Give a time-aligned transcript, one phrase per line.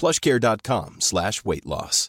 [0.00, 2.08] Plush care dot com slash weight loss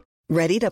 [0.37, 0.69] Very the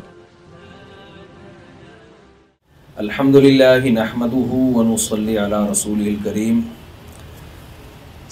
[3.05, 6.61] الحمدللہ نحمده ونصلی علی رسول الکریم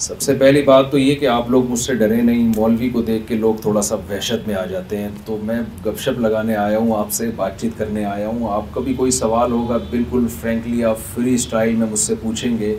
[0.09, 3.01] سب سے پہلی بات تو یہ کہ آپ لوگ مجھ سے ڈرے نہیں مولوی کو
[3.11, 6.55] دیکھ کے لوگ تھوڑا سا وحشت میں آ جاتے ہیں تو میں گپ شپ لگانے
[6.67, 9.77] آیا ہوں آپ سے بات چیت کرنے آیا ہوں آپ کا بھی کوئی سوال ہوگا
[9.89, 12.77] بالکل فرینکلی آپ فری سٹائل میں مجھ سے پوچھیں گے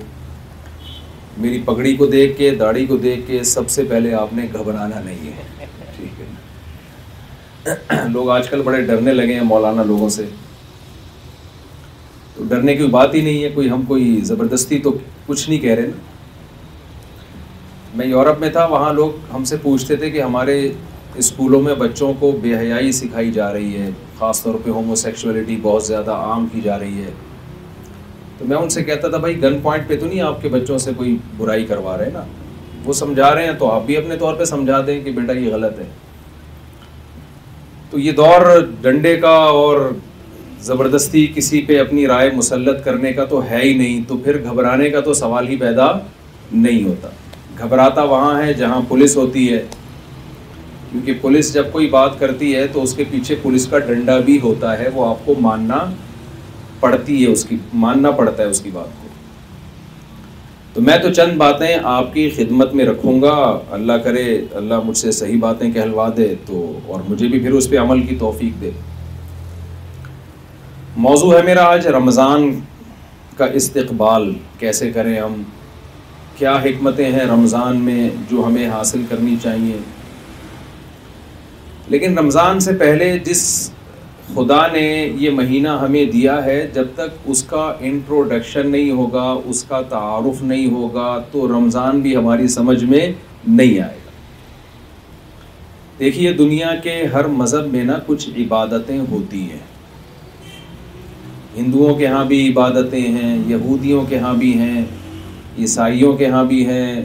[1.39, 5.01] میری پگڑی کو دیکھ کے داڑھی کو دیکھ کے سب سے پہلے آپ نے گھبرانا
[5.05, 6.21] نہیں ہے ٹھیک
[7.93, 10.25] ہے لوگ آج کل بڑے ڈرنے لگے ہیں مولانا لوگوں سے
[12.35, 14.97] تو ڈرنے کی بات ہی نہیں ہے کوئی ہم کوئی زبردستی تو
[15.27, 16.09] کچھ نہیں کہہ رہے نا
[17.97, 20.61] میں یورپ میں تھا وہاں لوگ ہم سے پوچھتے تھے کہ ہمارے
[21.23, 23.89] اسکولوں میں بچوں کو بے حیائی سکھائی جا رہی ہے
[24.19, 27.11] خاص طور پہ ہومو سیکشولیٹی بہت زیادہ عام کی جا رہی ہے
[28.41, 30.77] تو میں ان سے کہتا تھا بھائی گن پوائنٹ پہ تو نہیں آپ کے بچوں
[30.85, 32.23] سے کوئی برائی کروا رہے نا
[32.85, 35.53] وہ سمجھا رہے ہیں تو آپ بھی اپنے طور پہ سمجھا دیں کہ بیٹا یہ
[35.55, 35.85] غلط ہے
[37.91, 38.47] تو یہ دور
[38.83, 39.81] ڈنڈے کا اور
[40.71, 44.89] زبردستی کسی پہ اپنی رائے مسلط کرنے کا تو ہے ہی نہیں تو پھر گھبرانے
[44.91, 45.91] کا تو سوال ہی پیدا
[46.53, 47.09] نہیں ہوتا
[47.65, 49.63] گھبراتا وہاں ہے جہاں پولیس ہوتی ہے
[50.91, 54.39] کیونکہ پولیس جب کوئی بات کرتی ہے تو اس کے پیچھے پولیس کا ڈنڈا بھی
[54.43, 55.85] ہوتا ہے وہ آپ کو ماننا
[56.81, 59.09] پڑتی ہے اس کی ماننا پڑتا ہے اس کی بات کو
[60.75, 63.35] تو میں تو چند باتیں آپ کی خدمت میں رکھوں گا
[63.77, 64.23] اللہ کرے
[64.61, 66.61] اللہ مجھ سے صحیح باتیں کہلوا دے تو
[66.95, 68.71] اور مجھے بھی پھر اس پہ عمل کی توفیق دے
[71.07, 72.49] موضوع ہے میرا آج رمضان
[73.37, 75.43] کا استقبال کیسے کریں ہم
[76.39, 79.77] کیا حکمتیں ہیں رمضان میں جو ہمیں حاصل کرنی چاہیے
[81.95, 83.41] لیکن رمضان سے پہلے جس
[84.35, 84.87] خدا نے
[85.19, 90.43] یہ مہینہ ہمیں دیا ہے جب تک اس کا انٹروڈکشن نہیں ہوگا اس کا تعارف
[90.51, 93.01] نہیں ہوگا تو رمضان بھی ہماری سمجھ میں
[93.47, 94.09] نہیں آئے گا
[95.99, 99.59] دیکھیے دنیا کے ہر مذہب میں نا کچھ عبادتیں ہوتی ہیں
[101.57, 104.85] ہندوؤں کے ہاں بھی عبادتیں ہیں یہودیوں کے ہاں بھی ہیں
[105.59, 107.03] عیسائیوں کے ہاں بھی ہیں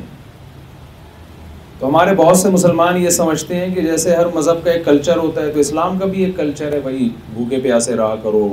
[1.79, 5.17] تو ہمارے بہت سے مسلمان یہ سمجھتے ہیں کہ جیسے ہر مذہب کا ایک کلچر
[5.17, 8.47] ہوتا ہے تو اسلام کا بھی ایک کلچر ہے بھائی بھوکے پیاسے رہا کرو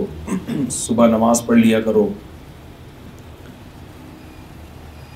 [0.78, 2.06] صبح نماز پڑھ لیا کرو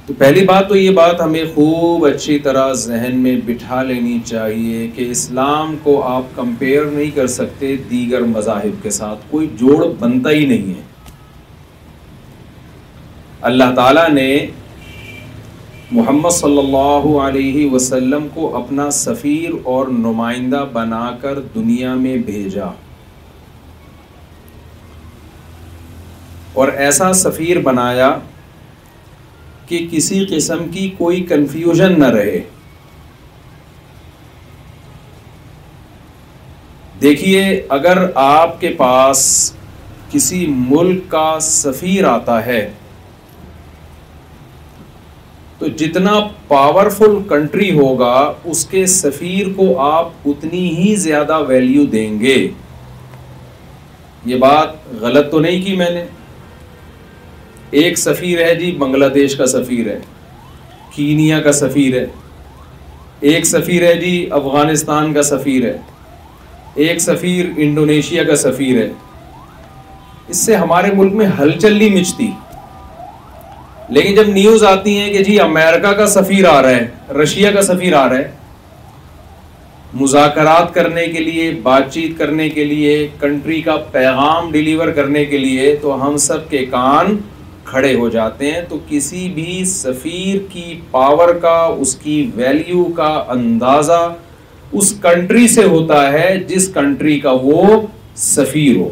[0.06, 4.87] تو پہلی بات تو یہ بات ہمیں خوب اچھی طرح ذہن میں بٹھا لینی چاہیے
[4.95, 10.31] کہ اسلام کو آپ کمپیئر نہیں کر سکتے دیگر مذاہب کے ساتھ کوئی جوڑ بنتا
[10.31, 10.81] ہی نہیں ہے
[13.50, 14.28] اللہ تعالیٰ نے
[15.91, 22.65] محمد صلی اللہ علیہ وسلم کو اپنا سفیر اور نمائندہ بنا کر دنیا میں بھیجا
[26.62, 28.10] اور ایسا سفیر بنایا
[29.66, 32.41] کہ کسی قسم کی کوئی کنفیوژن نہ رہے
[37.03, 37.44] دیکھیے
[37.78, 39.21] اگر آپ کے پاس
[40.10, 42.60] کسی ملک کا سفیر آتا ہے
[45.58, 46.12] تو جتنا
[46.48, 48.16] پاورفل کنٹری ہوگا
[48.53, 52.36] اس کے سفیر کو آپ اتنی ہی زیادہ ویلیو دیں گے
[54.32, 56.04] یہ بات غلط تو نہیں کی میں نے
[57.82, 59.98] ایک سفیر ہے جی بنگلہ دیش کا سفیر ہے
[60.94, 62.04] کینیا کا سفیر ہے
[63.32, 65.76] ایک سفیر ہے جی افغانستان کا سفیر ہے
[66.86, 68.88] ایک سفیر انڈونیشیا کا سفیر ہے
[70.34, 72.30] اس سے ہمارے ملک میں ہلچل نہیں مچتی
[73.94, 77.62] لیکن جب نیوز آتی ہے کہ جی امریکہ کا سفیر آ رہا ہے رشیا کا
[77.62, 78.30] سفیر آ رہا ہے
[80.00, 85.38] مذاکرات کرنے کے لیے بات چیت کرنے کے لیے کنٹری کا پیغام ڈیلیور کرنے کے
[85.38, 87.16] لیے تو ہم سب کے کان
[87.71, 93.12] کھڑے ہو جاتے ہیں تو کسی بھی سفیر کی پاور کا اس کی ویلیو کا
[93.36, 94.03] اندازہ
[94.80, 97.80] اس کنٹری سے ہوتا ہے جس کنٹری کا وہ
[98.30, 98.89] سفیر ہو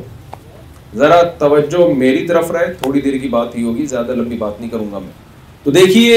[0.97, 4.71] ذرا توجہ میری طرف رہے تھوڑی دیر کی بات ہی ہوگی زیادہ لمبی بات نہیں
[4.71, 5.13] کروں گا میں
[5.63, 6.17] تو دیکھیے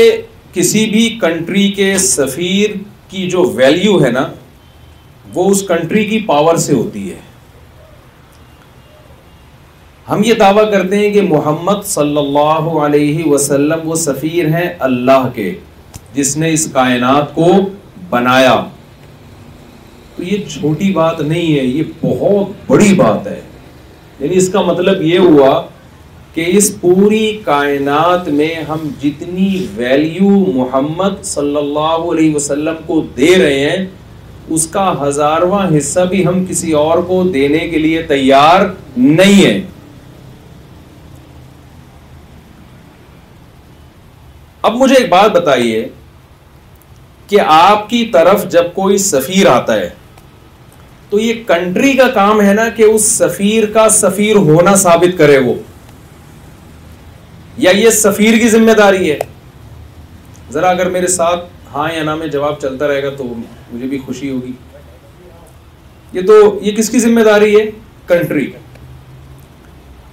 [0.53, 2.75] کسی بھی کنٹری کے سفیر
[3.09, 4.25] کی جو ویلیو ہے نا
[5.33, 7.19] وہ اس کنٹری کی پاور سے ہوتی ہے
[10.09, 15.27] ہم یہ دعویٰ کرتے ہیں کہ محمد صلی اللہ علیہ وسلم وہ سفیر ہیں اللہ
[15.35, 15.53] کے
[16.13, 17.49] جس نے اس کائنات کو
[18.09, 18.55] بنایا
[20.15, 23.39] تو یہ چھوٹی بات نہیں ہے یہ بہت بڑی بات ہے
[24.21, 25.49] یعنی اس کا مطلب یہ ہوا
[26.33, 33.35] کہ اس پوری کائنات میں ہم جتنی ویلیو محمد صلی اللہ علیہ وسلم کو دے
[33.43, 33.85] رہے ہیں
[34.55, 38.65] اس کا ہزارواں حصہ بھی ہم کسی اور کو دینے کے لیے تیار
[38.97, 39.59] نہیں ہیں
[44.67, 45.87] اب مجھے ایک بات بتائیے
[47.29, 49.89] کہ آپ کی طرف جب کوئی سفیر آتا ہے
[51.09, 55.37] تو یہ کنٹری کا کام ہے نا کہ اس سفیر کا سفیر ہونا ثابت کرے
[55.45, 55.53] وہ
[57.65, 59.17] یا یہ سفیر کی ذمہ داری ہے
[60.53, 63.97] ذرا اگر میرے ساتھ ہاں یا نہ میں جواب چلتا رہے گا تو مجھے بھی
[64.05, 64.51] خوشی ہوگی
[66.13, 67.65] یہ تو یہ کس کی ذمہ داری ہے
[68.07, 68.45] کنٹری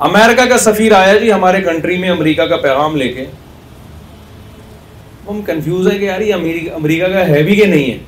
[0.06, 3.24] امریکہ کا سفیر آیا جی ہمارے کنٹری میں امریکہ کا پیغام لے کے
[5.28, 6.34] ہم کنفیوز ہے کہ یار یہ
[6.78, 7.98] امریکہ کا ہے بھی کہ نہیں ہے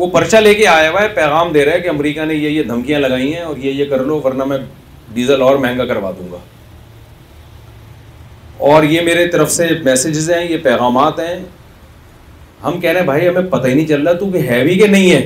[0.00, 2.48] وہ پرچہ لے کے آیا ہوا ہے پیغام دے رہا ہے کہ امریکہ نے یہ
[2.50, 4.56] یہ دھمکیاں لگائی ہیں اور یہ یہ کر لو ورنہ میں
[5.14, 6.36] ڈیزل اور مہنگا کروا دوں گا
[8.70, 11.34] اور یہ میرے طرف سے میسیجز ہیں یہ پیغامات ہیں
[12.62, 14.86] ہم کہہ رہے ہیں بھائی ہمیں پتہ ہی نہیں چل رہا تو کہ ہے کہ
[14.94, 15.20] نہیں ہے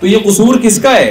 [0.00, 1.10] تو یہ قصور کس کا ہے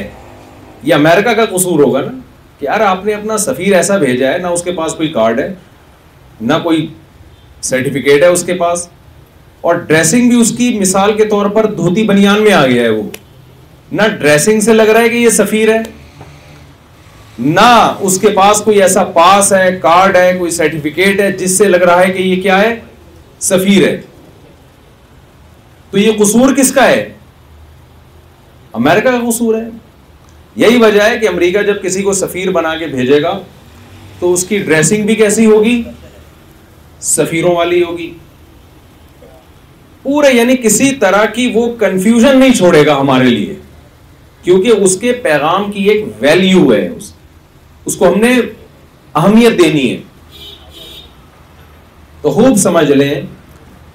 [0.83, 2.17] یہ امریکہ کا قصور ہوگا نا
[2.59, 5.39] کہ یار آپ نے اپنا سفیر ایسا بھیجا ہے نہ اس کے پاس کوئی کارڈ
[5.39, 5.53] ہے
[6.51, 6.87] نہ کوئی
[7.73, 8.89] سرٹیفکیٹ ہے اس کے پاس
[9.61, 12.89] اور ڈریسنگ بھی اس کی مثال کے طور پر دھوتی بنیان میں آ گیا ہے
[12.89, 13.03] وہ
[13.91, 15.79] نہ ڈریسنگ سے لگ رہا ہے کہ یہ سفیر ہے
[17.39, 17.61] نہ
[18.07, 21.81] اس کے پاس کوئی ایسا پاس ہے کارڈ ہے کوئی سرٹیفکیٹ ہے جس سے لگ
[21.89, 22.75] رہا ہے کہ یہ کیا ہے
[23.49, 23.99] سفیر ہے
[25.91, 27.07] تو یہ قصور کس کا ہے
[28.81, 29.67] امریکہ کا قصور ہے
[30.65, 33.37] یہی وجہ ہے کہ امریکہ جب کسی کو سفیر بنا کے بھیجے گا
[34.19, 35.81] تو اس کی ڈریسنگ بھی کیسی ہوگی
[37.13, 38.11] سفیروں والی ہوگی
[40.03, 43.53] پورے یعنی کسی طرح کی وہ کنفیوژن نہیں چھوڑے گا ہمارے لیے
[44.43, 47.11] کیونکہ اس کے پیغام کی ایک ویلیو ہے اس,
[47.85, 48.33] اس کو ہم نے
[49.15, 49.99] اہمیت دینی ہے
[52.21, 53.13] تو خوب سمجھ لیں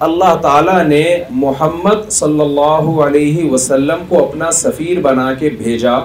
[0.07, 1.03] اللہ تعالیٰ نے
[1.43, 5.97] محمد صلی اللہ علیہ وسلم کو اپنا سفیر بنا کے بھیجا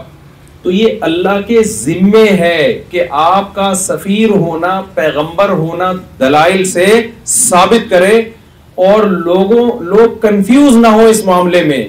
[0.62, 6.86] تو یہ اللہ کے ذمے ہے کہ آپ کا سفیر ہونا پیغمبر ہونا دلائل سے
[7.34, 8.20] ثابت کرے
[8.88, 11.82] اور لوگوں لوگ کنفیوز نہ ہو اس معاملے میں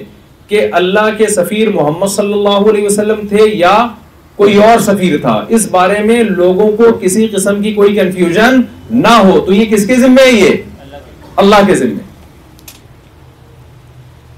[0.48, 3.76] کہ اللہ کے سفیر محمد صلی اللہ علیہ وسلم تھے یا
[4.36, 8.60] کوئی اور سفیر تھا اس بارے میں لوگوں کو کسی قسم کی کوئی کنفیوژن
[9.02, 10.96] نہ ہو تو یہ کس کے ذمہ ہے یہ
[11.44, 12.02] اللہ کے ذمہ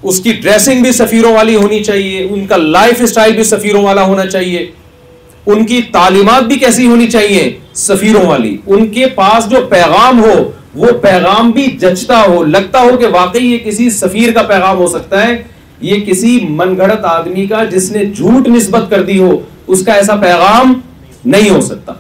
[0.09, 4.03] اس کی ڈریسنگ بھی سفیروں والی ہونی چاہیے ان کا لائف اسٹائل بھی سفیروں والا
[4.07, 4.67] ہونا چاہیے
[5.55, 7.50] ان کی تعلیمات بھی کیسی ہونی چاہیے
[7.87, 10.33] سفیروں والی ان کے پاس جو پیغام ہو
[10.76, 14.87] وہ پیغام بھی جچتا ہو لگتا ہو کہ واقعی یہ کسی سفیر کا پیغام ہو
[14.95, 15.37] سکتا ہے
[15.90, 19.30] یہ کسی من گھڑت آدمی کا جس نے جھوٹ نسبت کر دی ہو
[19.75, 20.73] اس کا ایسا پیغام
[21.35, 21.92] نہیں ہو سکتا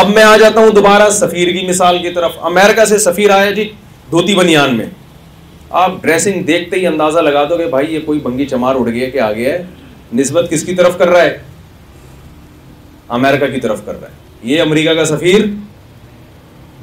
[0.00, 3.50] اب میں آ جاتا ہوں دوبارہ سفیر کی مثال کی طرف امریکہ سے سفیر آیا
[3.58, 3.68] جی
[4.10, 4.86] دھوتی بنیان میں
[5.84, 9.08] آپ ڈریسنگ دیکھتے ہی اندازہ لگا دو کہ بھائی یہ کوئی بنگی چمار اڑ گیا
[9.16, 9.62] کہ آ گیا ہے
[10.20, 11.36] نسبت کس کی طرف کر رہا ہے
[13.18, 15.42] امریکہ کی طرف کر رہا ہے یہ امریکہ کا سفیر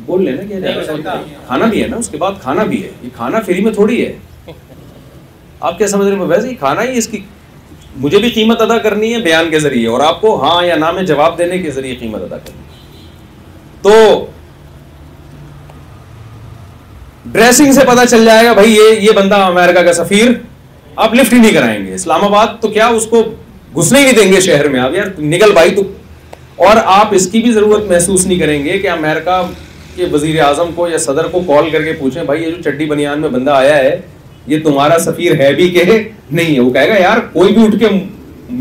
[0.07, 1.01] بول لیں کیا جائے
[1.45, 4.05] کھانا بھی ہے نا اس کے بعد کھانا بھی ہے یہ کھانا فری میں تھوڑی
[4.05, 4.51] ہے
[5.59, 7.19] آپ کیا سمجھ رہے ہیں ویسے کھانا ہی اس کی
[8.05, 10.91] مجھے بھی قیمت ادا کرنی ہے بیان کے ذریعے اور آپ کو ہاں یا نہ
[10.95, 12.63] میں جواب دینے کے ذریعے قیمت ادا کرنی
[13.81, 13.93] تو
[17.35, 20.29] ڈریسنگ سے پتا چل جائے گا بھائی یہ یہ بندہ امریکہ کا سفیر
[21.05, 23.23] آپ لفٹ ہی نہیں کرائیں گے اسلام آباد تو کیا اس کو
[23.77, 25.81] گھسنے ہی دیں گے شہر میں آپ یار نکل بھائی تو
[26.67, 29.41] اور آپ اس کی بھی ضرورت محسوس نہیں کریں گے کہ امریکہ
[29.95, 32.85] کہ وزیر اعظم کو یا صدر کو کال کر کے پوچھیں بھائی یہ جو چڈی
[32.85, 33.99] بنیان میں بندہ آیا ہے
[34.47, 37.79] یہ تمہارا سفیر ہے بھی کہ نہیں ہے وہ کہے گا یار کوئی بھی اٹھ
[37.79, 37.87] کے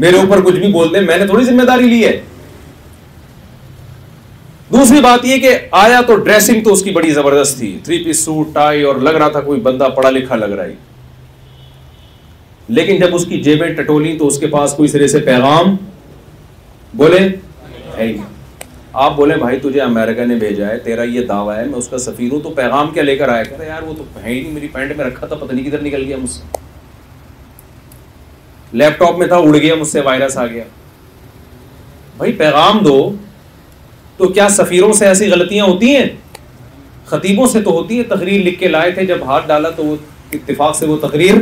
[0.05, 2.21] میرے اوپر کچھ بھی بول دے میں نے تھوڑی ذمہ داری لی ہے
[4.73, 8.25] دوسری بات یہ کہ آیا تو ڈریسنگ تو اس کی بڑی زبردست تھی تھری پیس
[8.25, 10.73] سوٹ ٹائی اور لگ رہا تھا کوئی بندہ پڑھا لکھا لگ رہا ہی
[12.79, 15.75] لیکن جب اس کی جیبیں ٹٹولی تو اس کے پاس کوئی سرے سے پیغام
[16.97, 17.19] بولے
[17.99, 18.13] ہے
[19.03, 21.99] آپ بولیں بھائی تجھے امریکہ نے بھیجا ہے تیرا یہ دعویٰ ہے میں اس کا
[21.99, 24.41] سفیر ہوں تو پیغام کیا لے کر آیا کہتا ہے یار وہ تو ہے ہی
[24.41, 26.43] نہیں میری پینٹ میں رکھا تھا پتہ نہیں کدھر نکل گیا مجھ سے
[28.83, 30.65] لیپ ٹاپ میں تھا اڑ گیا مجھ سے وائرس آ گیا
[32.17, 32.95] بھائی پیغام دو
[34.17, 36.07] تو کیا سفیروں سے ایسی غلطیاں ہوتی ہیں
[37.07, 39.97] خطیبوں سے تو ہوتی ہیں تقریر لکھ کے لائے تھے جب ہاتھ ڈالا تو وہ
[40.33, 41.35] اتفاق سے وہ تقریر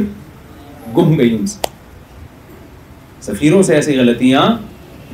[0.97, 1.71] گم گئی ان سے
[3.33, 4.43] سفیروں سے ایسی غلطیاں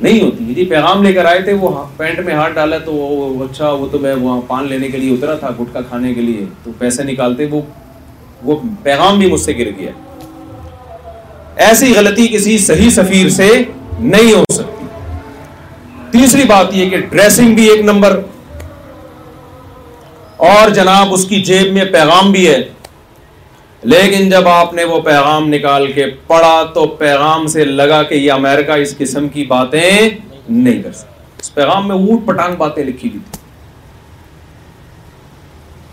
[0.01, 2.91] نہیں ہوتی جی پیغام لے کر آئے تھے وہ پینٹ میں ہاتھ ڈالا تو
[3.43, 6.45] اچھا وہ تو میں وہاں پان لینے کے لیے اترا تھا گٹکا کھانے کے لیے
[6.63, 7.61] تو پیسے نکالتے وہ
[8.47, 9.91] وہ پیغام بھی مجھ سے گر گیا
[11.67, 13.49] ایسی غلطی کسی صحیح سفیر سے
[13.99, 14.85] نہیں ہو سکتی
[16.11, 18.19] تیسری بات یہ کہ ڈریسنگ بھی ایک نمبر
[20.53, 22.57] اور جناب اس کی جیب میں پیغام بھی ہے
[23.83, 28.31] لیکن جب آپ نے وہ پیغام نکال کے پڑھا تو پیغام سے لگا کہ یہ
[28.31, 30.09] امریکہ اس قسم کی باتیں
[30.49, 33.37] نہیں کر سکتا اس پیغام میں اوٹ پٹانگ باتیں لکھی گئی تھی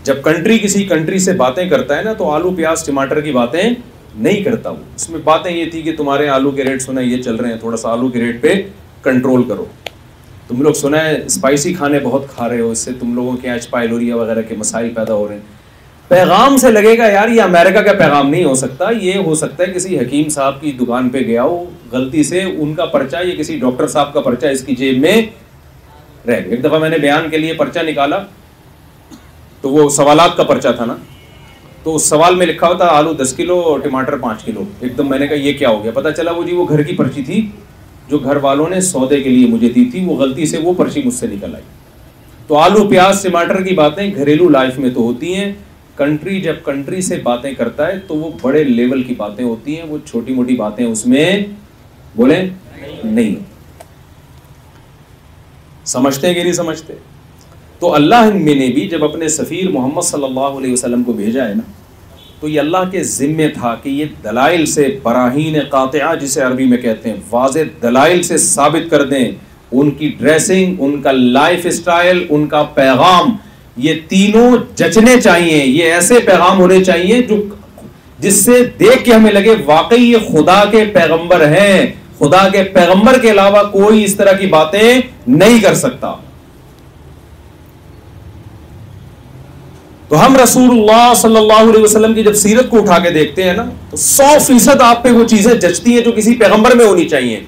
[0.03, 3.61] جب کنٹری کسی کنٹری سے باتیں کرتا ہے نا تو آلو پیاز ٹماٹر کی باتیں
[4.15, 7.21] نہیں کرتا وہ اس میں باتیں یہ تھی کہ تمہارے آلو کے ریٹ سنا یہ
[7.23, 8.61] چل رہے ہیں تھوڑا سا آلو کے ریٹ پہ
[9.03, 9.65] کنٹرول کرو
[10.47, 14.11] تم لوگ سنا ہے اسپائسی کھانے بہت کھا رہے ہو اس سے تم لوگوں کے
[14.13, 15.55] وغیرہ کے مسائل پیدا ہو رہے ہیں
[16.09, 19.63] پیغام سے لگے گا یار یہ امریکہ کا پیغام نہیں ہو سکتا یہ ہو سکتا
[19.63, 23.33] ہے کسی حکیم صاحب کی دکان پہ گیا ہو غلطی سے ان کا پرچہ یا
[23.37, 25.15] کسی ڈاکٹر صاحب کا پرچہ اس کی جیب میں
[26.27, 28.19] رہ گئے ایک دفعہ میں نے بیان کے لیے پرچہ نکالا
[29.61, 30.95] تو وہ سوالات کا پرچہ تھا نا
[31.83, 35.09] تو اس سوال میں لکھا ہوتا آلو دس کلو اور ٹماٹر پانچ کلو ایک دم
[35.09, 37.23] میں نے کہا یہ کیا ہو گیا پتا چلا وہ جی وہ گھر کی پرچی
[37.25, 37.45] تھی
[38.09, 41.01] جو گھر والوں نے سودے کے لیے مجھے دی تھی وہ غلطی سے وہ پرچی
[41.05, 41.63] مجھ سے نکل آئی
[42.47, 45.51] تو آلو پیاز ٹماٹر کی باتیں گھریلو لائف میں تو ہوتی ہیں
[45.97, 49.85] کنٹری جب کنٹری سے باتیں کرتا ہے تو وہ بڑے لیول کی باتیں ہوتی ہیں
[49.89, 51.29] وہ چھوٹی موٹی باتیں اس میں
[52.15, 52.41] بولیں
[53.03, 53.35] نہیں
[55.93, 56.93] سمجھتے کہ نہیں سمجھتے
[57.79, 61.47] تو اللہ میں نے بھی جب اپنے سفیر محمد صلی اللہ علیہ وسلم کو بھیجا
[61.49, 61.63] ہے نا
[62.39, 66.77] تو یہ اللہ کے ذمے تھا کہ یہ دلائل سے براہین قاطعہ جسے عربی میں
[66.81, 69.25] کہتے ہیں واضح دلائل سے ثابت کر دیں
[69.71, 73.35] ان کی ڈریسنگ ان کا لائف اسٹائل ان کا پیغام
[73.85, 77.35] یہ تینوں جچنے چاہیے یہ ایسے پیغام ہونے چاہیے جو
[78.19, 81.85] جس سے دیکھ کے ہمیں لگے واقعی یہ خدا کے پیغمبر ہیں
[82.19, 86.11] خدا کے پیغمبر کے علاوہ کوئی اس طرح کی باتیں نہیں کر سکتا
[90.09, 93.43] تو ہم رسول اللہ صلی اللہ علیہ وسلم کی جب سیرت کو اٹھا کے دیکھتے
[93.43, 96.85] ہیں نا تو سو فیصد آپ پہ وہ چیزیں جچتی ہیں جو کسی پیغمبر میں
[96.85, 97.39] ہونی چاہیے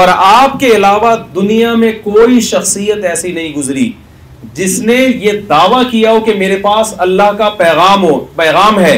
[0.00, 3.90] اور آپ کے علاوہ دنیا میں کوئی شخصیت ایسی نہیں گزری
[4.54, 8.96] جس نے یہ دعویٰ کیا ہو کہ میرے پاس اللہ کا پیغام ہو پیغام ہے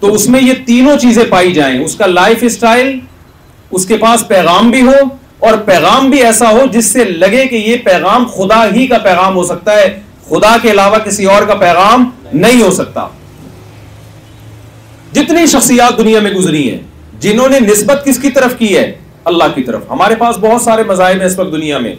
[0.00, 2.98] تو اس میں یہ تینوں چیزیں پائی جائیں اس کا لائف اسٹائل
[3.78, 4.92] اس کے پاس پیغام بھی ہو
[5.48, 9.36] اور پیغام بھی ایسا ہو جس سے لگے کہ یہ پیغام خدا ہی کا پیغام
[9.36, 9.86] ہو سکتا ہے
[10.30, 13.06] خدا کے علاوہ کسی اور کا پیغام نہیں ہو سکتا
[15.12, 16.78] جتنی شخصیات دنیا میں گزری ہیں
[17.20, 18.90] جنہوں نے نسبت کس کی طرف کی ہے
[19.30, 21.94] اللہ کی طرف ہمارے پاس بہت سارے مذاہب ہیں اس وقت دنیا میں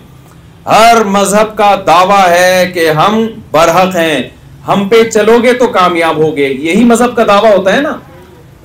[0.66, 4.22] ہر مذہب کا دعویٰ ہے کہ ہم برحق ہیں
[4.68, 7.94] ہم پہ چلو گے تو کامیاب ہوگے یہی مذہب کا دعویٰ ہوتا ہے نا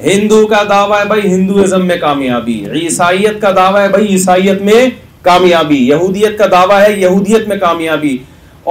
[0.04, 4.86] ہندو کا دعویٰ ہے بھائی ہندوازم میں کامیابی عیسائیت کا دعویٰ ہے بھائی عیسائیت میں
[5.28, 8.16] کامیابی یہودیت کا دعویٰ ہے یہودیت میں کامیابی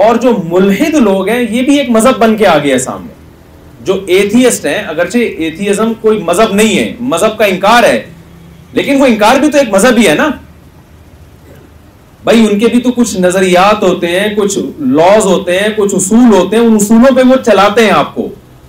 [0.04, 3.14] اور جو ملحد لوگ ہیں یہ بھی ایک مذہب بن کے آگے ہے سامنے
[3.84, 8.02] جو ایتھیسٹ ہیں اگرچہ ایتھیزم کوئی مذہب نہیں ہے مذہب کا انکار ہے
[8.78, 10.28] لیکن وہ انکار بھی تو ایک مذہب ہی ہے نا
[12.26, 14.56] بھائی ان کے بھی تو کچھ نظریات ہوتے ہیں کچھ
[15.00, 18.26] لاز ہوتے ہیں کچھ اصول ہوتے ہیں ان اصولوں پہ وہ چلاتے ہیں آپ کو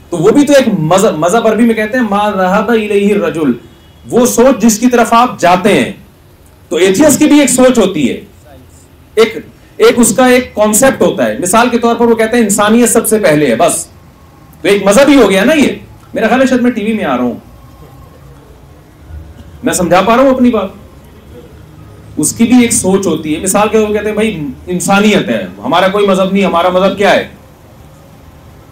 [0.10, 3.44] تو وہ بھی تو ایک مذہب مذہب عربی میں کہتے ہیں
[4.12, 5.92] وہ سوچ جس کی طرف آپ جاتے ہیں
[6.70, 9.36] تو ایتھیس کی بھی ایک سوچ ہوتی ہے ایک
[9.88, 12.90] ایک اس کا ایک کانسیپٹ ہوتا ہے مثال کے طور پر وہ کہتے ہیں انسانیت
[12.90, 13.86] سب سے پہلے ہے بس
[14.62, 15.76] تو ایک مذہب ہی ہو گیا نا یہ
[16.14, 17.38] میرا خیال ہے شاید میں ٹی وی میں آ رہا ہوں
[19.64, 20.86] میں سمجھا پا رہا ہوں اپنی بات
[22.22, 24.38] اس کی بھی ایک سوچ ہوتی ہے مثال کے طور کہتے ہیں بھائی
[24.76, 27.28] انسانیت ہے ہمارا کوئی مذہب نہیں ہمارا مذہب کیا ہے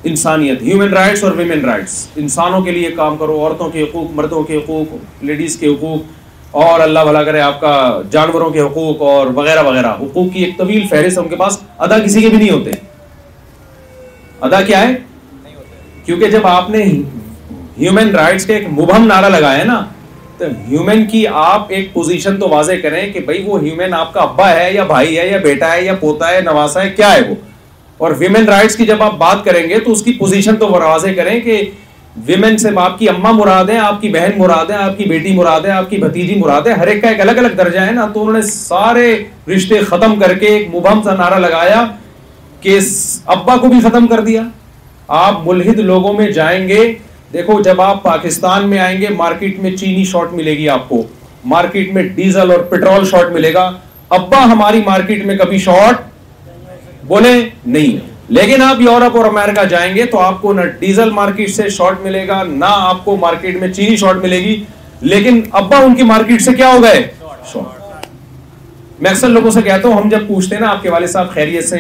[0.10, 4.42] انسانیت ہیومن رائٹس اور ویمن رائٹس انسانوں کے لیے کام کرو عورتوں کے حقوق مردوں
[4.44, 7.74] کے حقوق لیڈیز کے حقوق اور اللہ بھلا کرے آپ کا
[8.12, 11.58] جانوروں کے حقوق اور وغیرہ وغیرہ حقوق کی ایک طویل فہرست ہے ان کے پاس
[11.88, 12.72] ادا کسی کے بھی نہیں ہوتے
[14.50, 14.94] ادا کیا ہے
[16.06, 19.84] کیونکہ جب آپ نے ہیومن رائٹس کا ایک مبہم نعرہ لگایا ہے نا
[20.40, 24.22] تو ہیومن کی آپ ایک پوزیشن تو واضح کریں کہ بھائی وہ ہیومن آپ کا
[24.22, 27.20] ابا ہے یا بھائی ہے یا بیٹا ہے یا پوتا ہے نواسا ہے کیا ہے
[27.30, 27.36] وہ
[28.06, 31.16] اور ویمن رائٹس کی جب آپ بات کریں گے تو اس کی پوزیشن تو واضح
[31.16, 31.62] کریں کہ
[32.26, 35.34] ویمن سے آپ کی اماں مراد ہیں آپ کی بہن مراد ہیں آپ کی بیٹی
[35.36, 37.92] مراد ہے آپ کی بھتیجی مراد ہے ہر ایک کا ایک الگ الگ درجہ ہے
[37.94, 39.08] نا تو انہوں نے سارے
[39.56, 41.86] رشتے ختم کر کے ایک مبہم سا نعرہ لگایا
[42.62, 42.78] کہ
[43.36, 44.42] ابا کو بھی ختم کر دیا
[45.24, 46.94] آپ ملحد لوگوں میں جائیں گے
[47.34, 51.02] دیکھو جب آپ پاکستان میں آئیں گے مارکیٹ میں چینی شارٹ ملے گی آپ کو
[51.54, 53.70] مارکیٹ میں ڈیزل اور پیٹرول شارٹ ملے گا
[54.18, 56.02] ابا ہماری مارکیٹ میں کبھی شارٹ
[57.08, 57.34] بولے
[57.66, 57.98] نہیں
[58.36, 62.00] لیکن آپ یورپ اور امریکہ جائیں گے تو آپ کو نہ ڈیزل مارکیٹ سے شارٹ
[62.04, 64.56] ملے گا نہ آپ کو مارکیٹ میں چینی شارٹ ملے گی
[65.12, 67.02] لیکن ابا ان کی مارکیٹ سے کیا ہو گئے
[67.54, 68.08] شارٹ
[69.02, 71.30] میں اکثر لوگوں سے کہتا ہوں ہم جب پوچھتے ہیں نا آپ کے والد صاحب
[71.34, 71.78] خیریت سے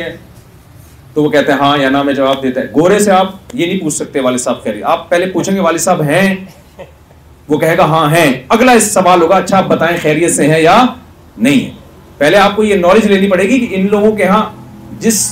[1.15, 3.65] تو وہ کہتے ہیں ہاں یا نہ میں جواب دیتا ہے گورے سے آپ یہ
[3.65, 6.35] نہیں پوچھ سکتے والد صاحب خیریت آپ پہلے پوچھیں گے والد صاحب ہیں
[7.49, 10.59] وہ کہے گا ہاں ہیں اگلا اس سوال ہوگا اچھا آپ بتائیں خیریت سے ہیں
[10.61, 10.75] یا
[11.37, 11.71] نہیں ہے
[12.17, 14.41] پہلے آپ کو یہ نالج لینی پڑے گی کہ ان لوگوں کے ہاں
[15.05, 15.23] جس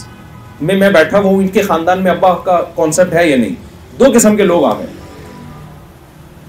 [0.62, 3.56] میں میں بیٹھا ہوں ان کے خاندان میں ابا کا کانسیپٹ ہے یا نہیں
[4.00, 4.93] دو قسم کے لوگ آ گئے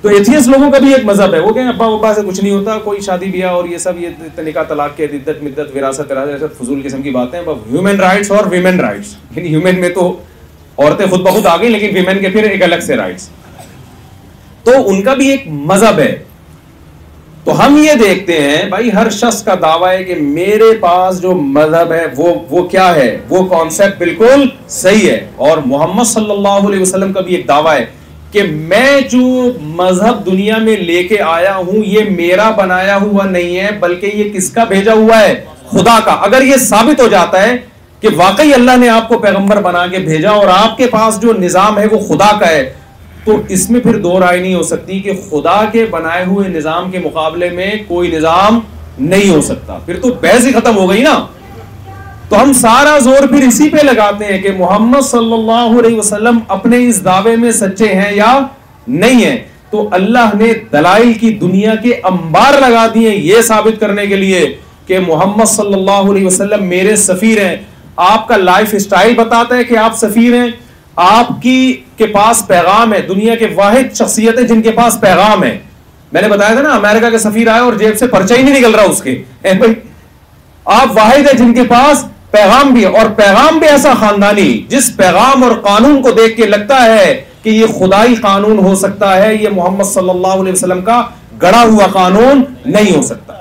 [0.04, 2.52] تو ایتھیس لوگوں کا بھی ایک مذہب ہے وہ کہیں ابا ابا سے کچھ نہیں
[2.52, 4.08] ہوتا کوئی شادی بیاہ اور یہ سب یہ
[4.46, 6.12] نکاح طلاق کے ردت مدت وراثت
[6.58, 7.34] فضول قسم کی بات
[8.00, 10.06] رائٹس اور ویمن رائٹس یعنی ہیومن میں تو
[10.78, 13.14] عورتیں خود بخود آ گئی لیکن
[14.64, 16.12] تو ان کا بھی ایک مذہب ہے
[17.44, 21.34] تو ہم یہ دیکھتے ہیں بھائی ہر شخص کا دعویٰ ہے کہ میرے پاس جو
[21.58, 22.04] مذہب ہے
[22.50, 24.46] وہ کیا ہے وہ کانسیپٹ بالکل
[24.78, 25.18] صحیح ہے
[25.48, 27.84] اور محمد صلی اللہ علیہ وسلم کا بھی ایک دعویٰ ہے
[28.34, 29.26] کہ میں جو
[29.78, 34.30] مذہب دنیا میں لے کے آیا ہوں یہ میرا بنایا ہوا نہیں ہے بلکہ یہ
[34.32, 35.34] کس کا بھیجا ہوا ہے
[35.70, 37.56] خدا کا اگر یہ ثابت ہو جاتا ہے
[38.00, 41.32] کہ واقعی اللہ نے آپ کو پیغمبر بنا کے بھیجا اور آپ کے پاس جو
[41.40, 42.64] نظام ہے وہ خدا کا ہے
[43.24, 46.90] تو اس میں پھر دو رائے نہیں ہو سکتی کہ خدا کے بنائے ہوئے نظام
[46.92, 48.58] کے مقابلے میں کوئی نظام
[49.12, 51.16] نہیں ہو سکتا پھر تو بحث ہی ختم ہو گئی نا
[52.28, 56.38] تو ہم سارا زور پھر اسی پہ لگاتے ہیں کہ محمد صلی اللہ علیہ وسلم
[56.56, 58.38] اپنے اس دعوے میں سچے ہیں یا
[59.02, 59.36] نہیں ہیں
[59.70, 61.94] تو اللہ نے دلائل کی دنیا کے
[62.60, 64.44] لگا یہ ثابت کرنے کے لیے
[64.86, 67.56] کہ محمد صلی اللہ علیہ وسلم میرے سفیر ہیں
[68.08, 70.46] آپ کا لائف اسٹائل بتاتا ہے کہ آپ سفیر ہیں
[71.08, 71.56] آپ کی
[71.98, 75.56] کے پاس پیغام ہے دنیا کے واحد شخصیت ہے جن کے پاس پیغام ہے
[76.12, 78.58] میں نے بتایا تھا نا امریکہ کے سفیر آئے اور جیب سے پرچہ ہی نہیں
[78.58, 79.20] نکل رہا اس کے
[80.80, 85.42] آپ واحد ہے جن کے پاس پیغام بھی اور پیغام بھی ایسا خاندانی جس پیغام
[85.44, 87.08] اور قانون کو دیکھ کے لگتا ہے
[87.42, 90.96] کہ یہ خدائی قانون ہو سکتا ہے یہ محمد صلی اللہ علیہ وسلم کا
[91.42, 92.42] گڑا ہوا قانون
[92.78, 93.32] نہیں ہو سکتا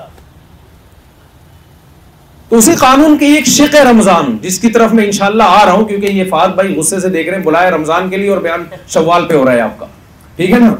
[2.48, 5.72] تو اسی قانون کی ایک شق ہے رمضان جس کی طرف میں انشاءاللہ آ رہا
[5.78, 8.42] ہوں کیونکہ یہ فاد بھائی غصے سے دیکھ رہے ہیں بلائے رمضان کے لیے اور
[8.48, 8.64] بیان
[8.96, 9.86] شوال پہ ہو رہا ہے آپ کا
[10.36, 10.74] ٹھیک ہے نا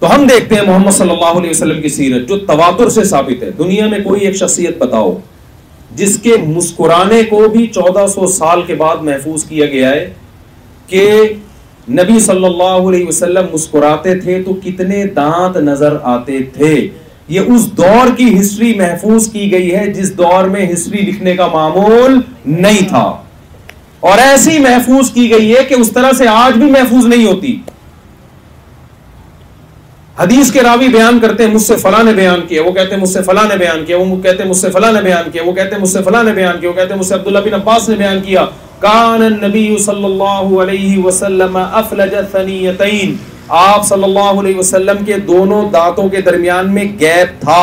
[0.00, 3.42] تو ہم دیکھتے ہیں محمد صلی اللہ علیہ وسلم کی سیرت جو تواتر سے ثابت
[3.42, 5.16] ہے دنیا میں کوئی ایک شخصیت بتاؤ
[5.96, 10.06] جس کے مسکرانے کو بھی چودہ سو سال کے بعد محفوظ کیا گیا ہے
[10.86, 11.04] کہ
[11.98, 16.74] نبی صلی اللہ علیہ وسلم مسکراتے تھے تو کتنے دانت نظر آتے تھے
[17.34, 21.46] یہ اس دور کی ہسٹری محفوظ کی گئی ہے جس دور میں ہسٹری لکھنے کا
[21.54, 22.20] معمول
[22.64, 23.04] نہیں تھا
[24.10, 27.56] اور ایسی محفوظ کی گئی ہے کہ اس طرح سے آج بھی محفوظ نہیں ہوتی
[30.18, 33.00] حدیث کے راوی بیان کرتے ہیں مجھ سے فلاں نے بیان کیا وہ کہتے ہیں
[33.00, 35.42] مجھ سے فلاں نے بیان کیا وہ کہتے ہیں مجھ سے فلاں نے بیان کیا
[35.44, 37.38] وہ کہتے ہیں مجھ سے فلاں نے بیان کیا وہ کہتے ہیں مجھ سے عبداللہ
[37.46, 38.44] بن عباس نے بیان کیا
[38.80, 43.14] کان النبی صلی اللہ علیہ وسلم افلج ثنیتین
[43.60, 47.62] آپ صلی اللہ علیہ وسلم کے دونوں دانتوں کے درمیان میں گیپ تھا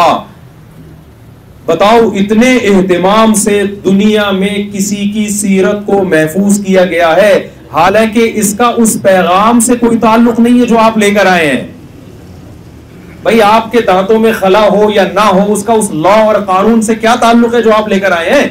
[1.65, 7.33] بتاؤ اتنے اہتمام سے دنیا میں کسی کی سیرت کو محفوظ کیا گیا ہے
[7.73, 11.45] حالانکہ اس کا اس پیغام سے کوئی تعلق نہیں ہے جو آپ لے کر آئے
[11.51, 11.61] ہیں
[13.23, 16.35] بھائی آپ کے دانتوں میں خلا ہو یا نہ ہو اس کا اس لا اور
[16.45, 18.47] قانون سے کیا تعلق ہے جو آپ لے کر آئے ہیں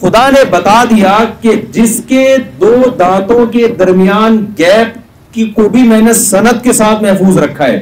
[0.00, 2.24] خدا نے بتا دیا کہ جس کے
[2.60, 4.96] دو دانتوں کے درمیان گیپ
[5.34, 7.78] کی کو بھی میں نے سنت کے ساتھ محفوظ رکھا ہے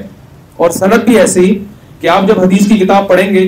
[0.64, 1.57] اور سنت بھی ایسی
[2.01, 3.47] کہ آپ جب حدیث کی کتاب پڑھیں گے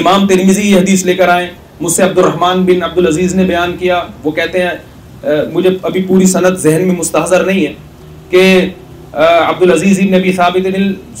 [0.00, 1.46] امام ترمیزی یہ حدیث لے کر آئیں
[1.80, 6.02] مجھ سے عبد الرحمن بن عبد العزیز نے بیان کیا وہ کہتے ہیں مجھے ابھی
[6.08, 7.72] پوری سنت ذہن میں مستحضر نہیں ہے
[8.30, 8.42] کہ
[9.22, 10.66] عبدالعزیز ابن ابی ثابت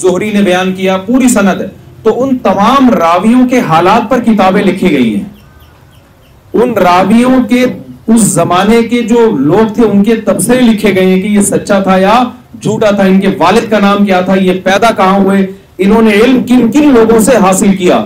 [0.00, 1.66] زہری نے بیان کیا پوری سند ہے
[2.02, 7.64] تو ان تمام راویوں کے حالات پر کتابیں لکھی گئی ہیں ان راویوں کے
[8.14, 11.78] اس زمانے کے جو لوگ تھے ان کے تبصرے لکھے گئے ہیں کہ یہ سچا
[11.82, 12.18] تھا یا
[12.60, 15.46] جھوٹا تھا ان کے والد کا نام کیا تھا یہ پیدا کہاں ہوئے
[15.86, 18.04] انہوں نے علم کن کن لوگوں سے حاصل کیا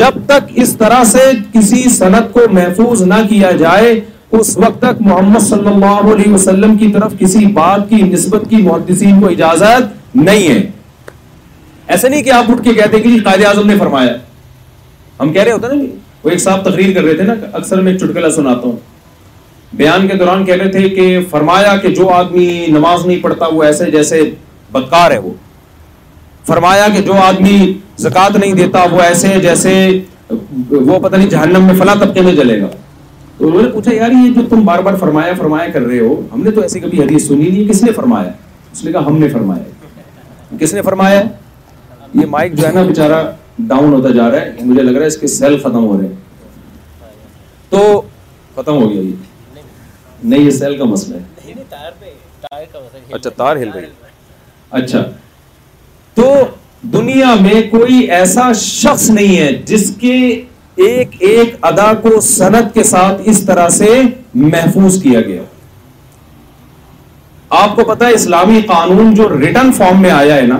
[0.00, 1.22] جب تک اس طرح سے
[1.52, 3.98] کسی سند کو محفوظ نہ کیا جائے
[4.36, 8.56] اس وقت تک محمد صلی اللہ علیہ وسلم کی طرف کسی بات کی نسبت کی
[8.62, 10.58] محدثین کو اجازت نہیں ہے
[11.94, 14.12] ایسا نہیں کہ آپ اٹھ کے کہتے کہ جی قائد اعظم نے فرمایا
[15.20, 15.86] ہم کہہ رہے ہوتے نا جی،
[16.24, 18.76] وہ ایک صاحب تقریر کر رہے تھے نا اکثر میں چٹکلا سناتا ہوں
[19.76, 23.62] بیان کے دوران کہہ رہے تھے کہ فرمایا کہ جو آدمی نماز نہیں پڑھتا وہ
[23.64, 24.20] ایسے جیسے
[24.72, 25.30] بدکار ہے وہ
[26.46, 27.56] فرمایا کہ جو آدمی
[28.04, 29.72] زکوٰۃ نہیں دیتا وہ ایسے جیسے
[30.30, 32.66] وہ پتہ نہیں جہنم میں فلاں طبقے میں جلے گا
[33.38, 36.14] تو انہوں نے پوچھا یار یہ جو تم بار بار فرمایا فرمایا کر رہے ہو
[36.32, 38.30] ہم نے تو ایسی کبھی حدیث سنی نہیں کس نے فرمایا
[38.72, 41.20] اس نے کہا ہم نے فرمایا کس نے فرمایا
[42.20, 43.22] یہ مائک جو ہے نا بیچارا
[43.72, 46.06] ڈاؤن ہوتا جا رہا ہے مجھے لگ رہا ہے اس کے سیل ختم ہو رہے
[46.06, 46.14] ہیں
[47.70, 48.00] تو
[48.56, 49.62] ختم ہو گیا یہ
[50.22, 52.64] نہیں یہ سیل کا مسئلہ ہے
[53.12, 53.86] اچھا تار ہل رہی
[54.80, 55.04] اچھا
[56.14, 56.30] تو
[56.92, 60.16] دنیا میں کوئی ایسا شخص نہیں ہے جس کے
[60.86, 63.90] ایک ایک ادا کو سنت کے ساتھ اس طرح سے
[64.42, 65.42] محفوظ کیا گیا
[67.60, 70.58] آپ کو پتا اسلامی قانون جو ریٹرن فارم میں آیا ہے نا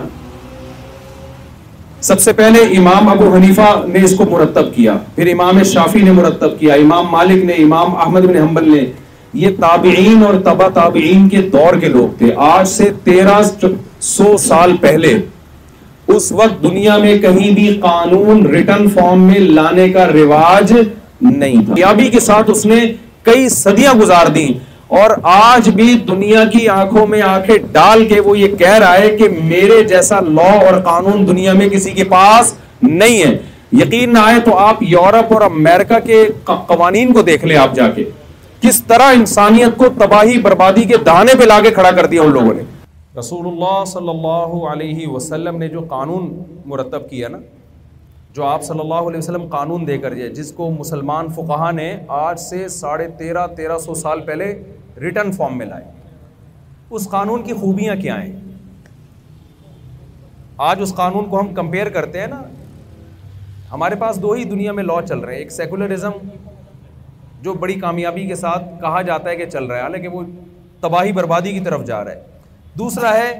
[2.09, 6.13] سب سے پہلے امام ابو حنیفہ نے اس کو مرتب کیا پھر امام شافی نے
[6.19, 8.85] مرتب کیا امام مالک نے امام احمد بن حنبل نے
[9.45, 13.41] یہ تابعین اور تبا تابعین کے دور کے لوگ تھے آج سے تیرہ
[14.11, 15.15] سو سال پہلے
[16.17, 20.73] اس وقت دنیا میں کہیں بھی قانون ریٹرن فارم میں لانے کا رواج
[21.31, 22.77] نہیں یابی کے ساتھ اس نے
[23.29, 24.49] کئی صدیاں گزار دیں
[25.01, 29.11] اور آج بھی دنیا کی آنکھوں میں آنکھیں ڈال کے وہ یہ کہہ رہا ہے
[29.17, 33.37] کہ میرے جیسا لا اور قانون دنیا میں کسی کے پاس نہیں ہے
[33.83, 37.89] یقین نہ آئے تو آپ یورپ اور امریکہ کے قوانین کو دیکھ لیں آپ جا
[37.97, 38.05] کے
[38.63, 42.33] کس طرح انسانیت کو تباہی بربادی کے دہانے پہ لا کے کھڑا کر دیا ان
[42.33, 42.63] لوگوں نے
[43.19, 46.27] رسول اللہ صلی اللہ علیہ وسلم نے جو قانون
[46.73, 47.39] مرتب کیا نا
[48.35, 51.87] جو آپ صلی اللہ علیہ وسلم قانون دے کر دیا جس کو مسلمان فقہ نے
[52.19, 54.53] آج سے ساڑھے تیرہ تیرہ سو سال پہلے
[55.01, 55.85] ریٹرن فارم میں لائے
[56.99, 58.33] اس قانون کی خوبیاں کیا ہیں
[60.71, 62.43] آج اس قانون کو ہم کمپیئر کرتے ہیں نا
[63.73, 66.17] ہمارے پاس دو ہی دنیا میں لاء چل رہے ہیں ایک سیکولرزم
[67.43, 70.23] جو بڑی کامیابی کے ساتھ کہا جاتا ہے کہ چل رہا ہے حالانکہ وہ
[70.81, 72.37] تباہی بربادی کی طرف جا رہا ہے
[72.79, 73.31] دوسرا ہے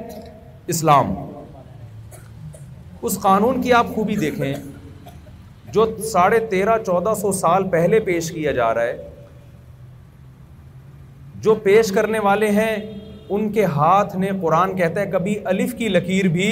[0.73, 1.13] اسلام
[3.05, 4.53] اس قانون کی آپ خوبی دیکھیں
[5.73, 8.97] جو ساڑھے تیرہ چودہ سو سال پہلے پیش کیا جا رہا ہے
[11.45, 15.87] جو پیش کرنے والے ہیں ان کے ہاتھ نے قرآن کہتا ہے کبھی الف کی
[15.89, 16.49] لکیر بھی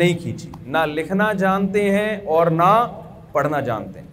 [0.00, 2.70] نہیں کھینچی نہ لکھنا جانتے ہیں اور نہ
[3.32, 4.06] پڑھنا جانتے ہیں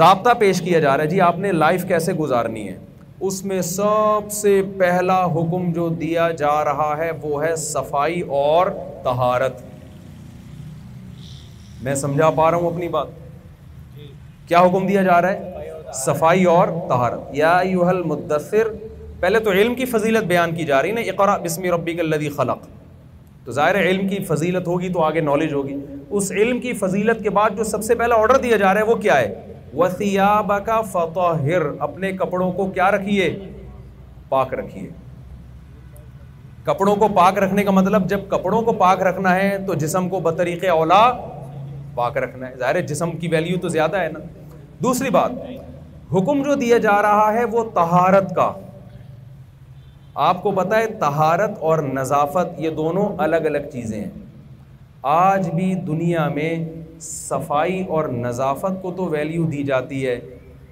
[0.00, 2.78] ضابطہ پیش کیا جا رہا ہے جی آپ نے لائف کیسے گزارنی ہے
[3.28, 8.66] اس میں سب سے پہلا حکم جو دیا جا رہا ہے وہ ہے صفائی اور
[9.04, 9.60] تہارت
[11.84, 13.08] میں سمجھا پا رہا ہوں اپنی بات
[14.48, 18.68] کیا حکم دیا جا رہا ہے صفائی اور تہارت مدثر
[19.20, 22.66] پہلے تو علم کی فضیلت بیان کی جا رہی نا اقرا بسم ربی لدی خلق
[23.44, 25.76] تو ظاہر ہے علم کی فضیلت ہوگی تو آگے نالج ہوگی
[26.18, 28.90] اس علم کی فضیلت کے بعد جو سب سے پہلا آڈر دیا جا رہا ہے
[28.92, 33.28] وہ کیا ہے وسیاب کا فتحر اپنے کپڑوں کو کیا رکھیے
[34.28, 34.88] پاک رکھیے
[36.64, 40.20] کپڑوں کو پاک رکھنے کا مطلب جب کپڑوں کو پاک رکھنا ہے تو جسم کو
[40.20, 41.04] بطریق اولا
[41.94, 44.18] پاک رکھنا ہے ظاہر جسم کی ویلیو تو زیادہ ہے نا
[44.82, 45.30] دوسری بات
[46.14, 48.50] حکم جو دیا جا رہا ہے وہ تہارت کا
[50.28, 54.10] آپ کو پتہ تہارت اور نظافت یہ دونوں الگ الگ چیزیں ہیں
[55.16, 56.54] آج بھی دنیا میں
[57.02, 60.18] صفائی اور نظافت کو تو ویلیو دی جاتی ہے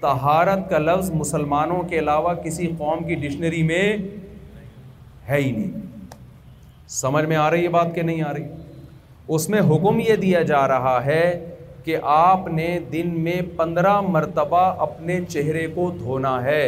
[0.01, 3.83] تہارت کا لفظ مسلمانوں کے علاوہ کسی قوم کی ڈکشنری میں
[5.29, 5.87] ہے ہی نہیں
[7.01, 8.45] سمجھ میں آ رہی یہ بات کہ نہیں آ رہی
[9.37, 11.23] اس میں حکم یہ دیا جا رہا ہے
[11.85, 16.63] کہ آپ نے دن میں پندرہ مرتبہ اپنے چہرے کو دھونا ہے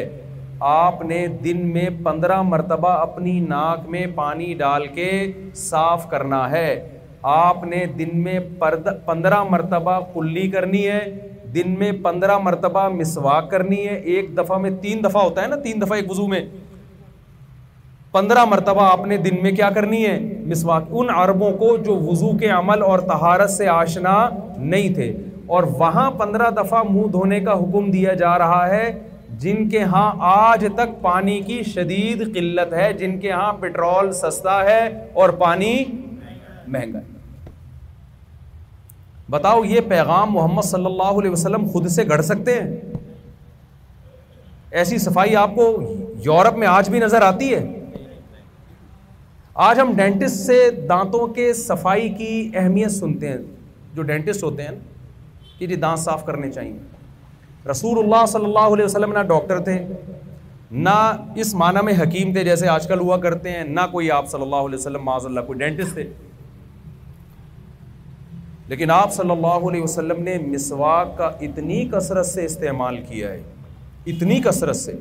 [0.71, 5.11] آپ نے دن میں پندرہ مرتبہ اپنی ناک میں پانی ڈال کے
[5.57, 6.67] صاف کرنا ہے
[7.29, 8.39] آپ نے دن میں
[9.07, 11.01] پندرہ مرتبہ کلی کرنی ہے
[11.55, 15.57] دن میں پندرہ مرتبہ مسواک کرنی ہے ایک دفعہ میں تین دفعہ ہوتا ہے نا
[15.63, 16.41] تین دفعہ ایک وضو میں
[18.13, 20.19] پندرہ مرتبہ آپ نے دن میں کیا کرنی ہے
[20.51, 24.17] مسواک ان عربوں کو جو وضو کے عمل اور تہارت سے آشنا
[24.59, 25.13] نہیں تھے
[25.57, 28.85] اور وہاں پندرہ دفعہ منہ دھونے کا حکم دیا جا رہا ہے
[29.43, 34.63] جن کے ہاں آج تک پانی کی شدید قلت ہے جن کے ہاں پٹرول سستا
[34.71, 34.81] ہے
[35.23, 35.75] اور پانی
[36.69, 37.10] مہنگا ہے
[39.31, 42.81] بتاؤ یہ پیغام محمد صلی اللہ علیہ وسلم خود سے گڑھ سکتے ہیں
[44.81, 45.67] ایسی صفائی آپ کو
[46.25, 47.61] یورپ میں آج بھی نظر آتی ہے
[49.67, 53.37] آج ہم ڈینٹس سے دانتوں کے صفائی کی اہمیت سنتے ہیں
[53.95, 54.75] جو ڈینٹسٹ ہوتے ہیں
[55.59, 59.79] کہ جی دانت صاف کرنے چاہیے رسول اللہ صلی اللہ علیہ وسلم نہ ڈاکٹر تھے
[60.87, 60.97] نہ
[61.45, 64.43] اس معنی میں حکیم تھے جیسے آج کل ہوا کرتے ہیں نہ کوئی آپ صلی
[64.43, 66.09] اللہ علیہ وسلم معاذ اللہ کوئی ڈینٹسٹ تھے
[68.71, 73.41] لیکن آپ صلی اللہ علیہ وسلم نے مسواک کا اتنی کثرت سے استعمال کیا ہے
[74.13, 74.93] اتنی کثرت سے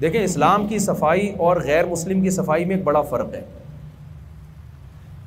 [0.00, 3.42] دیکھیں اسلام کی صفائی اور غیر مسلم کی صفائی میں ایک بڑا فرق ہے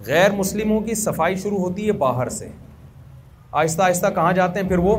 [0.08, 2.48] غیر مسلموں کی صفائی شروع ہوتی ہے باہر سے
[3.62, 4.96] آہستہ آہستہ کہاں جاتے ہیں پھر وہ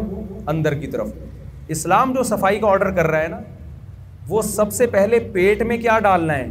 [0.54, 1.12] اندر کی طرف
[1.76, 3.40] اسلام جو صفائی کا آڈر کر رہا ہے نا
[4.28, 6.46] وہ سب سے پہلے پیٹ میں کیا ڈالنا ہے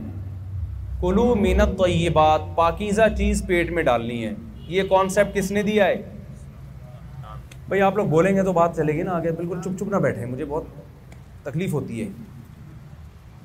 [1.02, 1.82] کلو مینت
[2.22, 4.34] بات پاکیزہ چیز پیٹ میں ڈالنی ہے
[4.68, 6.02] یہ کانسیپٹ کس نے دیا ہے
[7.68, 9.96] بھائی آپ لوگ بولیں گے تو بات چلے گی نا آگے بالکل چپ چپ نہ
[10.06, 12.08] بیٹھے مجھے بہت تکلیف ہوتی ہے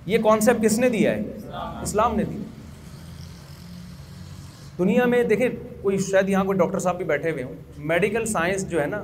[0.07, 1.37] یہ کانسیپٹ کس نے دیا ہے
[1.83, 2.45] اسلام نے دیا
[4.79, 5.49] دنیا میں دیکھیں
[5.83, 7.55] کوئی شاید یہاں کوئی ڈاکٹر صاحب بھی بیٹھے ہوئے ہوں
[7.93, 9.03] میڈیکل سائنس جو ہے نا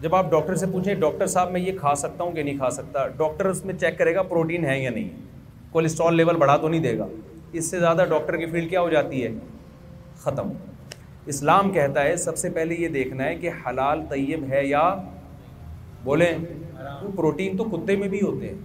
[0.00, 2.70] جب آپ ڈاکٹر سے پوچھیں ڈاکٹر صاحب میں یہ کھا سکتا ہوں کہ نہیں کھا
[2.70, 5.08] سکتا ڈاکٹر اس میں چیک کرے گا پروٹین ہے یا نہیں
[5.72, 7.06] کولیسٹرول لیول بڑھا تو نہیں دے گا
[7.52, 9.32] اس سے زیادہ ڈاکٹر کی فیلڈ کیا ہو جاتی ہے
[10.22, 10.52] ختم
[11.34, 14.82] اسلام کہتا ہے سب سے پہلے یہ دیکھنا ہے کہ حلال طیب ہے یا
[16.04, 16.32] بولیں
[17.16, 18.56] پروٹین تو کتے میں بھی ہوتے ہیں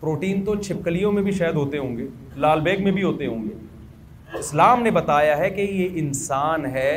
[0.00, 2.06] پروٹین تو چھپکلیوں میں بھی شاید ہوتے ہوں گے
[2.44, 6.92] لال بیگ میں بھی ہوتے ہوں گے اسلام نے بتایا ہے کہ یہ انسان ہے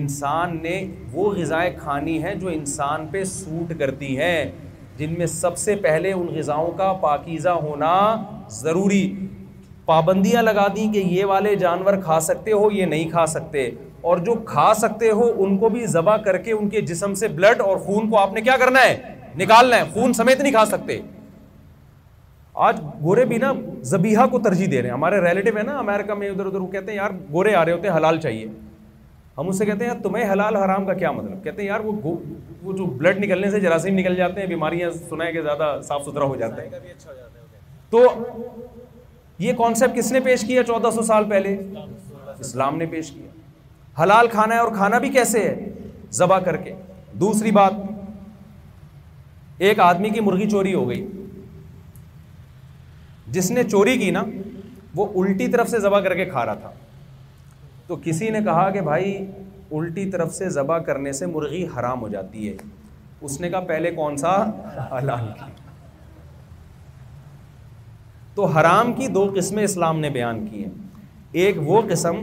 [0.00, 0.76] انسان نے
[1.12, 4.44] وہ غذائیں کھانی ہیں جو انسان پہ سوٹ کرتی ہیں
[4.98, 7.92] جن میں سب سے پہلے ان غذاؤں کا پاکیزہ ہونا
[8.64, 9.04] ضروری
[9.86, 13.70] پابندیاں لگا دیں کہ یہ والے جانور کھا سکتے ہو یہ نہیں کھا سکتے
[14.10, 17.28] اور جو کھا سکتے ہو ان کو بھی ذبح کر کے ان کے جسم سے
[17.36, 18.98] بلڈ اور خون کو آپ نے کیا کرنا ہے
[19.40, 20.98] نکالنا ہے خون سمیت نہیں کھا سکتے
[22.66, 23.52] آج گورے بھی نا
[23.92, 26.66] زبح کو ترجیح دے رہے ہیں ہمارے ریلیٹو ہیں نا امیرکا میں ادھر ادھر وہ
[26.74, 28.46] کہتے ہیں یار گورے آ رہے ہوتے ہیں حلال چاہیے
[29.38, 31.80] ہم اس سے کہتے ہیں یار تمہیں حلال حرام کا کیا مطلب کہتے ہیں یار
[31.84, 36.24] وہ جو بلڈ نکلنے سے جراثیم نکل جاتے ہیں بیماریاں سنائیں کہ زیادہ صاف ستھرا
[36.24, 37.42] ہو جاتا اچھا ہے
[37.90, 38.06] تو
[39.48, 41.56] یہ کانسیپٹ کس نے پیش کیا چودہ سو سال پہلے
[42.40, 43.30] اسلام نے پیش کیا
[44.02, 45.70] حلال کھانا ہے اور کھانا بھی کیسے ہے
[46.18, 46.74] ذبح کر کے
[47.20, 47.72] دوسری بات
[49.66, 51.06] ایک آدمی کی مرغی چوری ہو گئی
[53.36, 54.22] جس نے چوری کی نا
[54.96, 56.70] وہ الٹی طرف سے ذبح کر کے کھا رہا تھا
[57.86, 59.14] تو کسی نے کہا کہ بھائی
[59.78, 62.56] الٹی طرف سے ذبح کرنے سے مرغی حرام ہو جاتی ہے
[63.28, 64.32] اس نے کہا پہلے کون سا
[64.90, 65.50] حلال کی
[68.34, 70.70] تو حرام کی دو قسمیں اسلام نے بیان کی ہیں
[71.42, 72.16] ایک وہ قسم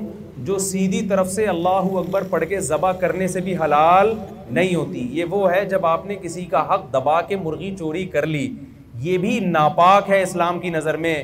[0.46, 4.14] جو سیدھی طرف سے اللہ اکبر پڑھ کے ذبح کرنے سے بھی حلال
[4.54, 8.06] نہیں ہوتی یہ وہ ہے جب آپ نے کسی کا حق دبا کے مرغی چوری
[8.14, 8.48] کر لی
[9.02, 11.16] یہ بھی ناپاک ہے اسلام کی نظر میں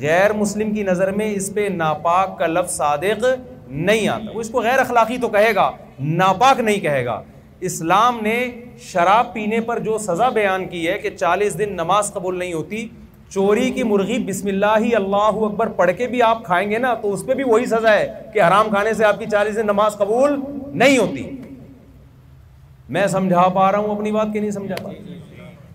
[0.00, 3.24] غیر مسلم کی نظر میں اس پہ ناپاک کا لفظ صادق
[3.68, 7.20] نہیں آتا وہ اس کو غیر اخلاقی تو کہے گا ناپاک نہیں کہے گا
[7.68, 8.38] اسلام نے
[8.92, 12.86] شراب پینے پر جو سزا بیان کی ہے کہ چالیس دن نماز قبول نہیں ہوتی
[13.34, 16.92] چوری کی مرغی بسم اللہ ہی اللہ اکبر پڑھ کے بھی آپ کھائیں گے نا
[17.02, 19.96] تو اس پہ بھی وہی سزا ہے کہ حرام کھانے سے آپ کی چالیس نماز
[19.98, 20.38] قبول
[20.82, 21.22] نہیں ہوتی
[22.96, 24.90] میں سمجھا پا رہا ہوں اپنی بات کی نہیں سمجھا پا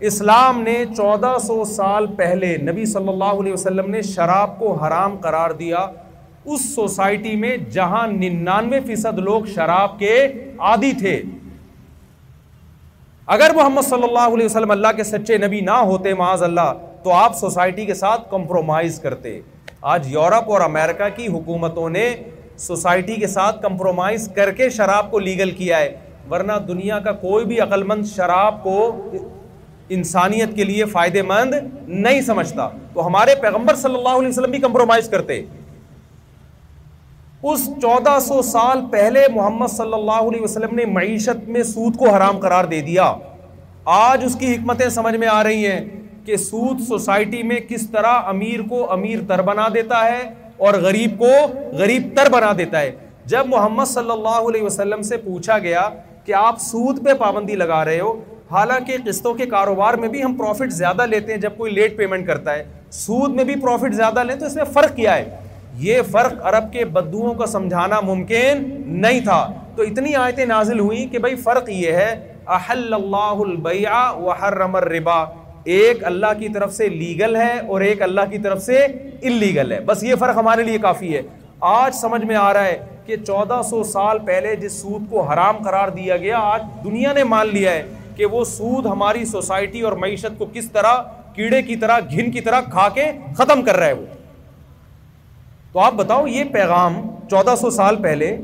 [0.10, 5.16] اسلام نے چودہ سو سال پہلے نبی صلی اللہ علیہ وسلم نے شراب کو حرام
[5.22, 5.86] قرار دیا
[6.56, 10.14] اس سوسائٹی میں جہاں ننانوے فیصد لوگ شراب کے
[10.72, 11.22] عادی تھے
[13.38, 16.72] اگر محمد صلی اللہ علیہ وسلم اللہ کے سچے نبی نہ ہوتے معاذ اللہ
[17.08, 19.40] تو آپ سوسائٹی کے ساتھ کمپرومائز کرتے
[19.90, 22.04] آج یورپ اور امریکہ کی حکومتوں نے
[22.60, 25.94] سوسائٹی کے ساتھ کمپرومائز کر کے شراب کو لیگل کیا ہے
[26.32, 28.74] ورنہ دنیا کا کوئی بھی مند مند شراب کو
[29.98, 30.84] انسانیت کے لیے
[31.26, 35.42] نہیں سمجھتا تو ہمارے پیغمبر صلی اللہ علیہ وسلم بھی کمپرومائز کرتے
[37.52, 42.14] اس چودہ سو سال پہلے محمد صلی اللہ علیہ وسلم نے معیشت میں سود کو
[42.16, 43.12] حرام قرار دے دیا
[44.02, 45.80] آج اس کی حکمتیں سمجھ میں آ رہی ہیں
[46.28, 50.22] کہ سود سوسائٹی میں کس طرح امیر کو امیر تر بنا دیتا ہے
[50.68, 51.30] اور غریب کو
[51.80, 52.92] غریب تر بنا دیتا ہے
[53.34, 55.88] جب محمد صلی اللہ علیہ وسلم سے پوچھا گیا
[56.26, 58.12] کہ آپ سود پہ پابندی لگا رہے ہو
[58.52, 62.28] حالانکہ قسطوں کے کاروبار میں بھی ہم پروفٹ زیادہ لیتے ہیں جب کوئی لیٹ پیمنٹ
[62.28, 62.64] کرتا ہے
[63.00, 65.40] سود میں بھی پروفٹ زیادہ لیں تو اس میں فرق کیا ہے
[65.88, 68.70] یہ فرق عرب کے بدوؤں کو سمجھانا ممکن
[69.02, 69.40] نہیں تھا
[69.76, 72.14] تو اتنی آیتیں نازل ہوئیں کہ بھائی فرق یہ ہے
[72.60, 75.24] احل اللہ وحرم الربا
[75.76, 79.80] ایک اللہ کی طرف سے لیگل ہے اور ایک اللہ کی طرف سے انلیگل ہے
[79.86, 81.22] بس یہ فرق ہمارے لیے کافی ہے
[81.70, 85.58] آج سمجھ میں آ رہا ہے کہ چودہ سو سال پہلے جس سود کو حرام
[85.64, 87.84] قرار دیا گیا آج دنیا نے مان لیا ہے
[88.16, 91.02] کہ وہ سود ہماری سوسائٹی اور معیشت کو کس طرح
[91.36, 94.06] کیڑے کی طرح گھن کی طرح کھا کے ختم کر رہا ہے وہ
[95.74, 98.36] تو آپ بتاؤ یہ پیغام چودہ سو سال پہلے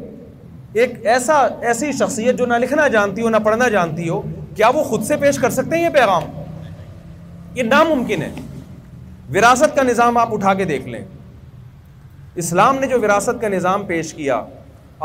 [0.81, 1.39] ایک ایسا
[1.71, 4.21] ایسی شخصیت جو نہ لکھنا جانتی ہو نہ پڑھنا جانتی ہو
[4.55, 6.23] کیا وہ خود سے پیش کر سکتے ہیں یہ پیغام
[7.55, 8.31] یہ ناممکن ہے
[9.37, 11.03] وراثت کا نظام آپ اٹھا کے دیکھ لیں
[12.43, 14.41] اسلام نے جو وراثت کا نظام پیش کیا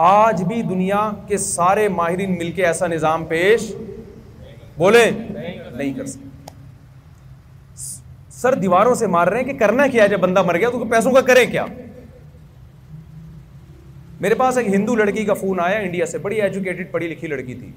[0.07, 3.71] آج بھی دنیا کے سارے ماہرین مل کے ایسا نظام پیش
[4.79, 6.27] بولے نہیں کر سکتے
[8.41, 11.13] سر دیواروں سے مار رہے ہیں کہ کرنا کیا جب بندہ مر گیا تو پیسوں
[11.13, 11.65] کا کرے کیا
[14.21, 17.55] میرے پاس ایک ہندو لڑکی کا فون آیا انڈیا سے بڑی ایجوکیٹڈ پڑھی لکھی لڑکی
[17.55, 17.71] تھی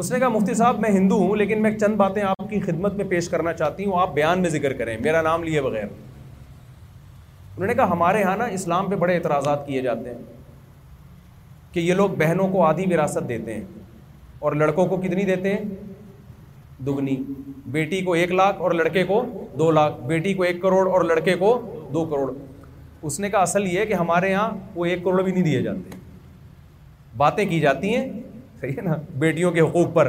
[0.00, 2.94] اس نے کہا مفتی صاحب میں ہندو ہوں لیکن میں چند باتیں آپ کی خدمت
[2.96, 7.66] میں پیش کرنا چاہتی ہوں آپ بیان میں ذکر کریں میرا نام لیے بغیر انہوں
[7.66, 10.22] نے کہا ہمارے ہاں نا اسلام پہ بڑے اعتراضات کیے جاتے ہیں
[11.72, 13.64] کہ یہ لوگ بہنوں کو آدھی وراثت دیتے ہیں
[14.48, 17.16] اور لڑکوں کو کتنی دیتے ہیں دگنی
[17.76, 19.22] بیٹی کو ایک لاکھ اور لڑکے کو
[19.58, 21.52] دو لاکھ بیٹی کو ایک کروڑ اور لڑکے کو
[21.94, 22.32] دو کروڑ
[23.10, 25.62] اس نے کہا اصل یہ ہے کہ ہمارے ہاں وہ ایک کروڑ بھی نہیں دیے
[25.70, 25.98] جاتے
[27.26, 28.08] باتیں کی جاتی ہیں
[28.60, 30.08] صحیح ہے نا بیٹیوں کے حقوق پر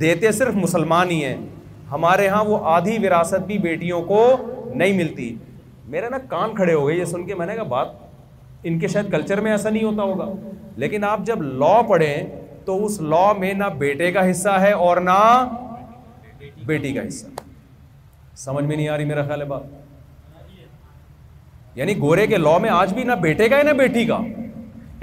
[0.00, 1.36] دیتے صرف مسلمان ہی ہیں
[1.90, 4.18] ہمارے ہاں وہ آدھی وراثت بھی بیٹیوں کو
[4.74, 5.34] نہیں ملتی
[5.94, 7.88] میرا نا کان کھڑے ہو گئے یہ سن کے کے میں نے کہا بات
[8.70, 10.26] ان شاید کلچر میں ایسا نہیں ہوتا ہوگا
[10.84, 12.14] لیکن آپ جب لا پڑھیں
[12.64, 15.18] تو اس لا میں نہ بیٹے کا حصہ ہے اور نہ
[16.66, 17.26] بیٹی کا حصہ
[18.44, 19.62] سمجھ میں نہیں آ رہی میرا خیال ہے بات
[21.78, 24.20] یعنی گورے کے لا میں آج بھی نہ بیٹے کا ہے نہ بیٹی کا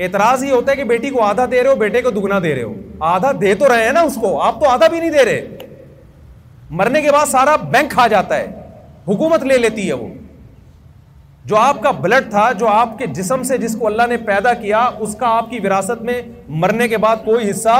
[0.04, 2.54] اعتراض یہ ہوتا ہے کہ بیٹی کو آدھا دے رہے ہو بیٹے کو دگنا دے
[2.56, 2.74] رہے ہو
[3.14, 5.68] آدھا دے تو رہے ہیں نا اس کو آپ تو آدھا بھی نہیں دے رہے
[6.80, 8.46] مرنے کے بعد سارا بینک کھا جاتا ہے
[9.08, 10.08] حکومت لے لیتی ہے وہ
[11.52, 14.54] جو آپ کا بلڈ تھا جو آپ کے جسم سے جس کو اللہ نے پیدا
[14.62, 16.22] کیا اس کا آپ کی وراثت میں
[16.64, 17.78] مرنے کے بعد کوئی حصہ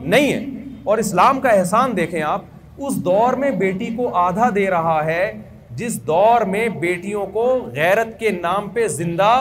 [0.00, 0.44] نہیں ہے
[0.84, 2.42] اور اسلام کا احسان دیکھیں آپ
[2.86, 5.32] اس دور میں بیٹی کو آدھا دے رہا ہے
[5.76, 9.32] جس دور میں بیٹیوں کو غیرت کے نام پہ زندہ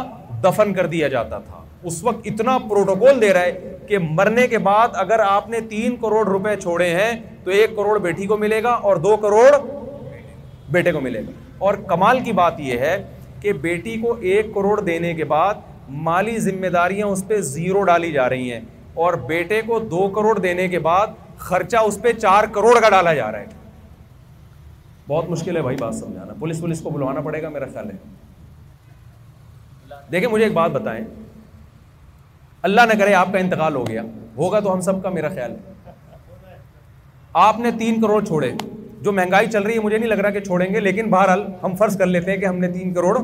[0.44, 4.58] دفن کر دیا جاتا تھا اس وقت اتنا پروٹوکول دے رہا ہے کہ مرنے کے
[4.68, 7.12] بعد اگر آپ نے تین کروڑ روپے چھوڑے ہیں
[7.44, 9.48] تو ایک کروڑ بیٹی کو ملے گا اور دو کروڑ
[10.72, 11.32] بیٹے کو ملے گا
[11.66, 12.96] اور کمال کی بات یہ ہے
[13.42, 15.56] کہ بیٹی کو ایک کروڑ دینے کے بعد
[16.10, 18.60] مالی ذمہ داریاں اس پہ زیرو ڈالی جا رہی ہیں
[19.04, 21.08] اور بیٹے کو دو کروڑ دینے کے بعد
[21.50, 23.62] خرچہ اس پہ چار کروڑ کا ڈالا جا رہا ہے
[25.08, 27.98] بہت مشکل ہے بھائی بات سمجھانا پولیس پولیس کو بلوانا پڑے گا میرا خیال ہے
[30.12, 31.04] دیکھیں مجھے ایک بات بتائیں
[32.68, 34.02] اللہ نہ کرے آپ کا انتقال ہو گیا
[34.38, 35.92] ہوگا تو ہم سب کا میرا خیال ہے
[37.48, 38.52] آپ نے تین کروڑ چھوڑے
[39.08, 41.76] جو مہنگائی چل رہی ہے مجھے نہیں لگ رہا کہ چھوڑیں گے لیکن بہرحال ہم
[41.80, 43.18] فرض کر لیتے ہیں کہ ہم نے تین کروڑ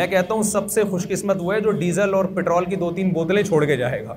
[0.00, 2.90] میں کہتا ہوں سب سے خوش قسمت وہ ہے جو ڈیزل اور پیٹرول کی دو
[2.94, 4.14] تین بوتلیں چھوڑ کے جائے گا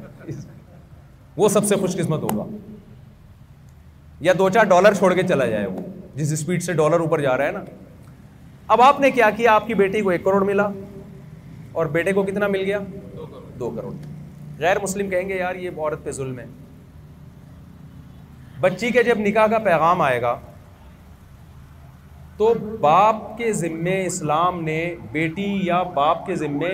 [1.43, 2.45] وہ سب سے خوش قسمت ہوگا
[4.29, 5.81] یا دو چار ڈالر چھوڑ کے چلا جائے وہ
[6.15, 7.63] جس اسپیڈ سے ڈالر اوپر جا رہا ہے نا
[8.73, 10.67] اب آپ نے کیا کیا آپ کی بیٹی کو ایک کروڑ ملا
[11.81, 12.79] اور بیٹے کو کتنا مل گیا
[13.63, 13.93] دو کروڑ
[14.63, 16.45] غیر مسلم کہیں گے یار یہ عورت پہ ظلم ہے
[18.65, 20.35] بچی کے جب نکاح کا پیغام آئے گا
[22.37, 24.77] تو باپ کے ذمے اسلام نے
[25.15, 26.69] بیٹی یا باپ کے ذمے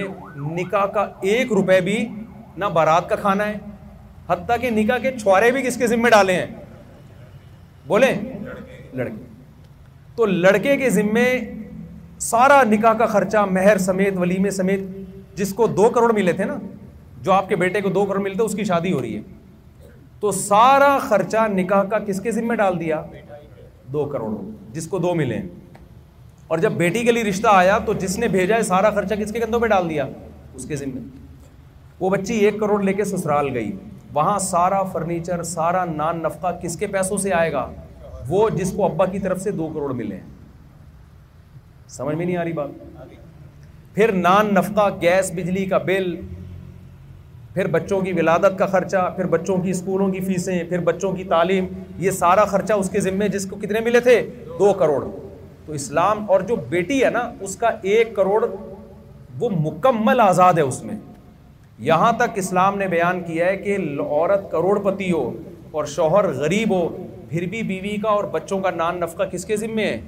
[0.59, 1.97] نکاح کا ایک روپے بھی
[2.63, 3.57] نہ بارات کا کھانا ہے
[4.29, 6.45] حتیٰ کہ نکاح کے چھوارے بھی کس کے ذمے ڈالے ہیں
[7.91, 8.11] بولیں
[9.01, 9.25] لڑکے
[10.15, 11.25] تو لڑکے کے ذمے
[12.31, 14.85] سارا نکاح کا خرچہ مہر سمیت ولیمے سمیت
[15.41, 16.57] جس کو دو کروڑ ملے تھے نا
[17.23, 20.31] جو آپ کے بیٹے کو دو کروڑ ملتے اس کی شادی ہو رہی ہے تو
[20.31, 23.01] سارا خرچہ نکاح کا کس کے ذمہ ڈال دیا
[23.93, 24.29] دو کروڑ
[24.73, 25.41] جس کو دو ملے
[26.47, 29.31] اور جب بیٹی کے لیے رشتہ آیا تو جس نے بھیجا ہے سارا خرچہ کس
[29.31, 30.05] کے کے کندھوں پہ ڈال دیا
[30.53, 30.99] اس ذمہ
[31.99, 33.71] وہ بچی ایک کروڑ لے کے سسرال گئی
[34.13, 37.69] وہاں سارا فرنیچر سارا نان نفقہ کس کے پیسوں سے آئے گا
[38.29, 40.19] وہ جس کو ابا کی طرف سے دو کروڑ ملے
[41.97, 43.07] سمجھ میں نہیں آ رہی بات
[43.95, 46.13] پھر نان نفقہ گیس بجلی کا بل
[47.57, 51.23] پھر بچوں کی ولادت کا خرچہ پھر بچوں کی اسکولوں کی فیسیں پھر بچوں کی
[51.29, 51.67] تعلیم
[51.99, 54.15] یہ سارا خرچہ اس کے ذمے جس کو کتنے ملے تھے
[54.59, 55.03] دو کروڑ
[55.65, 58.43] تو اسلام اور جو بیٹی ہے نا اس کا ایک کروڑ
[59.39, 60.95] وہ مکمل آزاد ہے اس میں
[61.87, 65.29] یہاں تک اسلام نے بیان کیا ہے کہ عورت کروڑ پتی ہو
[65.71, 66.87] اور شوہر غریب ہو
[67.29, 69.99] پھر بھی بیوی کا اور بچوں کا نان نفقہ کس کے ذمے ہے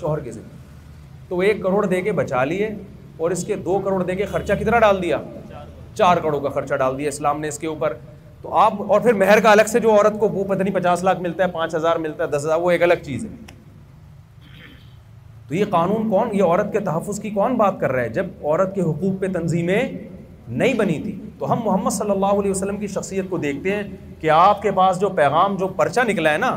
[0.00, 2.74] شوہر کے ذمے تو ایک کروڑ دے کے بچا لیے
[3.18, 5.18] اور اس کے دو کروڑ دے کے خرچہ کتنا ڈال دیا
[5.98, 7.94] چار کروڑ کا خرچہ ڈال دیا اسلام نے اس کے اوپر
[8.42, 11.02] تو آپ اور پھر مہر کا الگ سے جو عورت کو وہ پتہ نہیں پچاس
[11.04, 13.56] لاکھ ملتا ہے پانچ ہزار ملتا ہے دس ہزار وہ ایک الگ چیز ہے
[15.48, 18.26] تو یہ قانون کون یہ عورت کے تحفظ کی کون بات کر رہا ہے جب
[18.44, 19.80] عورت کے حقوق پہ تنظیمیں
[20.60, 23.82] نہیں بنی تھی تو ہم محمد صلی اللہ علیہ وسلم کی شخصیت کو دیکھتے ہیں
[24.20, 26.50] کہ آپ کے پاس جو پیغام جو پرچہ نکلا ہے نا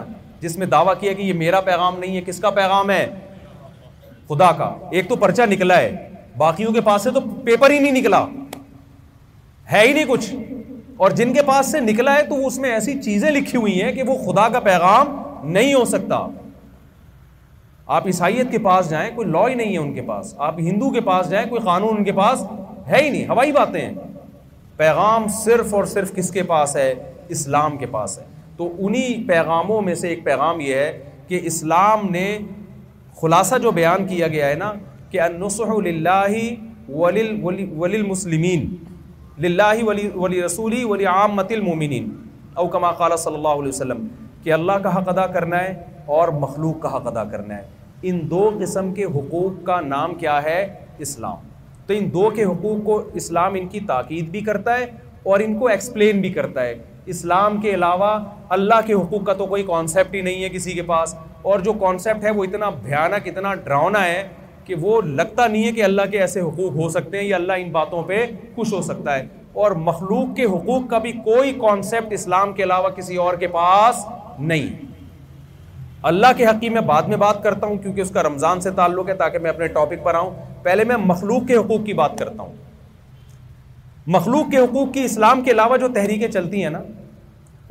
[0.45, 3.03] جس میں دعویٰ کیا کہ یہ میرا پیغام نہیں ہے کس کا پیغام ہے
[4.29, 5.91] خدا کا ایک تو پرچہ نکلا ہے
[6.37, 7.19] باقیوں کے پاس سے تو
[7.51, 8.23] پیپر ہی نہیں نکلا
[9.71, 10.33] ہے ہی نہیں کچھ
[11.03, 13.91] اور جن کے پاس سے نکلا ہے تو اس میں ایسی چیزیں لکھی ہوئی ہیں
[13.91, 15.15] کہ وہ خدا کا پیغام
[15.53, 16.19] نہیں ہو سکتا
[17.97, 20.89] آپ عیسائیت کے پاس جائیں کوئی لا ہی نہیں ہے ان کے پاس آپ ہندو
[20.91, 22.43] کے پاس جائیں کوئی قانون ان کے پاس
[22.89, 23.93] ہے ہی نہیں ہوائی باتیں ہیں
[24.77, 26.93] پیغام صرف اور صرف کس کے پاس ہے
[27.37, 28.23] اسلام کے پاس ہے
[28.57, 30.91] تو انہی پیغاموں میں سے ایک پیغام یہ ہے
[31.27, 32.27] کہ اسلام نے
[33.21, 34.73] خلاصہ جو بیان کیا گیا ہے نا
[35.11, 35.19] کہ
[36.93, 38.65] ولی ولی المسلمین
[39.41, 41.53] للہ ولی ولی رسولی ولی عام مت
[42.61, 44.07] او کما قال صلی اللہ علیہ وسلم
[44.43, 45.73] کہ اللہ کا حق ادا کرنا ہے
[46.15, 50.41] اور مخلوق کا حق ادا کرنا ہے ان دو قسم کے حقوق کا نام کیا
[50.43, 50.57] ہے
[51.05, 51.37] اسلام
[51.87, 54.85] تو ان دو کے حقوق کو اسلام ان کی تاکید بھی کرتا ہے
[55.31, 56.75] اور ان کو ایکسپلین بھی کرتا ہے
[57.15, 58.11] اسلام کے علاوہ
[58.57, 61.15] اللہ کے حقوق کا تو کوئی کانسیپٹ ہی نہیں ہے کسی کے پاس
[61.49, 64.21] اور جو کانسیپٹ ہے وہ اتنا بھیانک اتنا ڈراؤنا ہے
[64.65, 67.53] کہ وہ لگتا نہیں ہے کہ اللہ کے ایسے حقوق ہو سکتے ہیں یا اللہ
[67.61, 69.25] ان باتوں پہ خوش ہو سکتا ہے
[69.61, 74.05] اور مخلوق کے حقوق کا بھی کوئی کانسیپٹ اسلام کے علاوہ کسی اور کے پاس
[74.51, 74.69] نہیں
[76.11, 79.09] اللہ کے حقیق میں بعد میں بات کرتا ہوں کیونکہ اس کا رمضان سے تعلق
[79.09, 80.31] ہے تاکہ میں اپنے ٹاپک پر آؤں
[80.63, 82.55] پہلے میں مخلوق کے حقوق کی بات کرتا ہوں
[84.17, 86.81] مخلوق کے حقوق کی اسلام کے علاوہ جو تحریکیں چلتی ہیں نا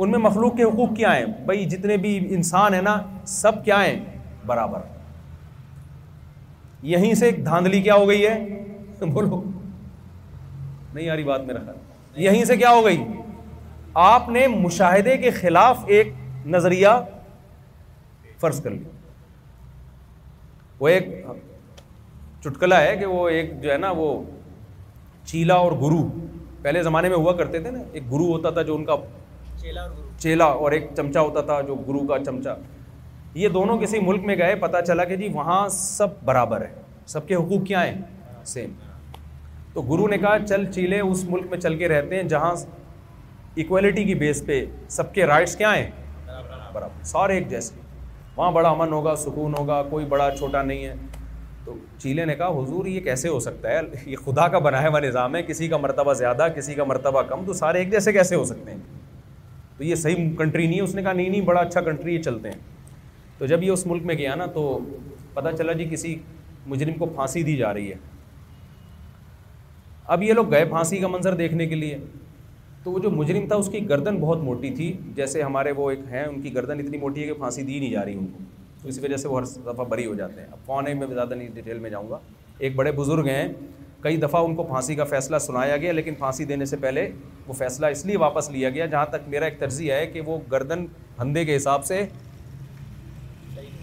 [0.02, 2.96] ان میں مخلوق کے حقوق کیا ہیں بھائی جتنے بھی انسان ہیں نا
[3.40, 3.98] سب کیا ہیں
[4.46, 4.80] برابر
[6.88, 9.42] یہیں سے ایک دھاندلی کیا ہو گئی ہے بولو
[10.94, 13.02] نہیں بات میرا خیال یہیں سے کیا ہو گئی
[14.04, 16.12] آپ نے مشاہدے کے خلاف ایک
[16.54, 16.88] نظریہ
[18.40, 18.88] فرض کر لیا
[20.80, 21.08] وہ ایک
[22.44, 24.12] چٹکلا ہے کہ وہ ایک جو ہے نا وہ
[25.30, 26.02] چیلا اور گرو
[26.62, 28.96] پہلے زمانے میں ہوا کرتے تھے نا ایک گرو ہوتا تھا جو ان کا
[30.22, 32.54] چیلا اور ایک چمچا ہوتا تھا جو گرو کا چمچا
[33.34, 36.72] یہ دونوں کسی ملک میں گئے پتہ چلا کہ جی وہاں سب برابر ہے
[37.08, 38.00] سب کے حقوق کیا ہیں
[38.52, 38.72] سیم
[39.74, 42.54] تو گرو نے کہا چل چیلے اس ملک میں چل کے رہتے ہیں جہاں
[43.54, 44.64] ایکویلٹی کی بیس پہ
[44.96, 45.90] سب کے رائٹس کیا ہیں
[46.72, 47.80] برابر سارے ایک جیسے
[48.36, 50.94] وہاں بڑا امن ہوگا سکون ہوگا کوئی بڑا چھوٹا نہیں ہے
[51.64, 55.00] تو چیلے نے کہا حضور یہ کیسے ہو سکتا ہے یہ خدا کا بنایا ہوا
[55.00, 58.36] نظام ہے کسی کا مرتبہ زیادہ کسی کا مرتبہ کم تو سارے ایک جیسے کیسے
[58.36, 58.78] ہو سکتے ہیں
[59.76, 62.22] تو یہ صحیح کنٹری نہیں ہے اس نے کہا نہیں نہیں بڑا اچھا کنٹری یہ
[62.22, 62.58] چلتے ہیں
[63.40, 64.62] تو جب یہ اس ملک میں گیا نا تو
[65.34, 66.14] پتہ چلا جی کسی
[66.72, 67.94] مجرم کو پھانسی دی جا رہی ہے
[70.14, 71.96] اب یہ لوگ گئے پھانسی کا منظر دیکھنے کے لیے
[72.84, 75.98] تو وہ جو مجرم تھا اس کی گردن بہت موٹی تھی جیسے ہمارے وہ ایک
[76.10, 78.44] ہیں ان کی گردن اتنی موٹی ہے کہ پھانسی دی نہیں جا رہی ان کو
[78.82, 81.06] تو اس وجہ سے وہ ہر دفعہ بری ہو جاتے ہیں اب کون ہے میں
[81.14, 82.18] زیادہ نہیں ڈیٹیل میں جاؤں گا
[82.58, 83.46] ایک بڑے بزرگ ہیں
[84.02, 87.08] کئی دفعہ ان کو پھانسی کا فیصلہ سنایا گیا لیکن پھانسی دینے سے پہلے
[87.46, 90.38] وہ فیصلہ اس لیے واپس لیا گیا جہاں تک میرا ایک ترجیح ہے کہ وہ
[90.52, 90.84] گردن
[91.18, 92.04] بھندے کے حساب سے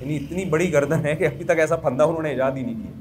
[0.01, 2.81] یعنی اتنی بڑی گردن ہے کہ ابھی تک ایسا پھندا انہوں نے ایجاد ہی نہیں
[2.83, 2.99] کیا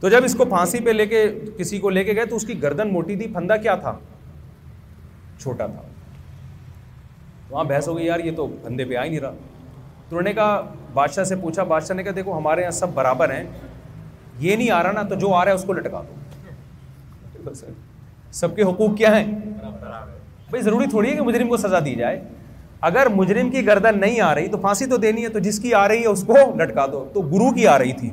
[0.00, 1.24] تو جب اس کو پھانسی پہ لے کے
[1.58, 3.94] کسی کو لے کے گئے تو اس کی گردن موٹی تھی پھندا کیا تھا
[5.42, 5.82] چھوٹا تھا
[7.50, 9.30] وہاں بحث ہو گئی یار یہ تو پھندے پہ آ ہی نہیں رہا
[10.08, 10.60] تو انہوں نے کہا
[10.94, 13.42] بادشاہ سے پوچھا بادشاہ نے کہا دیکھو ہمارے یہاں سب برابر ہیں
[14.40, 16.02] یہ نہیں آ رہا نا تو جو آ رہا ہے اس کو لٹکا
[17.44, 17.52] دو
[18.40, 19.24] سب کے حقوق کیا ہیں
[20.50, 22.20] بھائی ضروری تھوڑی ہے کہ مجرم کو سزا دی جائے
[22.88, 25.74] اگر مجرم کی گردن نہیں آ رہی تو پھانسی تو دینی ہے تو جس کی
[25.74, 28.10] آ رہی ہے اس کو لٹکا دو تو گرو کی آ رہی تھی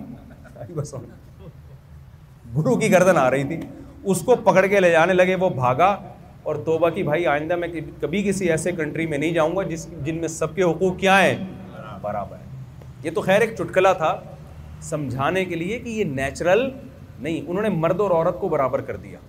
[2.57, 3.57] گرو کی گردن آ رہی تھی
[4.12, 5.95] اس کو پکڑ کے لے جانے لگے وہ بھاگا
[6.51, 7.68] اور توبہ کی بھائی آئندہ میں
[8.01, 11.22] کبھی کسی ایسے کنٹری میں نہیں جاؤں گا جس جن میں سب کے حقوق کیا
[11.22, 11.36] ہیں
[12.01, 12.49] برابر ہیں
[13.03, 14.16] یہ تو خیر ایک چٹکلا تھا
[14.89, 16.70] سمجھانے کے لیے کہ یہ نیچرل
[17.20, 19.20] نہیں انہوں نے مرد اور عورت کو برابر کر دیا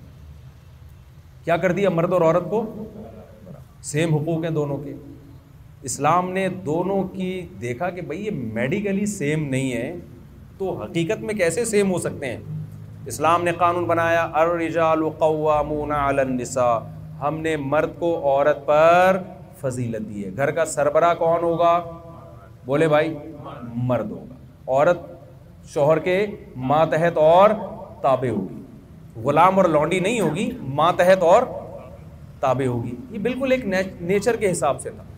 [1.45, 2.65] کیا کر دیا مرد اور عورت کو
[3.91, 4.95] سیم حقوق ہیں دونوں کے
[5.91, 7.31] اسلام نے دونوں کی
[7.61, 9.93] دیکھا کہ بھائی یہ میڈیکلی سیم نہیں ہے
[10.59, 12.37] تو حقیقت میں کیسے سیم ہو سکتے ہیں
[13.13, 14.27] اسلام نے قانون بنایا
[15.19, 16.77] قوامون علی النساء
[17.21, 19.17] ہم نے مرد کو عورت پر
[19.61, 21.73] فضیلت دی ہے گھر کا سربراہ کون ہوگا
[22.67, 23.15] بولے بھائی
[23.91, 24.35] مرد ہوگا
[24.79, 24.99] عورت
[25.75, 26.17] شوہر کے
[26.73, 27.51] ماتحت اور
[28.03, 30.51] تابع ہوگی غلام اور لونڈی نہیں ہوگی
[30.83, 31.43] ماتحت اور
[32.41, 33.67] تابع ہوگی یہ بالکل ایک
[34.13, 35.11] نیچر کے حساب سے تھا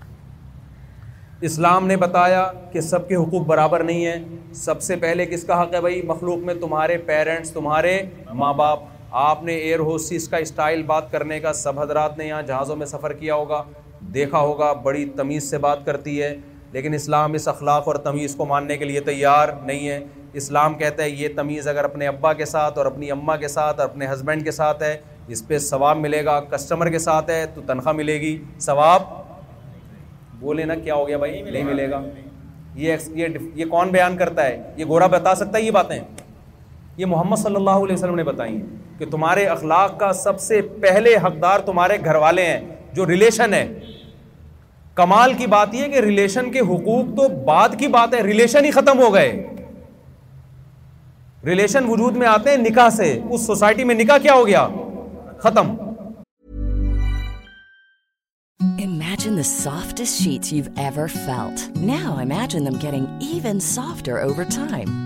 [1.47, 5.61] اسلام نے بتایا کہ سب کے حقوق برابر نہیں ہیں سب سے پہلے کس کا
[5.62, 7.97] حق ہے بھائی مخلوق میں تمہارے پیرنٹس تمہارے
[8.34, 8.82] ماں باپ
[9.22, 12.86] آپ نے ایئر ہوسٹس کا اسٹائل بات کرنے کا سب حضرات نے یہاں جہازوں میں
[12.92, 13.62] سفر کیا ہوگا
[14.14, 16.34] دیکھا ہوگا بڑی تمیز سے بات کرتی ہے
[16.72, 19.99] لیکن اسلام اس اخلاق اور تمیز کو ماننے کے لیے تیار نہیں ہے
[20.42, 23.80] اسلام کہتا ہے یہ تمیز اگر اپنے ابا کے ساتھ اور اپنی اماں کے ساتھ
[23.80, 24.97] اور اپنے ہسبینڈ کے ساتھ ہے
[25.36, 28.36] اس پہ ثواب ملے گا کسٹمر کے ساتھ ہے تو تنخواہ ملے گی
[28.68, 29.12] ثواب
[30.45, 32.01] بولے نا کیا ہو گیا بھائی نہیں ملے گا
[32.82, 35.99] یہ کون بیان کرتا ہے یہ گورا بتا سکتا ہے یہ باتیں
[37.03, 40.61] یہ محمد صلی اللہ علیہ وسلم نے بتائی ہیں کہ تمہارے اخلاق کا سب سے
[40.82, 42.61] پہلے حقدار تمہارے گھر والے ہیں
[42.99, 43.64] جو ریلیشن ہے
[45.01, 48.70] کمال کی بات یہ کہ ریلیشن کے حقوق تو بعد کی بات ہے ریلیشن ہی
[48.80, 49.30] ختم ہو گئے
[51.49, 54.66] ریلیشن وجود میں آتے ہیں نکاح سے اس سوسائٹی میں نکاح کیا ہو گیا
[55.47, 55.72] ختم
[59.35, 61.75] The softest sheets you've ever felt.
[61.75, 64.93] Now imagine them getting even softer over time.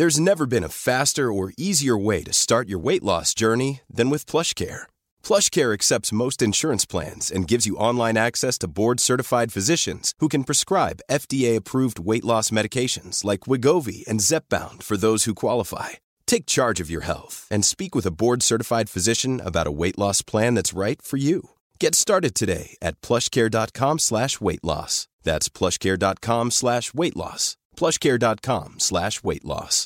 [0.00, 4.08] There's never been a faster or easier way to start your weight loss journey than
[4.10, 4.88] with PlushCare.
[5.22, 10.48] PlushCare accepts most insurance plans and gives you online access to board-certified physicians who can
[10.48, 15.90] prescribe FDA-approved weight loss medications like Wegovy and Zepbound for those who qualify.
[16.26, 20.22] Take charge of your health and speak with a board-certified physician about a weight loss
[20.22, 21.50] plan that's right for you.
[21.78, 24.94] Get started today at PlushCare.com/weight loss.
[25.28, 27.44] That's PlushCare.com/weight loss.
[27.80, 29.78] PlushCare.com/weight loss.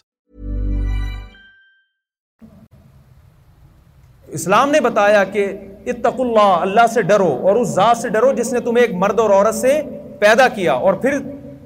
[4.39, 5.47] اسلام نے بتایا کہ
[5.91, 9.18] اتق اللہ اللہ سے ڈرو اور اس ذات سے ڈرو جس نے تمہیں ایک مرد
[9.20, 9.81] اور عورت سے
[10.18, 11.18] پیدا کیا اور پھر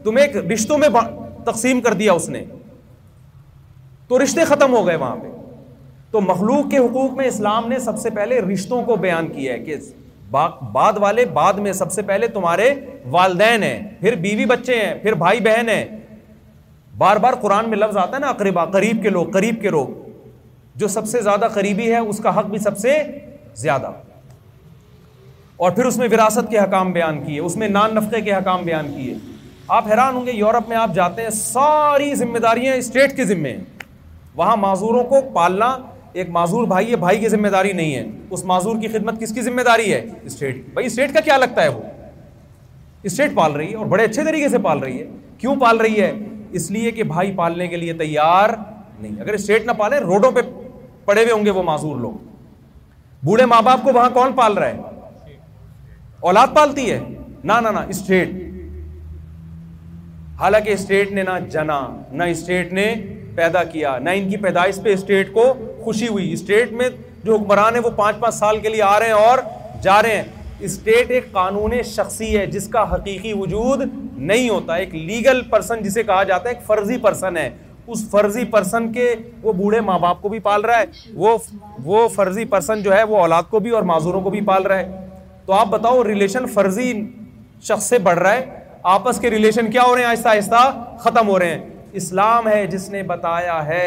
[0.04, 0.88] تمہیں ایک رشتوں میں
[1.46, 2.44] تقسیم کر دیا اس نے
[4.08, 5.28] تو رشتے ختم ہو گئے وہاں پہ
[6.10, 9.58] تو مخلوق کے حقوق میں اسلام نے سب سے پہلے رشتوں کو بیان کیا ہے
[9.64, 9.76] کہ
[10.30, 12.72] بعد والے بعد میں سب سے پہلے تمہارے
[13.10, 15.84] والدین ہیں پھر بیوی بچے ہیں پھر بھائی بہن ہیں
[16.98, 19.90] بار بار قرآن میں لفظ آتا ہے نا اقربا قریب کے لوگ قریب کے لوگ
[20.78, 22.92] جو سب سے زیادہ قریبی ہے اس کا حق بھی سب سے
[23.60, 23.90] زیادہ
[25.66, 28.62] اور پھر اس میں وراثت کے حکام بیان کیے اس میں نان نفقے کے حکام
[28.64, 29.14] بیان کیے
[29.76, 33.52] آپ حیران ہوں گے یورپ میں آپ جاتے ہیں ساری ذمہ داریاں اسٹیٹ کے ذمے
[33.52, 33.64] ہیں
[34.36, 35.76] وہاں معذوروں کو پالنا
[36.20, 38.04] ایک معذور بھائی ہے بھائی کی ذمہ داری نہیں ہے
[38.36, 41.62] اس معذور کی خدمت کس کی ذمہ داری ہے اسٹیٹ بھائی اسٹیٹ کا کیا لگتا
[41.62, 41.82] ہے وہ
[43.10, 45.06] اسٹیٹ پال رہی ہے اور بڑے اچھے طریقے سے پال رہی ہے
[45.38, 46.12] کیوں پال رہی ہے
[46.60, 48.50] اس لیے کہ بھائی پالنے کے لیے تیار
[49.00, 50.40] نہیں اگر اسٹیٹ نہ پالے روڈوں پہ
[51.16, 52.26] ہوئے ہوں گے وہ معذور لوگ
[53.24, 55.36] بوڑھے ماں باپ کو وہاں کون پال رہا ہے
[56.30, 56.98] اولاد پالتی ہے
[57.50, 58.28] نہ نہ نہ اسٹیٹ
[60.38, 60.74] اسٹیٹ حالانکہ
[61.14, 61.80] نے جنا
[62.20, 62.92] نہ اسٹیٹ نے
[63.36, 65.52] پیدا کیا نہ ان کی پیدائش پہ اسٹیٹ کو
[65.84, 66.88] خوشی ہوئی اسٹیٹ میں
[67.24, 69.38] جو حکمران ہے وہ پانچ پانچ سال کے لیے آ رہے ہیں اور
[69.82, 70.24] جا رہے ہیں
[70.68, 73.82] اسٹیٹ ایک قانون شخصی ہے جس کا حقیقی وجود
[74.30, 77.48] نہیں ہوتا ایک لیگل پرسن جسے کہا جاتا ہے ایک فرضی پرسن ہے
[77.92, 80.84] اس فرضی پرسن کے وہ بوڑھے ماں باپ کو بھی پال رہا ہے
[81.16, 81.36] وہ
[81.84, 84.76] وہ فرضی پرسن جو ہے وہ اولاد کو بھی اور معذوروں کو بھی پال رہا
[84.76, 86.92] ہے تو آپ بتاؤ ریلیشن فرضی
[87.68, 88.44] شخص سے بڑھ رہا ہے
[88.96, 91.64] آپس کے ریلیشن کیا ہو رہے ہیں آہستہ آہستہ ختم ہو رہے ہیں
[92.02, 93.84] اسلام ہے جس نے بتایا ہے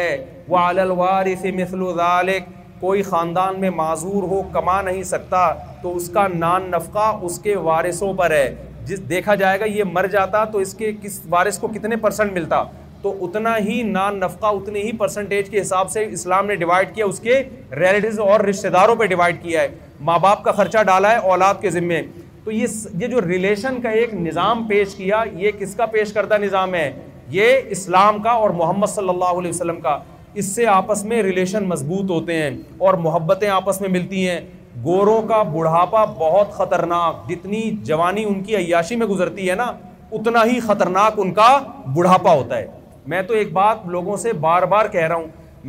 [0.48, 2.48] وہ الوارث مثل ذالک
[2.80, 5.48] کوئی خاندان میں معذور ہو کما نہیں سکتا
[5.82, 8.54] تو اس کا نان نفقہ اس کے وارثوں پر ہے
[8.86, 12.32] جس دیکھا جائے گا یہ مر جاتا تو اس کے کس وارث کو کتنے پرسنٹ
[12.32, 12.62] ملتا
[13.02, 17.04] تو اتنا ہی نان نفقہ اتنے ہی پرسنٹیج کے حساب سے اسلام نے ڈیوائڈ کیا
[17.04, 17.42] اس کے
[17.76, 19.68] ریلیٹیوز اور رشتہ داروں پہ ڈیوائڈ کیا ہے
[20.08, 22.00] ماں باپ کا خرچہ ڈالا ہے اولاد کے ذمے
[22.44, 22.66] تو یہ
[23.00, 26.90] یہ جو ریلیشن کا ایک نظام پیش کیا یہ کس کا پیش کردہ نظام ہے
[27.30, 29.98] یہ اسلام کا اور محمد صلی اللہ علیہ وسلم کا
[30.40, 32.50] اس سے آپس میں ریلیشن مضبوط ہوتے ہیں
[32.86, 34.40] اور محبتیں آپس میں ملتی ہیں
[34.84, 39.70] گوروں کا بڑھاپا بہت خطرناک جتنی جوانی ان کی عیاشی میں گزرتی ہے نا
[40.18, 41.48] اتنا ہی خطرناک ان کا
[41.96, 42.66] بڑھاپا ہوتا ہے
[43.10, 45.26] میں تو ایک بات لوگوں سے بار بار کہہ رہا ہوں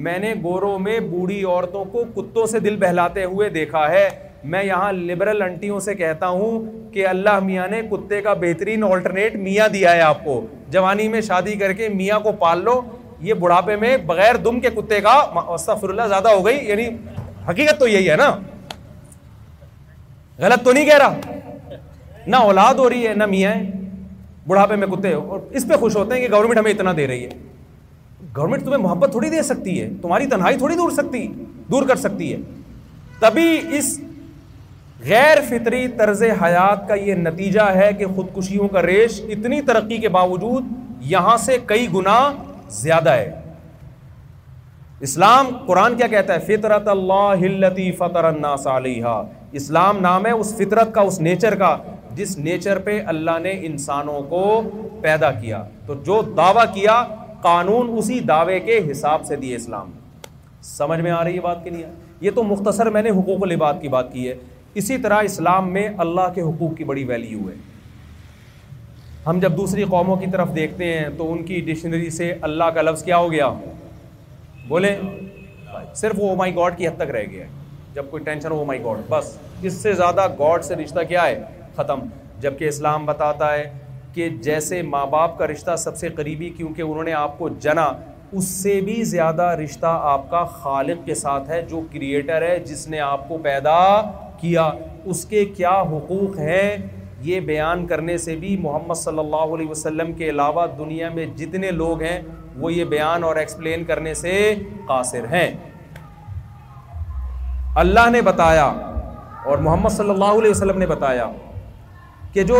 [0.08, 4.08] میں نے گوروں میں بوڑھی عورتوں کو کتوں سے دل بہلاتے ہوئے دیکھا ہے
[4.54, 6.62] میں یہاں لبرل انٹیوں سے کہتا ہوں
[6.94, 10.40] کہ اللہ میاں نے کتے کا بہترین آلٹرنیٹ میاں دیا ہے آپ کو
[10.72, 12.80] جوانی میں شادی کر کے میاں کو پال لو
[13.30, 15.14] یہ بڑھاپے میں بغیر دم کے کتے کا
[15.68, 16.88] اللہ زیادہ ہو گئی یعنی
[17.50, 18.32] حقیقت تو یہی ہے نا
[20.40, 21.40] غلط تو نہیں کہہ رہا
[22.28, 23.54] نہ اولاد ہو رہی ہے نہ میاں
[24.48, 27.24] بڑھاپے میں کتے اور اس پہ خوش ہوتے ہیں کہ گورنمنٹ ہمیں اتنا دے رہی
[27.26, 27.30] ہے
[28.38, 31.28] گورنمنٹ تمہیں محبت تھوڑی دے سکتی ہے تمہاری تنہائی تھوڑی دور سکتی
[31.72, 32.38] دور کر سکتی ہے
[33.20, 33.98] تبھی اس
[35.06, 40.10] غیر فطری طرز حیات کا یہ نتیجہ ہے کہ خودکشیوں کا ریش اتنی ترقی کے
[40.18, 40.66] باوجود
[41.14, 42.18] یہاں سے کئی گنا
[42.82, 43.32] زیادہ ہے
[45.08, 47.44] اسلام قرآن کیا کہتا ہے فطرت اللہ
[47.98, 49.16] فطر الناس علیہ
[49.62, 51.76] اسلام نام ہے اس فطرت کا اس نیچر کا
[52.16, 54.42] جس نیچر پہ اللہ نے انسانوں کو
[55.02, 57.04] پیدا کیا تو جو دعویٰ کیا
[57.42, 59.92] قانون اسی دعوے کے حساب سے دیے اسلام
[60.78, 61.68] سمجھ میں آ رہی ہے بات
[62.22, 64.34] یہ تو مختصر میں نے حقوق و لباد کی بات کی ہے
[64.82, 67.54] اسی طرح اسلام میں اللہ کے حقوق کی بڑی ویلیو ہے
[69.26, 72.82] ہم جب دوسری قوموں کی طرف دیکھتے ہیں تو ان کی ڈکشنری سے اللہ کا
[72.82, 73.50] لفظ کیا ہو گیا
[74.68, 74.96] بولے
[75.96, 77.50] صرف وہ مائی oh گاڈ کی حد تک رہ گیا ہے
[77.94, 79.36] جب کوئی ٹینشن ہو مائی گاڈ بس
[79.70, 81.40] اس سے زیادہ گاڈ سے رشتہ کیا ہے
[81.78, 82.00] ختم
[82.42, 83.64] جبکہ اسلام بتاتا ہے
[84.14, 87.92] کہ جیسے ماں باپ کا رشتہ سب سے قریبی کیونکہ انہوں نے آپ کو جنا
[88.40, 92.88] اس سے بھی زیادہ رشتہ آپ کا خالق کے ساتھ ہے جو کریٹر ہے جس
[92.90, 93.80] نے آپ کو پیدا
[94.40, 94.70] کیا
[95.14, 96.76] اس کے کیا حقوق ہیں
[97.28, 101.72] یہ بیان کرنے سے بھی محمد صلی اللہ علیہ وسلم کے علاوہ دنیا میں جتنے
[101.82, 102.20] لوگ ہیں
[102.64, 104.34] وہ یہ بیان اور ایکسپلین کرنے سے
[104.88, 105.50] قاصر ہیں
[107.86, 108.66] اللہ نے بتایا
[109.52, 111.28] اور محمد صلی اللہ علیہ وسلم نے بتایا
[112.34, 112.58] کہ جو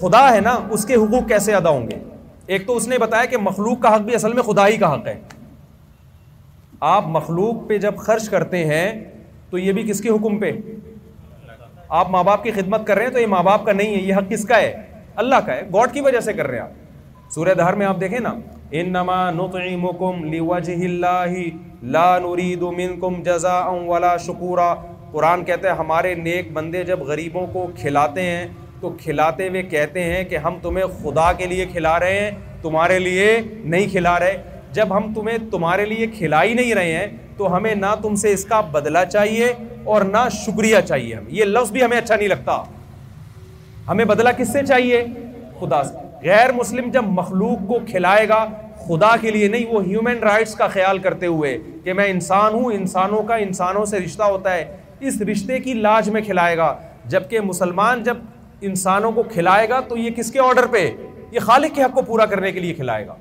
[0.00, 1.98] خدا ہے نا اس کے حقوق کیسے ادا ہوں گے
[2.54, 4.92] ایک تو اس نے بتایا کہ مخلوق کا حق بھی اصل میں خدا ہی کا
[4.94, 5.18] حق ہے
[6.94, 8.84] آپ مخلوق پہ جب خرچ کرتے ہیں
[9.50, 10.50] تو یہ بھی کس کے حکم پہ
[12.00, 14.00] آپ ماں باپ کی خدمت کر رہے ہیں تو یہ ماں باپ کا نہیں ہے
[14.00, 14.72] یہ حق کس کا ہے
[15.24, 18.00] اللہ کا ہے گاڈ کی وجہ سے کر رہے ہیں آپ سورہ دھار میں آپ
[18.00, 18.34] دیکھیں نا
[18.80, 24.74] ان نما لوجہ اللہ کم لا نرید منکم جزاء ولا شکورا
[25.12, 28.46] قرآن کہتے ہمارے نیک بندے جب غریبوں کو کھلاتے ہیں
[28.80, 32.30] تو کھلاتے ہوئے کہتے ہیں کہ ہم تمہیں خدا کے لیے کھلا رہے ہیں
[32.62, 34.36] تمہارے لیے نہیں کھلا رہے
[34.72, 37.06] جب ہم تمہیں تمہارے لیے کھلا ہی نہیں رہے ہیں
[37.36, 39.52] تو ہمیں نہ تم سے اس کا بدلہ چاہیے
[39.92, 42.62] اور نہ شکریہ چاہیے ہمیں یہ لفظ بھی ہمیں اچھا نہیں لگتا
[43.88, 45.04] ہمیں بدلہ کس سے چاہیے
[45.60, 48.44] خدا سے غیر مسلم جب مخلوق کو کھلائے گا
[48.88, 52.72] خدا کے لیے نہیں وہ ہیومن رائٹس کا خیال کرتے ہوئے کہ میں انسان ہوں
[52.72, 54.64] انسانوں کا انسانوں سے رشتہ ہوتا ہے
[55.08, 56.74] اس رشتے کی لاج میں کھلائے گا
[57.08, 58.16] جبکہ مسلمان جب
[58.68, 60.90] انسانوں کو کھلائے گا تو یہ کس کے آرڈر پہ
[61.30, 63.14] یہ خالق کے حق کو پورا کرنے کے لیے کھلائے گا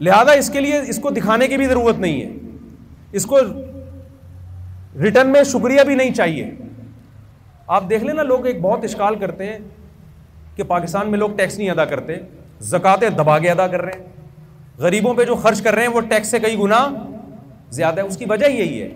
[0.00, 3.38] لہذا اس کے لیے اس کو دکھانے کی بھی ضرورت نہیں ہے اس کو
[5.02, 6.50] ریٹرن میں شکریہ بھی نہیں چاہیے
[7.76, 9.58] آپ دیکھ لیں نا لوگ ایک بہت اشکال کرتے ہیں
[10.56, 12.16] کہ پاکستان میں لوگ ٹیکس نہیں ادا کرتے
[13.18, 14.10] دبا کے ادا کر رہے ہیں
[14.82, 16.86] غریبوں پہ جو خرچ کر رہے ہیں وہ ٹیکس سے کئی گنا
[17.78, 18.88] زیادہ ہے اس کی وجہ یہی ہے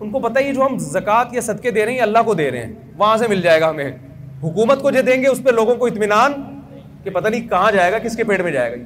[0.00, 2.50] ان کو پتہ ہی جو ہم زکوٰۃ یا صدقے دے رہے ہیں اللہ کو دے
[2.50, 3.90] رہے ہیں وہاں سے مل جائے گا ہمیں
[4.42, 6.32] حکومت کو جو دیں گے اس پہ لوگوں کو اطمینان
[7.04, 8.76] کہ پتہ نہیں کہاں جائے گا کس کے پیٹ میں جائے گا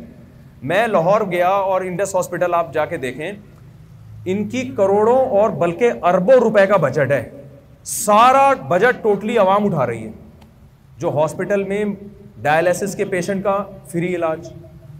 [0.70, 3.30] میں لاہور گیا اور انڈس ہاسپٹل آپ جا کے دیکھیں
[4.30, 7.28] ان کی کروڑوں اور بلکہ اربوں روپے کا بجٹ ہے
[7.90, 10.10] سارا بجٹ ٹوٹلی عوام اٹھا رہی ہے
[11.00, 11.84] جو ہاسپٹل میں
[12.42, 14.48] ڈائلسس کے پیشنٹ کا فری علاج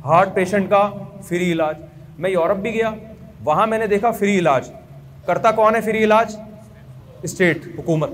[0.05, 0.89] ہارٹ پیشنٹ کا
[1.29, 1.77] فری علاج
[2.25, 2.91] میں یورپ بھی گیا
[3.45, 4.71] وہاں میں نے دیکھا فری علاج
[5.27, 6.37] کرتا کون ہے فری علاج
[7.23, 8.11] اسٹیٹ حکومت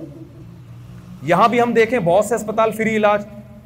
[1.26, 3.22] یہاں بھی ہم دیکھیں بہت سے اسپتال فری علاج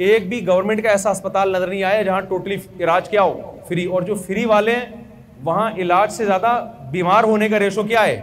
[0.06, 3.84] ایک بھی گورنمنٹ کا ایسا اسپتال نظر نہیں آیا جہاں ٹوٹلی علاج کیا ہو فری
[3.96, 5.02] اور جو فری والے ہیں
[5.44, 6.52] وہاں علاج سے زیادہ
[6.90, 8.20] بیمار ہونے کا ریشو کیا ہے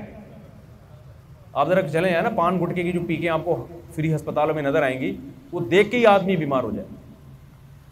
[1.64, 3.56] آپ ذرا چلیں ہیں نا پان گٹکے آپ کو
[3.96, 5.16] فری ہسپتالوں میں نظر آئیں گی
[5.52, 6.88] وہ دیکھ کے ہی آدمی بیمار ہو جائے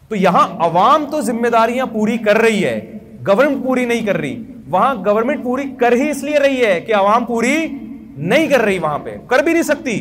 [0.08, 2.78] تو یہاں عوام تو ذمہ داریاں پوری کر رہی ہے
[3.26, 6.94] گورنمنٹ پوری نہیں کر رہی وہاں گورنمنٹ پوری کر ہی اس لیے رہی ہے کہ
[6.96, 7.56] عوام پوری
[8.32, 9.98] نہیں کر رہی وہاں پہ کر بھی نہیں سکتی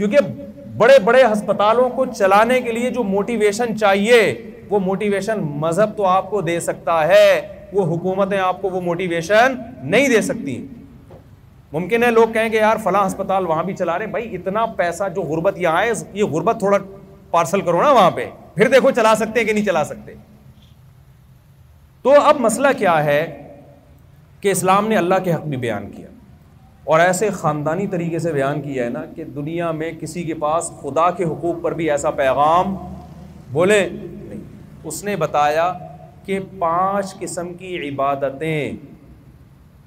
[0.00, 4.20] کیونکہ بڑے بڑے ہسپتالوں کو چلانے کے لیے جو موٹیویشن چاہیے
[4.70, 7.24] وہ موٹیویشن مذہب تو آپ کو دے سکتا ہے
[7.72, 9.56] وہ حکومتیں آپ کو وہ موٹیویشن
[9.90, 10.56] نہیں دے سکتی
[11.72, 14.64] ممکن ہے لوگ کہیں کہ یار فلاں ہسپتال وہاں بھی چلا رہے ہیں بھائی اتنا
[14.76, 16.78] پیسہ جو غربت یہاں ہے یہ غربت تھوڑا
[17.30, 18.24] پارسل کرو نا وہاں پہ
[18.54, 20.14] پھر دیکھو چلا سکتے ہیں کہ نہیں چلا سکتے
[22.02, 23.24] تو اب مسئلہ کیا ہے
[24.40, 26.09] کہ اسلام نے اللہ کے حق بھی بیان کیا
[26.84, 30.70] اور ایسے خاندانی طریقے سے بیان کیا ہے نا کہ دنیا میں کسی کے پاس
[30.82, 32.74] خدا کے حقوق پر بھی ایسا پیغام
[33.52, 34.44] بولے نہیں
[34.88, 35.72] اس نے بتایا
[36.26, 38.70] کہ پانچ قسم کی عبادتیں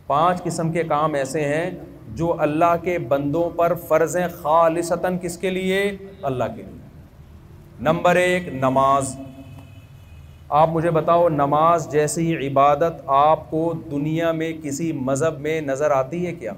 [0.07, 1.69] پانچ قسم کے کام ایسے ہیں
[2.15, 5.79] جو اللہ کے بندوں پر فرض ہیں خالصتاً کس کے لیے
[6.29, 6.81] اللہ کے لیے
[7.89, 9.15] نمبر ایک نماز
[10.59, 16.25] آپ مجھے بتاؤ نماز جیسی عبادت آپ کو دنیا میں کسی مذہب میں نظر آتی
[16.25, 16.51] ہے کیا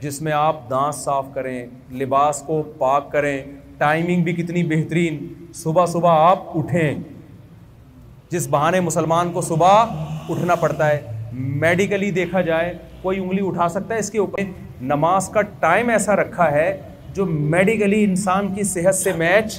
[0.00, 1.64] جس میں آپ دانت صاف کریں
[1.98, 3.36] لباس کو پاک کریں
[3.78, 5.18] ٹائمنگ بھی کتنی بہترین
[5.54, 6.94] صبح صبح آپ اٹھیں
[8.30, 9.84] جس بہانے مسلمان کو صبح
[10.30, 11.00] اٹھنا پڑتا ہے
[11.64, 12.72] میڈیکلی دیکھا جائے
[13.02, 14.42] کوئی انگلی اٹھا سکتا ہے اس کے اوپر
[14.92, 16.66] نماز کا ٹائم ایسا رکھا ہے
[17.14, 19.58] جو میڈیکلی انسان کی صحت سے میچ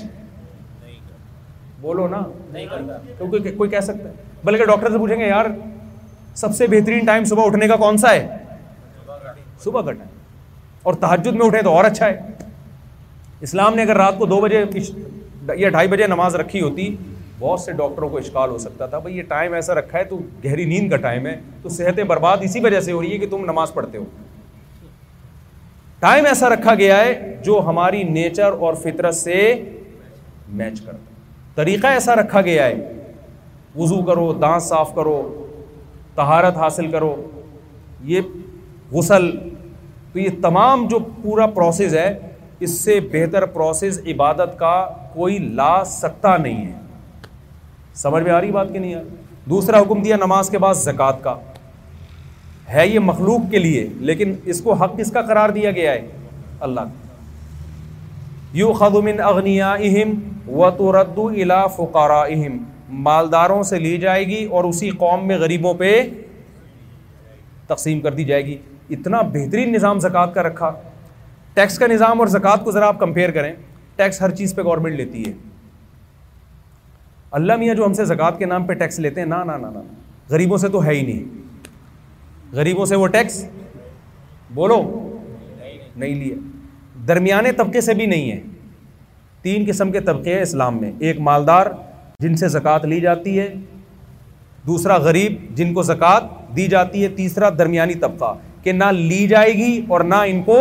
[1.82, 2.22] بولو نا
[2.52, 4.14] نہیں کرتا کیونکہ کوئی کہہ سکتا ہے
[4.44, 5.46] بلکہ ڈاکٹر سے پوچھیں گے یار
[6.36, 8.28] سب سے بہترین ٹائم صبح اٹھنے کا کون سا ہے
[9.64, 10.16] صبح کا ٹائم
[10.88, 12.46] اور تحجد میں اٹھیں تو اور اچھا ہے
[13.48, 14.64] اسلام نے اگر رات کو دو بجے
[15.62, 16.86] یا ڈھائی بجے نماز رکھی ہوتی
[17.40, 20.18] بہت سے ڈاکٹروں کو اشکال ہو سکتا تھا بھائی یہ ٹائم ایسا رکھا ہے تو
[20.46, 23.30] گہری نیند کا ٹائم ہے تو صحتیں برباد اسی وجہ سے ہو رہی ہے کہ
[23.32, 24.06] تم نماز پڑھتے ہو
[26.06, 29.36] ٹائم ایسا رکھا گیا ہے جو ہماری نیچر اور فطرت سے
[30.62, 32.94] میچ کرتا طریقہ ایسا رکھا گیا ہے
[33.76, 35.16] وضو کرو دانت صاف کرو
[36.16, 37.14] تہارت حاصل کرو
[38.14, 38.22] یہ
[38.92, 39.30] غسل
[40.14, 42.08] تو یہ تمام جو پورا پروسیز ہے
[42.66, 44.72] اس سے بہتر پروسیز عبادت کا
[45.14, 46.80] کوئی لا سکتا نہیں ہے
[48.04, 50.74] سمجھ میں آ رہی بات کہ نہیں آ رہی دوسرا حکم دیا نماز کے بعد
[50.84, 51.34] زکوٰۃ کا
[52.74, 56.08] ہے یہ مخلوق کے لیے لیکن اس کو حق کس کا قرار دیا گیا ہے
[56.68, 57.06] اللہ کا
[58.58, 60.14] یو خدمن اغنیا اہم
[60.60, 62.58] و تو ردو الا فقارا اہم
[63.08, 65.94] مالداروں سے لی جائے گی اور اسی قوم میں غریبوں پہ
[67.68, 68.58] تقسیم کر دی جائے گی
[68.96, 70.72] اتنا بہترین نظام زکوٰۃ کا رکھا
[71.54, 73.52] ٹیکس کا نظام اور زکوٰۃ کو ذرا آپ کمپیئر کریں
[73.96, 75.32] ٹیکس ہر چیز پہ گورنمنٹ لیتی ہے
[77.38, 79.70] اللہ میاں جو ہم سے زکوٰۃ کے نام پہ ٹیکس لیتے ہیں نا نا نا
[79.70, 79.82] نا
[80.30, 83.44] غریبوں سے تو ہے ہی نہیں غریبوں سے وہ ٹیکس
[84.56, 86.36] بولو نہیں لیے
[87.08, 88.40] درمیانے طبقے سے بھی نہیں ہے
[89.42, 91.66] تین قسم کے طبقے ہیں اسلام میں ایک مالدار
[92.24, 93.54] جن سے زکوٰۃ لی جاتی ہے
[94.68, 96.24] دوسرا غریب جن کو زکوٰۃ
[96.56, 98.34] دی جاتی ہے تیسرا درمیانی طبقہ
[98.64, 100.58] کہ نہ لی جائے گی اور نہ ان کو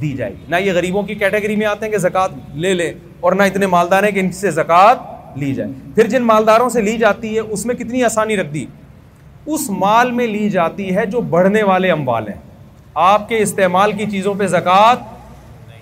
[0.00, 2.92] دی جائے گی نہ یہ غریبوں کی کیٹیگری میں آتے ہیں کہ زکوٰۃ لے لیں
[3.20, 6.80] اور نہ اتنے مالدار ہیں کہ ان سے زکوٰۃ لی جائے پھر جن مالداروں سے
[6.82, 8.64] لی جاتی ہے اس میں کتنی آسانی رکھ دی
[9.46, 12.36] اس مال میں لی جاتی ہے جو بڑھنے والے اموال ہیں
[13.10, 15.02] آپ کے استعمال کی چیزوں پہ زکوٰۃ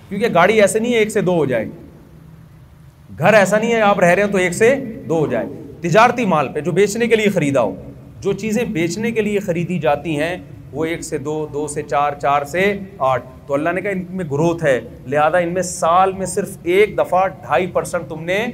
[0.08, 3.80] کیونکہ گاڑی ایسے نہیں ہے ایک سے دو ہو جائے گی گھر ایسا نہیں ہے
[3.82, 4.74] آپ رہ رہے ہیں تو ایک سے
[5.08, 5.46] دو ہو جائے
[5.80, 7.74] تجارتی مال پہ جو بیچنے کے لیے خریدا ہو
[8.20, 10.36] جو چیزیں بیچنے کے لیے خریدی جاتی ہیں
[10.72, 12.64] وہ ایک سے دو دو سے چار چار سے
[13.08, 16.56] آٹھ تو اللہ نے کہا ان میں گروتھ ہے لہذا ان میں سال میں صرف
[16.62, 18.44] ایک دفعہ ڈھائی پرسینٹ تم نے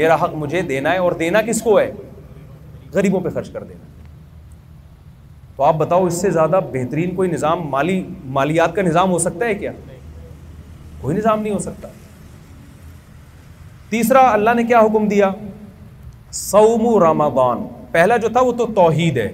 [0.00, 1.90] میرا حق مجھے دینا ہے اور دینا کس کو ہے
[2.94, 3.90] غریبوں پہ خرچ کر دینا
[5.56, 8.02] تو آپ بتاؤ اس سے زیادہ بہترین کوئی نظام مالی
[8.38, 9.72] مالیات کا نظام ہو سکتا ہے کیا
[11.00, 11.88] کوئی نظام نہیں ہو سکتا
[13.90, 15.30] تیسرا اللہ نے کیا حکم دیا
[16.40, 17.54] سعم و
[17.92, 19.28] پہلا جو تھا وہ تو توحید ہے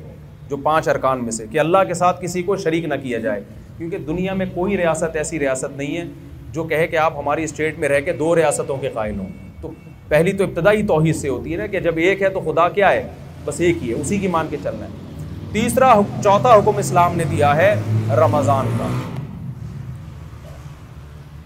[0.50, 3.42] جو پانچ ارکان میں سے کہ اللہ کے ساتھ کسی کو شریک نہ کیا جائے
[3.78, 6.04] کیونکہ دنیا میں کوئی ریاست ایسی ریاست نہیں ہے
[6.52, 9.28] جو کہے کہ آپ ہماری اسٹیٹ میں رہ کے دو ریاستوں کے قائل ہوں
[9.60, 9.70] تو
[10.08, 12.90] پہلی تو ابتدائی توحید سے ہوتی ہے نا کہ جب ایک ہے تو خدا کیا
[12.92, 13.02] ہے
[13.44, 15.06] بس ایک ہی ہے اسی کی مان کے چلنا ہے
[15.52, 15.92] تیسرا
[16.24, 17.74] چوتھا حکم اسلام نے دیا ہے
[18.20, 18.86] رمضان کا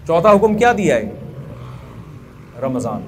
[0.07, 1.11] چوتھا حکم کیا دیا ہے
[2.61, 3.01] رمضان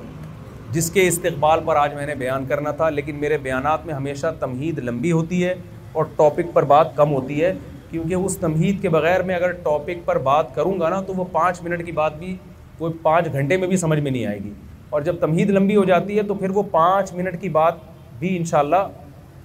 [0.71, 4.27] جس کے استقبال پر آج میں نے بیان کرنا تھا لیکن میرے بیانات میں ہمیشہ
[4.39, 5.53] تمہید لمبی ہوتی ہے
[5.97, 7.51] اور ٹاپک پر بات کم ہوتی ہے
[7.89, 11.23] کیونکہ اس تمہید کے بغیر میں اگر ٹاپک پر بات کروں گا نا تو وہ
[11.31, 12.35] پانچ منٹ کی بات بھی
[12.77, 14.51] کوئی پانچ گھنٹے میں بھی سمجھ میں نہیں آئے گی
[14.95, 17.75] اور جب تمہید لمبی ہو جاتی ہے تو پھر وہ پانچ منٹ کی بات
[18.19, 18.87] بھی ان شاء اللہ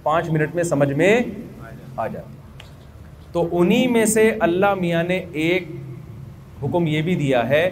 [0.02, 1.12] پانچ منٹ میں سمجھ میں
[1.96, 2.38] آ جاتی
[3.32, 5.68] تو انہی میں سے اللہ میاں نے ایک
[6.62, 7.68] حکم یہ بھی دیا ہے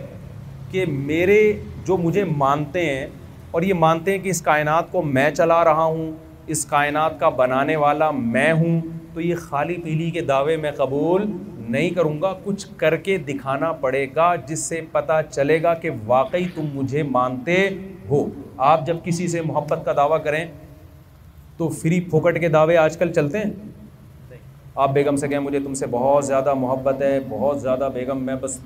[0.70, 1.40] کہ میرے
[1.86, 3.06] جو مجھے مانتے ہیں
[3.50, 6.10] اور یہ مانتے ہیں کہ اس کائنات کو میں چلا رہا ہوں
[6.52, 8.80] اس کائنات کا بنانے والا میں ہوں
[9.14, 11.24] تو یہ خالی پیلی کے دعوے میں قبول
[11.70, 15.90] نہیں کروں گا کچھ کر کے دکھانا پڑے گا جس سے پتہ چلے گا کہ
[16.06, 17.56] واقعی تم مجھے مانتے
[18.10, 18.24] ہو
[18.70, 20.44] آپ جب کسی سے محبت کا دعویٰ کریں
[21.56, 24.36] تو فری پھوکٹ کے دعوے آج کل چلتے ہیں
[24.84, 28.34] آپ بیگم سے کہیں مجھے تم سے بہت زیادہ محبت ہے بہت زیادہ بیگم میں
[28.40, 28.58] بس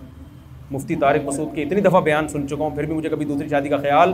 [0.70, 3.48] مفتی طارق مسعود کے اتنی دفعہ بیان سن چکا ہوں پھر بھی مجھے کبھی دوسری
[3.48, 4.12] شادی کا خیال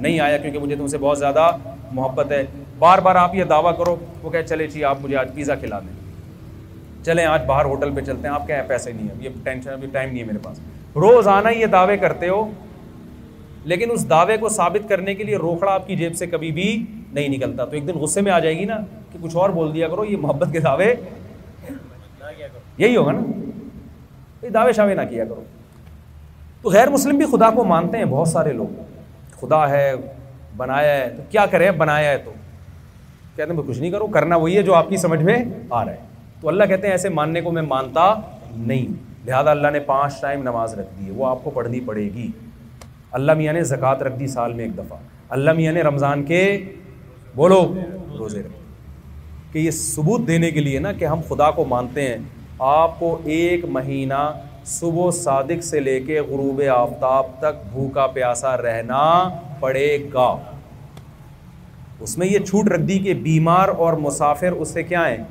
[0.00, 1.50] نہیں آیا کیونکہ مجھے تم سے بہت زیادہ
[1.92, 2.42] محبت ہے
[2.78, 5.78] بار بار آپ یہ دعویٰ کرو وہ کہے چلے جی آپ مجھے آج پیزا کھلا
[5.86, 5.96] دیں
[7.04, 9.86] چلیں آج باہر ہوٹل پہ چلتے ہیں آپ کہیں پیسے نہیں ہیں یہ ٹینشن ابھی
[9.92, 10.58] ٹائم نہیں ہے میرے پاس
[10.96, 12.44] روز آنا یہ دعوے کرتے ہو
[13.72, 16.68] لیکن اس دعوے کو ثابت کرنے کے لیے روکھڑا آپ کی جیب سے کبھی بھی
[17.12, 18.76] نہیں نکلتا تو ایک دن غصے میں آ جائے گی نا
[19.12, 20.92] کہ کچھ اور بول دیا کرو یہ محبت کے دعوے
[22.78, 23.20] یہی ہوگا نا
[24.42, 25.42] یہ دعوے شاوے نہ کیا کرو
[26.62, 28.80] تو غیر مسلم بھی خدا کو مانتے ہیں بہت سارے لوگ
[29.40, 29.90] خدا ہے
[30.56, 32.32] بنایا ہے تو کیا کرے بنایا ہے تو
[33.38, 35.36] کہتے ہیں میں کچھ نہیں کروں کرنا وہی ہے جو آپ کی سمجھ میں
[35.70, 36.06] آ رہا ہے
[36.40, 38.12] تو اللہ کہتے ہیں ایسے ماننے کو میں مانتا
[38.54, 38.94] نہیں
[39.26, 42.26] لہٰذا اللہ نے پانچ ٹائم نماز رکھ دی ہے وہ آپ کو پڑھنی پڑے گی
[43.18, 44.98] اللہ میاں نے زکوٰۃ رکھ دی سال میں ایک دفعہ
[45.38, 46.40] اللہ میاں نے رمضان کے
[47.36, 47.60] بولو
[48.18, 52.16] روزے رکھ کہ یہ ثبوت دینے کے لیے نا کہ ہم خدا کو مانتے ہیں
[52.74, 54.28] آپ کو ایک مہینہ
[54.74, 59.02] صبح و صادق سے لے کے غروب آفتاب تک بھوکا پیاسا رہنا
[59.60, 60.30] پڑے گا
[62.04, 65.22] اس میں یہ چھوٹ رکھ دی کہ بیمار اور مسافر اس سے کیا ہیں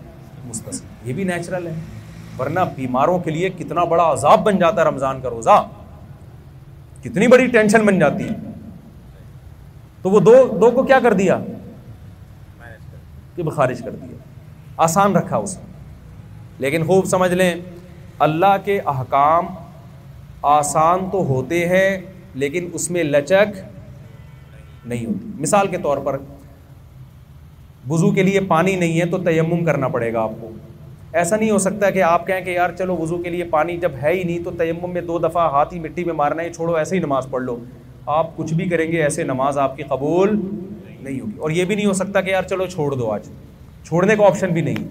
[0.47, 1.73] مست یہ بھی نیچرل ہے
[2.39, 5.65] ورنہ بیماروں کے لیے کتنا بڑا عذاب بن جاتا ہے رمضان کا روزہ
[7.03, 8.35] کتنی بڑی ٹینشن بن جاتی ہے
[10.01, 11.39] تو وہ دو دو کو کیا کر دیا
[13.35, 14.17] کہ بخارج کر دیا
[14.85, 15.65] آسان رکھا اس نے
[16.65, 17.53] لیکن خوب سمجھ لیں
[18.27, 19.45] اللہ کے احکام
[20.55, 21.89] آسان تو ہوتے ہیں
[22.43, 23.57] لیکن اس میں لچک
[24.87, 26.17] نہیں ہوتی مثال کے طور پر
[27.89, 30.49] وضو کے لیے پانی نہیں ہے تو تیمم کرنا پڑے گا آپ کو
[31.19, 33.91] ایسا نہیں ہو سکتا کہ آپ کہیں کہ یار چلو وضو کے لیے پانی جب
[34.01, 36.75] ہے ہی نہیں تو تیمم میں دو دفعہ ہاتھ ہی مٹی میں مارنا ہے چھوڑو
[36.75, 37.55] ایسے ہی نماز پڑھ لو
[38.15, 40.35] آپ کچھ بھی کریں گے ایسے نماز آپ کی قبول
[41.01, 43.27] نہیں ہوگی اور یہ بھی نہیں ہو سکتا کہ یار چلو چھوڑ دو آج
[43.87, 44.85] چھوڑنے کا آپشن بھی نہیں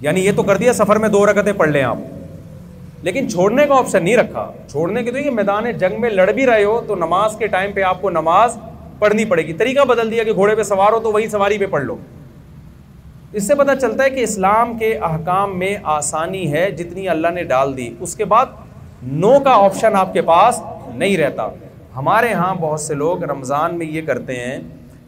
[0.00, 1.96] یعنی یہ تو کر دیا سفر میں دو رکتیں پڑھ لیں آپ
[3.04, 6.46] لیکن چھوڑنے کا آپشن نہیں رکھا چھوڑنے کے تو یہ میدان جنگ میں لڑ بھی
[6.46, 8.56] رہے ہو تو نماز کے ٹائم پہ آپ کو نماز
[8.98, 11.66] پڑھنی پڑے گی طریقہ بدل دیا کہ گھوڑے پہ سوار ہو تو وہی سواری پہ
[11.70, 11.96] پڑھ لو
[13.38, 17.42] اس سے پتہ چلتا ہے کہ اسلام کے احکام میں آسانی ہے جتنی اللہ نے
[17.52, 18.54] ڈال دی اس کے بعد
[19.24, 20.60] نو کا آپشن آپ کے پاس
[20.94, 21.48] نہیں رہتا
[21.96, 24.58] ہمارے ہاں بہت سے لوگ رمضان میں یہ کرتے ہیں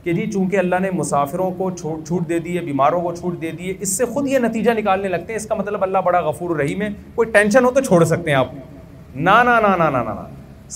[0.03, 3.41] کہ جی چونکہ اللہ نے مسافروں کو چھوٹ چھوٹ دے دی ہے بیماروں کو چھوٹ
[3.43, 6.05] دے دی ہے اس سے خود یہ نتیجہ نکالنے لگتے ہیں اس کا مطلب اللہ
[6.05, 8.49] بڑا غفور رحیم ہے کوئی ٹینشن ہو تو چھوڑ سکتے ہیں آپ
[9.15, 10.25] نہ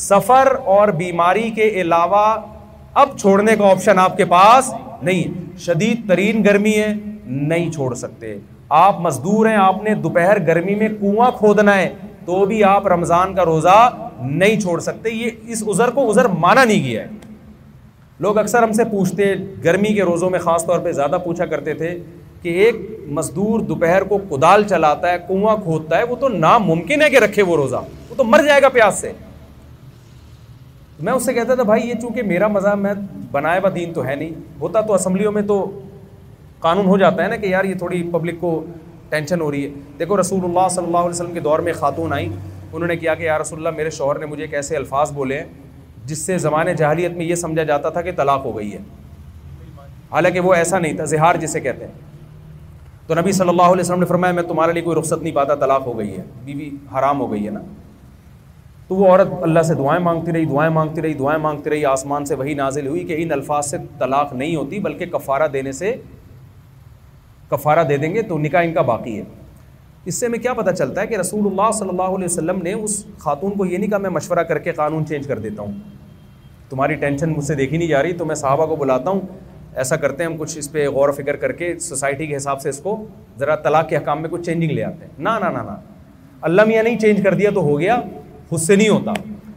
[0.00, 2.22] سفر اور بیماری کے علاوہ
[3.01, 4.72] اب چھوڑنے کا آپشن آپ کے پاس
[5.03, 6.93] نہیں شدید ترین گرمی ہے
[7.26, 8.36] نہیں چھوڑ سکتے
[8.78, 11.88] آپ مزدور ہیں آپ نے دوپہر گرمی میں کنواں کھودنا ہے
[12.24, 13.76] تو بھی آپ رمضان کا روزہ
[14.20, 17.09] نہیں چھوڑ سکتے یہ اس عذر کو عذر مانا نہیں گیا ہے
[18.22, 19.34] لوگ اکثر ہم سے پوچھتے
[19.64, 21.99] گرمی کے روزوں میں خاص طور پہ زیادہ پوچھا کرتے تھے
[22.43, 22.76] کہ ایک
[23.16, 27.43] مزدور دوپہر کو کدال چلاتا ہے کنواں کھودتا ہے وہ تو ناممکن ہے کہ رکھے
[27.53, 27.80] وہ روزہ
[28.11, 29.12] وہ تو مر جائے گا پیاس سے
[31.01, 32.93] میں اس سے کہتا تھا بھائی یہ چونکہ میرا مذہب میں
[33.32, 34.30] بنایا ہوا دین تو ہے نہیں
[34.61, 35.64] ہوتا تو اسمبلیوں میں تو
[36.61, 38.53] قانون ہو جاتا ہے نا کہ یار یہ تھوڑی پبلک کو
[39.11, 42.12] ٹینشن ہو رہی ہے دیکھو رسول اللہ صلی اللہ علیہ وسلم کے دور میں خاتون
[42.12, 45.12] آئیں انہوں نے کیا کہ یار رسول اللہ میرے شوہر نے مجھے ایک ایسے الفاظ
[45.12, 45.47] بولے ہیں
[46.07, 48.78] جس سے زمانۂ جہلیت میں یہ سمجھا جاتا تھا کہ طلاق ہو گئی ہے
[50.12, 51.93] حالانکہ وہ ایسا نہیں تھا زہار جسے کہتے ہیں
[53.07, 55.55] تو نبی صلی اللہ علیہ وسلم نے فرمایا میں تمہارے لیے کوئی رخصت نہیں پاتا
[55.64, 57.61] طلاق ہو گئی ہے بیوی بی حرام ہو گئی ہے نا
[58.93, 62.24] تو وہ عورت اللہ سے دعائیں مانگتی رہی دعائیں مانگتی رہی دعائیں مانگتی رہی آسمان
[62.26, 65.95] سے وہی نازل ہوئی کہ ان الفاظ سے طلاق نہیں ہوتی بلکہ کفارہ دینے سے
[67.51, 69.22] کفارہ دے دیں گے تو نکاح ان کا باقی ہے
[70.11, 72.72] اس سے ہمیں کیا پتہ چلتا ہے کہ رسول اللہ صلی اللہ علیہ وسلم نے
[72.82, 75.72] اس خاتون کو یہ نہیں کہا میں مشورہ کر کے قانون چینج کر دیتا ہوں
[76.70, 79.20] تمہاری ٹینشن مجھ سے دیکھی نہیں جا رہی تو میں صحابہ کو بلاتا ہوں
[79.84, 82.61] ایسا کرتے ہیں ہم کچھ اس پہ غور و فکر کر کے سوسائٹی کے حساب
[82.61, 83.03] سے اس کو
[83.38, 85.76] ذرا طلاق کے حکام میں کچھ چینجنگ لے آتے ہیں نہ نہ نہ
[86.51, 87.97] اللہ میں یہ نہیں چینج کر دیا تو ہو گیا
[88.53, 89.12] خود سے نہیں ہوتا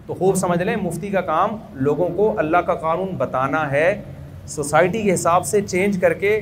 [0.08, 1.56] تو خوب سمجھ لیں مفتی کا کام
[1.88, 3.88] لوگوں کو اللہ کا قانون بتانا ہے
[4.48, 6.40] سوسائٹی کے حساب سے چینج کر کے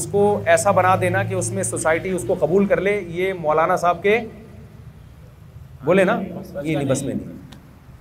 [0.00, 0.22] اس کو
[0.52, 4.02] ایسا بنا دینا کہ اس میں سوسائٹی اس کو قبول کر لے یہ مولانا صاحب
[4.02, 4.18] کے
[5.84, 7.40] بولے نا یہ نہیں بس میں نہیں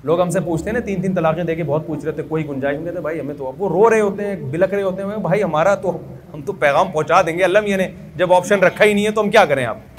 [0.09, 2.23] لوگ ہم سے پوچھتے ہیں نا تین تین طلاقیں دے کے بہت پوچھ رہے تھے
[2.29, 5.03] کوئی گنجائش نہیں کہتے بھائی ہمیں تو وہ رو رہے ہوتے ہیں بلک رہے ہوتے
[5.11, 5.97] ہیں بھائی ہمارا تو
[6.33, 7.87] ہم تو پیغام پہنچا دیں گے اللہ میاں نے
[8.23, 9.89] جب آپشن رکھا ہی نہیں ہے تو ہم کیا کریں آپ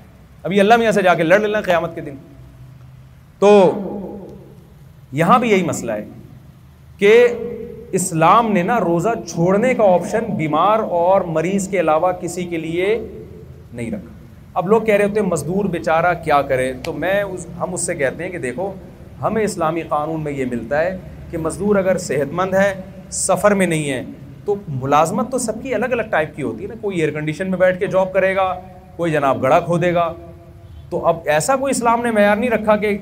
[0.47, 2.14] ابھی اللہ میاں سے جا کے لڑ لینا قیامت کے دن
[3.43, 3.70] تو
[5.18, 6.05] یہاں بھی یہی مسئلہ ہے
[6.99, 7.14] کہ
[7.99, 12.86] اسلام نے نا روزہ چھوڑنے کا آپشن بیمار اور مریض کے علاوہ کسی کے لیے
[13.72, 14.11] نہیں رکھا
[14.61, 17.74] اب لوگ کہہ رہے ہوتے ہیں مزدور بے چارہ کیا کرے تو میں اس ہم
[17.74, 18.70] اس سے کہتے ہیں کہ دیکھو
[19.22, 20.97] ہمیں اسلامی قانون میں یہ ملتا ہے
[21.30, 22.72] کہ مزدور اگر صحت مند ہے
[23.26, 24.03] سفر میں نہیں ہے
[24.45, 27.51] تو ملازمت تو سب کی الگ الگ ٹائپ کی ہوتی ہے نا کوئی ایئر کنڈیشن
[27.51, 28.53] میں بیٹھ کے جاب کرے گا
[28.97, 30.12] کوئی جناب گڑا کھو دے گا
[30.90, 32.97] تو اب ایسا کوئی اسلام نے معیار نہیں رکھا کہ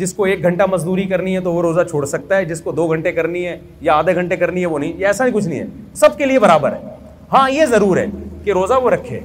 [0.00, 2.72] جس کو ایک گھنٹہ مزدوری کرنی ہے تو وہ روزہ چھوڑ سکتا ہے جس کو
[2.80, 3.56] دو گھنٹے کرنی ہے
[3.88, 5.66] یا آدھے گھنٹے کرنی ہے وہ نہیں ایسا ہی کچھ نہیں ہے
[6.02, 6.94] سب کے لیے برابر ہے
[7.32, 8.06] ہاں یہ ضرور ہے
[8.44, 9.20] کہ روزہ وہ رکھے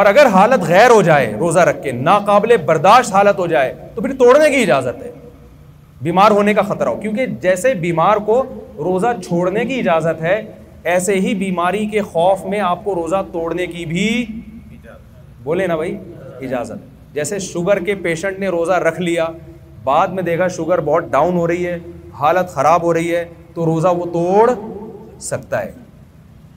[0.00, 4.02] اور اگر حالت غیر ہو جائے روزہ رکھ کے ناقابل برداشت حالت ہو جائے تو
[4.02, 5.10] پھر توڑنے کی اجازت ہے
[6.06, 8.38] بیمار ہونے کا خطرہ ہو کیونکہ جیسے بیمار کو
[8.90, 10.38] روزہ چھوڑنے کی اجازت ہے
[10.94, 14.06] ایسے ہی بیماری کے خوف میں آپ کو روزہ توڑنے کی بھی
[15.44, 15.96] بولے نا بھائی
[16.48, 19.26] اجازت ہے جیسے شوگر کے پیشنٹ نے روزہ رکھ لیا
[19.84, 21.76] بعد میں دیکھا شوگر بہت ڈاؤن ہو رہی ہے
[22.20, 24.50] حالت خراب ہو رہی ہے تو روزہ وہ توڑ
[25.24, 25.70] سکتا ہے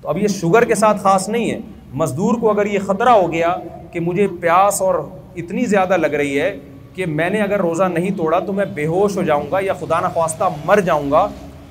[0.01, 1.59] تو اب یہ شوگر کے ساتھ خاص نہیں ہے
[2.03, 3.55] مزدور کو اگر یہ خطرہ ہو گیا
[3.91, 4.95] کہ مجھے پیاس اور
[5.43, 6.55] اتنی زیادہ لگ رہی ہے
[6.93, 9.73] کہ میں نے اگر روزہ نہیں توڑا تو میں بے ہوش ہو جاؤں گا یا
[9.79, 11.27] خدا نخواستہ مر جاؤں گا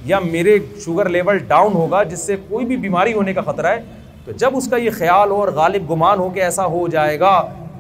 [0.07, 3.81] یا میرے شوگر لیول ڈاؤن ہوگا جس سے کوئی بھی بیماری ہونے کا خطرہ ہے
[4.25, 7.19] تو جب اس کا یہ خیال ہو اور غالب گمان ہو کہ ایسا ہو جائے
[7.21, 7.33] گا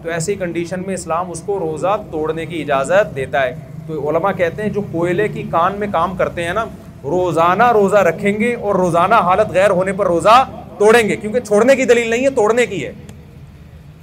[0.05, 3.55] تو ایسی کنڈیشن میں اسلام اس کو روزہ توڑنے کی اجازت دیتا ہے
[3.87, 6.65] تو علماء کہتے ہیں جو کوئلے کی کان میں کام کرتے ہیں نا
[7.05, 10.35] روزانہ روزہ رکھیں گے اور روزانہ حالت غیر ہونے پر روزہ
[10.79, 12.93] توڑیں گے کیونکہ چھوڑنے کی دلیل نہیں ہے توڑنے کی ہے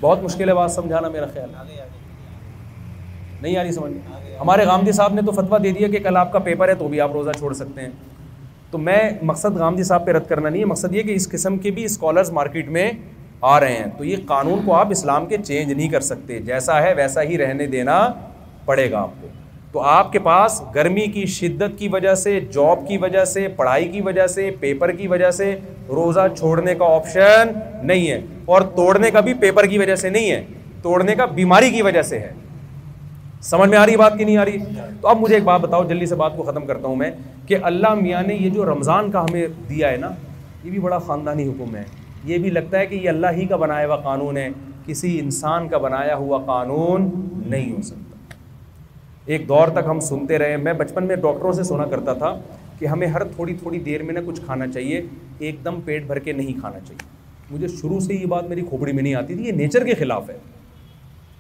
[0.02, 1.50] بہت مشکل ہے بات سمجھانا میرا خیال
[3.42, 3.92] نہیں آ رہی سمجھ
[4.42, 6.88] ہمارے گاندھی صاحب نے تو فتویٰ دے دیا کہ کل آپ کا پیپر ہے تو
[6.88, 7.90] بھی آپ روزہ چھوڑ سکتے ہیں
[8.72, 9.00] تو میں
[9.32, 11.84] مقصد گاندھی صاحب پہ رد کرنا نہیں ہے مقصد یہ کہ اس قسم کے بھی
[11.86, 12.90] اسکالرز مارکیٹ میں
[13.50, 16.82] آ رہے ہیں تو یہ قانون کو آپ اسلام کے چینج نہیں کر سکتے جیسا
[16.84, 17.98] ہے ویسا ہی رہنے دینا
[18.66, 19.28] پڑے گا آپ کو
[19.72, 23.88] تو آپ کے پاس گرمی کی شدت کی وجہ سے جاب کی وجہ سے پڑھائی
[23.92, 25.56] کی وجہ سے پیپر کی وجہ سے
[25.90, 27.52] روزہ چھوڑنے کا آپشن
[27.88, 28.20] نہیں ہے
[28.54, 30.44] اور توڑنے کا بھی پیپر کی وجہ سے نہیں ہے
[30.82, 32.32] توڑنے کا بیماری کی وجہ سے ہے
[33.50, 34.58] سمجھ میں آ رہی بات کی نہیں آ رہی
[35.02, 37.10] تو اب مجھے ایک بات بتاؤ جلدی سے بات کو ختم کرتا ہوں میں
[37.48, 40.10] کہ اللہ میاں نے یہ جو رمضان کا ہمیں دیا ہے نا
[40.64, 41.84] یہ بھی بڑا خاندانی حکم ہے
[42.30, 44.50] یہ بھی لگتا ہے کہ یہ اللہ ہی کا بنایا ہوا قانون ہے
[44.86, 47.10] کسی انسان کا بنایا ہوا قانون
[47.50, 48.34] نہیں ہو سکتا
[49.36, 52.36] ایک دور تک ہم سنتے رہے میں بچپن میں ڈاکٹروں سے سنا کرتا تھا
[52.80, 55.02] کہ ہمیں ہر تھوڑی تھوڑی دیر میں نہ کچھ کھانا چاہیے
[55.48, 57.10] ایک دم پیٹ بھر کے نہیں کھانا چاہیے
[57.54, 60.30] مجھے شروع سے یہ بات میری کھوپڑی میں نہیں آتی تھی یہ نیچر کے خلاف
[60.30, 60.38] ہے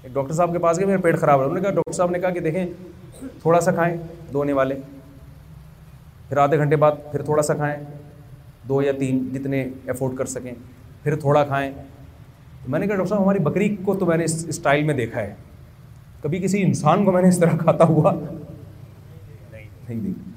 [0.03, 2.11] ایک ڈاکٹر صاحب کے پاس گئے میرا پیٹ خراب ہے انہوں نے کہا ڈاکٹر صاحب
[2.11, 2.65] نے کہا کہ دیکھیں
[3.41, 3.95] تھوڑا سا کھائیں
[4.33, 4.75] دھونے والے
[6.29, 7.75] پھر آدھے گھنٹے بعد پھر تھوڑا سا کھائیں
[8.69, 10.51] دو یا تین جتنے افورڈ کر سکیں
[11.03, 11.69] پھر تھوڑا کھائیں
[12.67, 15.19] میں نے کہا ڈاکٹر صاحب ہماری بکری کو تو میں نے اس اسٹائل میں دیکھا
[15.21, 15.33] ہے
[16.23, 20.29] کبھی کسی انسان کو میں نے اس طرح کھاتا ہوا نہیں دیکھا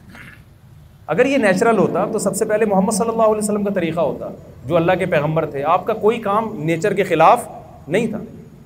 [1.13, 4.01] اگر یہ نیچرل ہوتا تو سب سے پہلے محمد صلی اللہ علیہ وسلم کا طریقہ
[4.01, 4.29] ہوتا
[4.67, 7.47] جو اللہ کے پیغمبر تھے آپ کا کوئی کام نیچر کے خلاف
[7.87, 8.19] نہیں تھا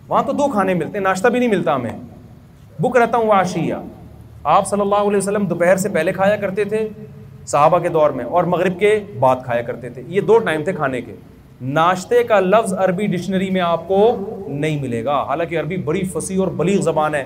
[0.08, 1.96] وہاں تو دو کھانے ملتے ناشتہ بھی نہیں ملتا ہمیں
[2.82, 3.80] بک رہتا ہوں آشیا
[4.56, 6.86] آپ صلی اللہ علیہ وسلم دوپہر سے پہلے کھایا کرتے تھے
[7.50, 10.72] صحابہ کے دور میں اور مغرب کے بعد کھایا کرتے تھے یہ دو ٹائم تھے
[10.72, 11.14] کھانے کے
[11.76, 14.00] ناشتے کا لفظ عربی ڈکشنری میں آپ کو
[14.48, 17.24] نہیں ملے گا حالانکہ عربی بڑی فصیح اور بلیغ زبان ہے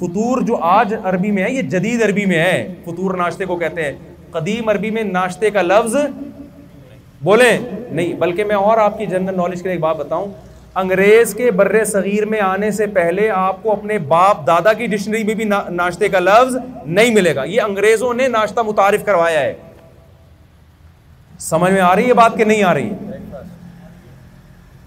[0.00, 3.84] فطور جو آج عربی میں ہے یہ جدید عربی میں ہے فطور ناشتے کو کہتے
[3.84, 3.92] ہیں
[4.30, 5.96] قدیم عربی میں ناشتے کا لفظ
[7.24, 10.32] بولیں نہیں بلکہ میں اور آپ کی جنرل نالج کے لیے ایک بات بتاؤں
[10.80, 15.22] انگریز کے بر صغیر میں آنے سے پہلے آپ کو اپنے باپ دادا کی ڈکشنری
[15.24, 19.52] میں بھی ناشتے کا لفظ نہیں ملے گا یہ انگریزوں نے ناشتہ متعارف کروایا ہے
[21.48, 23.20] سمجھ میں آ رہی ہے بات کہ نہیں آ رہی ہے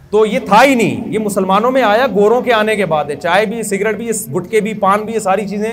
[0.10, 3.16] تو یہ تھا ہی نہیں یہ مسلمانوں میں آیا گوروں کے آنے کے بعد ہے
[3.16, 5.72] چائے بھی سگریٹ بھی گٹکے بھی پان بھی یہ ساری چیزیں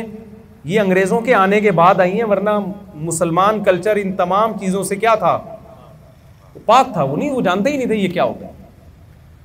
[0.65, 2.59] یہ انگریزوں کے آنے کے بعد آئی ہیں ورنہ
[3.09, 5.39] مسلمان کلچر ان تمام چیزوں سے کیا تھا
[6.65, 8.52] پاک تھا وہ نہیں وہ جانتے ہی نہیں تھے یہ کیا ہے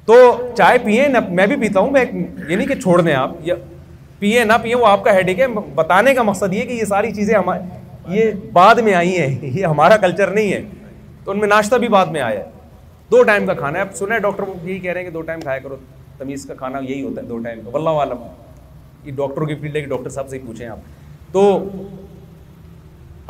[0.08, 0.16] تو
[0.58, 3.56] چائے پیے نہ میں بھی پیتا ہوں میں یہ نہیں کہ چھوڑ دیں آپ یا
[4.20, 7.12] پیے نہ پیے وہ آپ کا ہیڈیک ہے بتانے کا مقصد یہ کہ یہ ساری
[7.14, 10.62] چیزیں ہمارے یہ بعد میں آئی ہیں یہ ہمارا کلچر نہیں ہے
[11.24, 12.46] تو ان میں ناشتہ بھی بعد میں آیا ہے
[13.12, 15.40] دو ٹائم کا کھانا ہے آپ سنیں ڈاکٹر یہی کہہ رہے ہیں کہ دو ٹائم
[15.42, 15.76] کھایا کرو
[16.18, 18.24] تمیز کا کھانا یہی ہوتا ہے دو ٹائم کا واللہ عالم
[19.04, 21.44] یہ ڈاکٹروں کی فیلڈ ہے کہ ڈاکٹر صاحب سے ہی پوچھیں آپ تو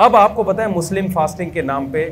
[0.05, 2.09] اب آپ کو پتہ ہے مسلم فاسٹنگ کے نام پہ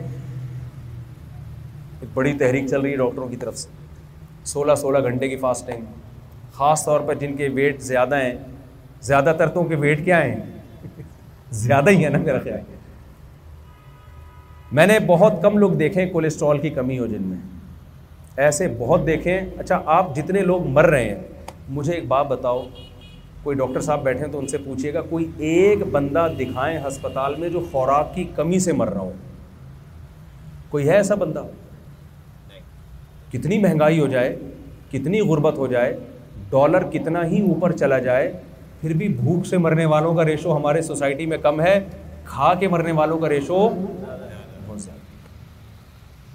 [2.01, 3.83] ایک بڑی تحریک چل رہی ہے ڈاکٹروں کی طرف سے
[4.47, 5.85] سولہ سولہ گھنٹے کی فاسٹنگ
[6.53, 8.35] خاص طور پر جن کے ویٹ زیادہ ہیں
[9.03, 10.35] زیادہ تر تو ان کے ویٹ کیا ہیں
[11.65, 12.59] زیادہ ہی ہے نا میرا خیال
[14.77, 17.37] میں نے بہت کم لوگ دیکھے کولیسٹرول کی کمی ہو جن میں
[18.45, 21.21] ایسے بہت دیکھے اچھا آپ جتنے لوگ مر رہے ہیں
[21.77, 22.61] مجھے ایک بات بتاؤ
[23.43, 27.35] کوئی ڈاکٹر صاحب بیٹھے ہیں تو ان سے پوچھیے گا کوئی ایک بندہ دکھائیں ہسپتال
[27.39, 29.11] میں جو خوراک کی کمی سے مر رہا ہو
[30.69, 31.43] کوئی ہے ایسا بندہ
[33.37, 34.35] کتنی مہنگائی ہو جائے
[34.91, 35.95] کتنی غربت ہو جائے
[36.49, 38.31] ڈالر کتنا ہی اوپر چلا جائے
[38.81, 41.79] پھر بھی بھوک سے مرنے والوں کا ریشو ہمارے سوسائٹی میں کم ہے
[42.25, 44.97] کھا کے مرنے والوں کا ریشو بہت زیادہ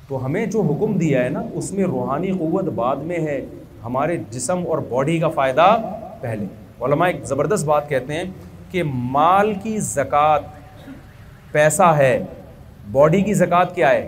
[0.09, 3.41] تو ہمیں جو حکم دیا ہے نا اس میں روحانی قوت بعد میں ہے
[3.85, 5.67] ہمارے جسم اور باڈی کا فائدہ
[6.21, 6.47] پہلے
[6.87, 8.25] علماء ایک زبردست بات کہتے ہیں
[8.71, 8.83] کہ
[9.17, 10.51] مال کی زکوٰۃ
[11.53, 12.13] پیسہ ہے
[12.93, 14.07] باڈی کی زکوٰۃ کیا ہے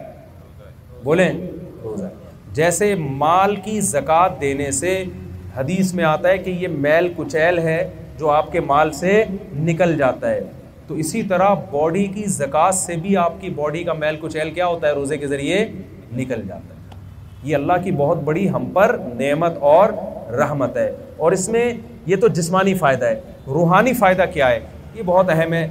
[1.05, 1.29] بولیں
[2.55, 5.03] جیسے مال کی زکوٰۃ دینے سے
[5.57, 7.77] حدیث میں آتا ہے کہ یہ میل کچیل ہے
[8.19, 9.23] جو آپ کے مال سے
[9.67, 10.41] نکل جاتا ہے
[10.87, 14.67] تو اسی طرح باڈی کی زکوٰۃ سے بھی آپ کی باڈی کا میل کچیل کیا
[14.67, 15.65] ہوتا ہے روزے کے ذریعے
[16.17, 16.81] نکل جاتا ہے
[17.43, 19.91] یہ اللہ کی بہت بڑی ہم پر نعمت اور
[20.41, 20.91] رحمت ہے
[21.25, 21.73] اور اس میں
[22.07, 23.21] یہ تو جسمانی فائدہ ہے
[23.55, 24.61] روحانی فائدہ کیا ہے
[24.95, 25.67] یہ بہت اہم ہے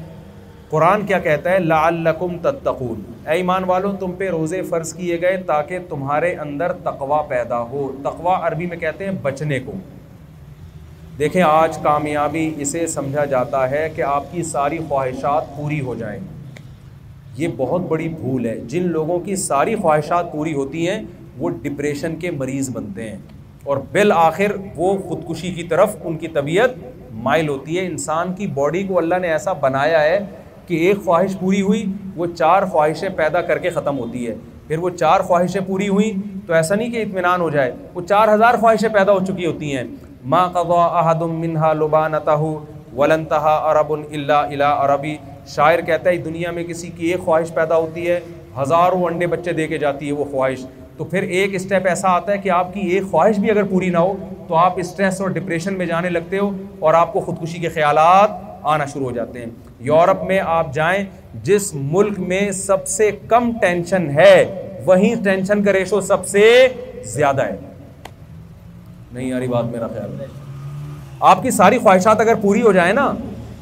[0.71, 5.37] قرآن کیا کہتا ہے لعلکم تتقون اے ایمان والوں تم پہ روزے فرض کیے گئے
[5.47, 9.71] تاکہ تمہارے اندر تقوا پیدا ہو تقوا عربی میں کہتے ہیں بچنے کو
[11.19, 16.19] دیکھیں آج کامیابی اسے سمجھا جاتا ہے کہ آپ کی ساری خواہشات پوری ہو جائیں
[17.37, 20.99] یہ بہت بڑی بھول ہے جن لوگوں کی ساری خواہشات پوری ہوتی ہیں
[21.37, 23.17] وہ ڈپریشن کے مریض بنتے ہیں
[23.71, 26.77] اور بالآخر وہ خودکشی کی طرف ان کی طبیعت
[27.27, 30.19] مائل ہوتی ہے انسان کی باڈی کو اللہ نے ایسا بنایا ہے
[30.71, 34.33] کہ ایک خواہش پوری ہوئی وہ چار خواہشیں پیدا کر کے ختم ہوتی ہے
[34.67, 38.33] پھر وہ چار خواہشیں پوری ہوئیں تو ایسا نہیں کہ اطمینان ہو جائے وہ چار
[38.33, 39.83] ہزار خواہشیں پیدا ہو چکی ہوتی ہیں
[40.33, 42.05] ما قضا احد منہا لبا
[42.97, 45.15] ولنتہا عرب اللہ الا عربی
[45.55, 48.19] شاعر کہتا ہے دنیا میں کسی کی ایک خواہش پیدا ہوتی ہے
[48.61, 50.65] ہزاروں انڈے بچے دے کے جاتی ہے وہ خواہش
[50.97, 53.89] تو پھر ایک اسٹیپ ایسا آتا ہے کہ آپ کی ایک خواہش بھی اگر پوری
[53.95, 54.13] نہ ہو
[54.47, 56.49] تو آپ اسٹریس اور ڈپریشن میں جانے لگتے ہو
[56.85, 58.39] اور آپ کو خودکشی کے خیالات
[58.75, 59.49] آنا شروع ہو جاتے ہیں
[59.85, 61.03] یورپ میں آپ جائیں
[61.43, 64.33] جس ملک میں سب سے کم ٹینشن ہے
[64.85, 66.43] وہیں ٹینشن کا ریشو سب سے
[67.13, 68.11] زیادہ ہے ہے
[69.11, 70.23] نہیں یاری بات میرا خیال
[71.29, 73.11] آپ کی ساری خواہشات اگر پوری ہو جائیں نا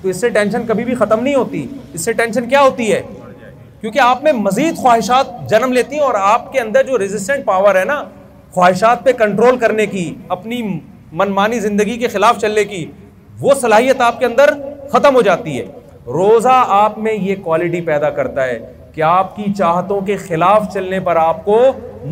[0.01, 3.01] تو اس سے ٹینشن کبھی بھی ختم نہیں ہوتی اس سے ٹینشن کیا ہوتی ہے
[3.82, 7.76] کیونکہ آپ میں مزید خواہشات جنم لیتی ہیں اور آپ کے اندر جو ریزسٹنٹ پاور
[7.76, 8.01] ہے نا
[8.53, 10.07] خواہشات پہ کنٹرول کرنے کی
[10.38, 10.61] اپنی
[11.22, 12.86] منمانی زندگی کے خلاف چلنے کی
[13.41, 14.49] وہ صلاحیت آپ کے اندر
[14.91, 15.65] ختم ہو جاتی ہے
[16.14, 18.60] روزہ آپ میں یہ کوالٹی پیدا کرتا ہے
[18.93, 21.60] کہ آپ کی چاہتوں کے خلاف چلنے پر آپ کو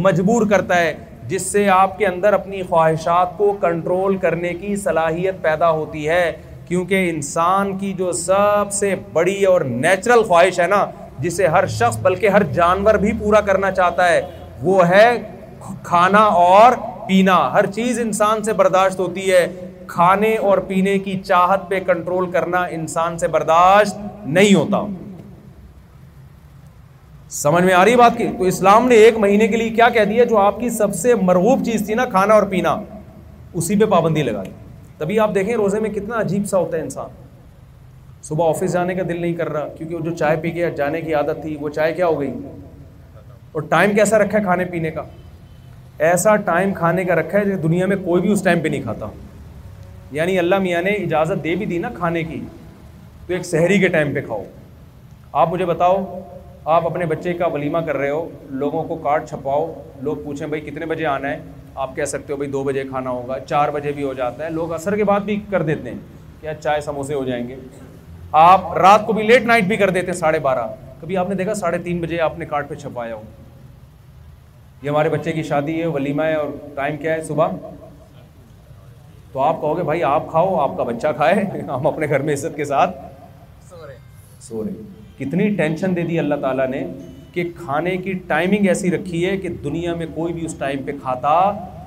[0.06, 0.94] مجبور کرتا ہے
[1.28, 6.32] جس سے آپ کے اندر اپنی خواہشات کو کنٹرول کرنے کی صلاحیت پیدا ہوتی ہے
[6.68, 10.86] کیونکہ انسان کی جو سب سے بڑی اور نیچرل خواہش ہے نا
[11.20, 14.22] جسے ہر شخص بلکہ ہر جانور بھی پورا کرنا چاہتا ہے
[14.64, 15.08] وہ ہے
[15.84, 16.74] کھانا اور
[17.08, 19.46] پینا ہر چیز انسان سے برداشت ہوتی ہے
[19.90, 23.98] کھانے اور پینے کی چاہت پہ کنٹرول کرنا انسان سے برداشت
[24.38, 24.84] نہیں ہوتا
[27.36, 30.06] سمجھ میں آ رہی بات کی تو اسلام نے ایک مہینے کے لیے کیا کہہ
[30.10, 32.76] دیا جو آپ کی سب سے مرغوب چیز تھی نا کھانا اور پینا
[33.62, 34.52] اسی پہ پابندی لگا دی
[34.98, 37.10] تبھی آپ دیکھیں روزے میں کتنا عجیب سا ہوتا ہے انسان
[38.24, 41.02] صبح آفس جانے کا دل نہیں کر رہا کیونکہ وہ جو چائے پی کے جانے
[41.02, 42.32] کی عادت تھی وہ چائے کیا ہو گئی
[43.52, 45.04] اور ٹائم کیسا رکھا ہے کھانے پینے کا
[46.10, 48.82] ایسا ٹائم کھانے کا رکھا ہے جو دنیا میں کوئی بھی اس ٹائم پہ نہیں
[48.82, 49.06] کھاتا
[50.16, 52.40] یعنی اللہ میاں نے اجازت دے بھی دی نا کھانے کی
[53.28, 54.44] تو ایک سحری کے ٹائم پہ کھاؤ
[55.42, 55.98] آپ مجھے بتاؤ
[56.76, 58.28] آپ اپنے بچے کا ولیمہ کر رہے ہو
[58.62, 61.38] لوگوں کو کارڈ چھپاؤ لوگ پوچھیں بھائی کتنے بجے آنا ہے
[61.84, 64.50] آپ کہہ سکتے ہو بھائی دو بجے کھانا ہوگا چار بجے بھی ہو جاتا ہے
[64.50, 65.98] لوگ عصر کے بعد بھی کر دیتے ہیں
[66.42, 67.56] کیا چائے سموسے ہو جائیں گے
[68.44, 70.68] آپ رات کو بھی لیٹ نائٹ بھی کر دیتے ہیں ساڑھے بارہ
[71.02, 73.22] کبھی آپ نے دیکھا ساڑھے تین بجے آپ نے کارڈ پہ چھپایا ہو
[74.82, 77.52] یہ ہمارے بچے کی شادی ہے ولیمہ ہے اور ٹائم کیا ہے صبح
[79.34, 82.34] تو آپ کہو گے بھائی آپ کھاؤ آپ کا بچہ کھائے ہم اپنے گھر میں
[82.34, 82.96] عزت کے ساتھ
[83.70, 84.72] سو رہے
[85.18, 86.86] کتنی ٹینشن دے دی اللہ تعالیٰ نے
[87.34, 90.92] کہ کھانے کی ٹائمنگ ایسی رکھی ہے کہ دنیا میں کوئی بھی اس ٹائم پہ
[91.02, 91.36] کھاتا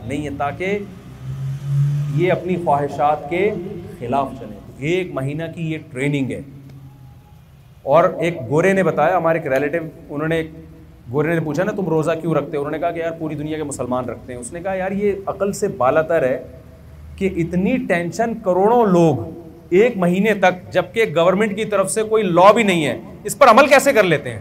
[0.06, 0.78] نہیں ہے تاکہ
[2.16, 3.50] یہ اپنی خواہشات کے
[3.98, 6.40] خلاف چلے ایک مہینہ کی یہ ٹریننگ ہے
[7.94, 9.78] اور ایک گورے نے بتایا ہمارے ایک ریلیٹو
[10.14, 10.50] انہوں نے ایک
[11.12, 13.56] گورے نے پوچھا نا تم روزہ کیوں رکھتے انہوں نے کہا کہ یار پوری دنیا
[13.58, 16.36] کے مسلمان رکھتے ہیں اس نے کہا یار یہ عقل سے بالا تر ہے
[17.20, 22.50] کہ اتنی ٹینشن کروڑوں لوگ ایک مہینے تک جبکہ گورنمنٹ کی طرف سے کوئی لا
[22.58, 22.94] بھی نہیں ہے
[23.30, 24.38] اس پر عمل کیسے کر لیتے ہیں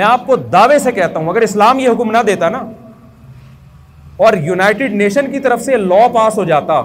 [0.00, 2.62] میں آپ کو دعوے سے کہتا ہوں اگر اسلام یہ حکم نہ دیتا نا
[4.26, 6.80] اور یونائٹڈ نیشن کی طرف سے لا پاس ہو جاتا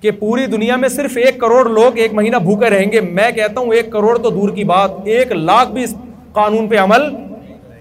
[0.00, 3.60] کہ پوری دنیا میں صرف ایک کروڑ لوگ ایک مہینہ بھوکے رہیں گے میں کہتا
[3.60, 5.94] ہوں ایک کروڑ تو دور کی بات ایک لاکھ بھی اس
[6.40, 7.08] قانون پہ عمل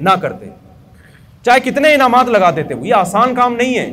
[0.10, 0.50] نہ کرتے
[1.46, 3.90] چاہے کتنے انعامات لگا دیتے ہو یہ آسان کام نہیں ہے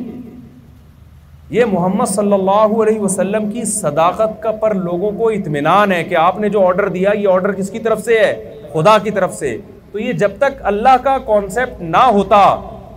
[1.55, 6.15] یہ محمد صلی اللہ علیہ وسلم کی صداقت کا پر لوگوں کو اطمینان ہے کہ
[6.21, 8.33] آپ نے جو آرڈر دیا یہ آرڈر کس کی طرف سے ہے
[8.73, 9.55] خدا کی طرف سے
[9.91, 12.39] تو یہ جب تک اللہ کا کانسیپٹ نہ ہوتا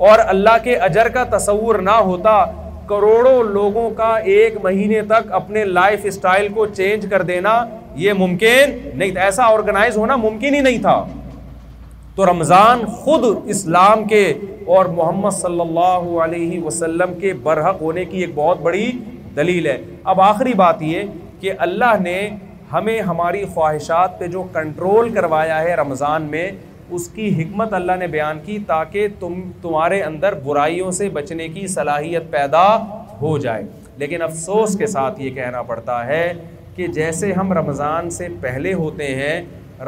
[0.08, 2.42] اور اللہ کے اجر کا تصور نہ ہوتا
[2.88, 7.54] کروڑوں لوگوں کا ایک مہینے تک اپنے لائف اسٹائل کو چینج کر دینا
[8.04, 11.04] یہ ممکن نہیں ایسا آرگنائز ہونا ممکن ہی نہیں تھا
[12.14, 13.24] تو رمضان خود
[13.54, 14.24] اسلام کے
[14.76, 18.90] اور محمد صلی اللہ علیہ وسلم کے برحق ہونے کی ایک بہت بڑی
[19.36, 19.76] دلیل ہے
[20.12, 21.04] اب آخری بات یہ
[21.40, 22.16] کہ اللہ نے
[22.72, 26.48] ہمیں ہماری خواہشات پہ جو کنٹرول کروایا ہے رمضان میں
[26.98, 31.66] اس کی حکمت اللہ نے بیان کی تاکہ تم تمہارے اندر برائیوں سے بچنے کی
[31.74, 32.64] صلاحیت پیدا
[33.20, 33.64] ہو جائے
[34.04, 36.22] لیکن افسوس کے ساتھ یہ کہنا پڑتا ہے
[36.76, 39.40] کہ جیسے ہم رمضان سے پہلے ہوتے ہیں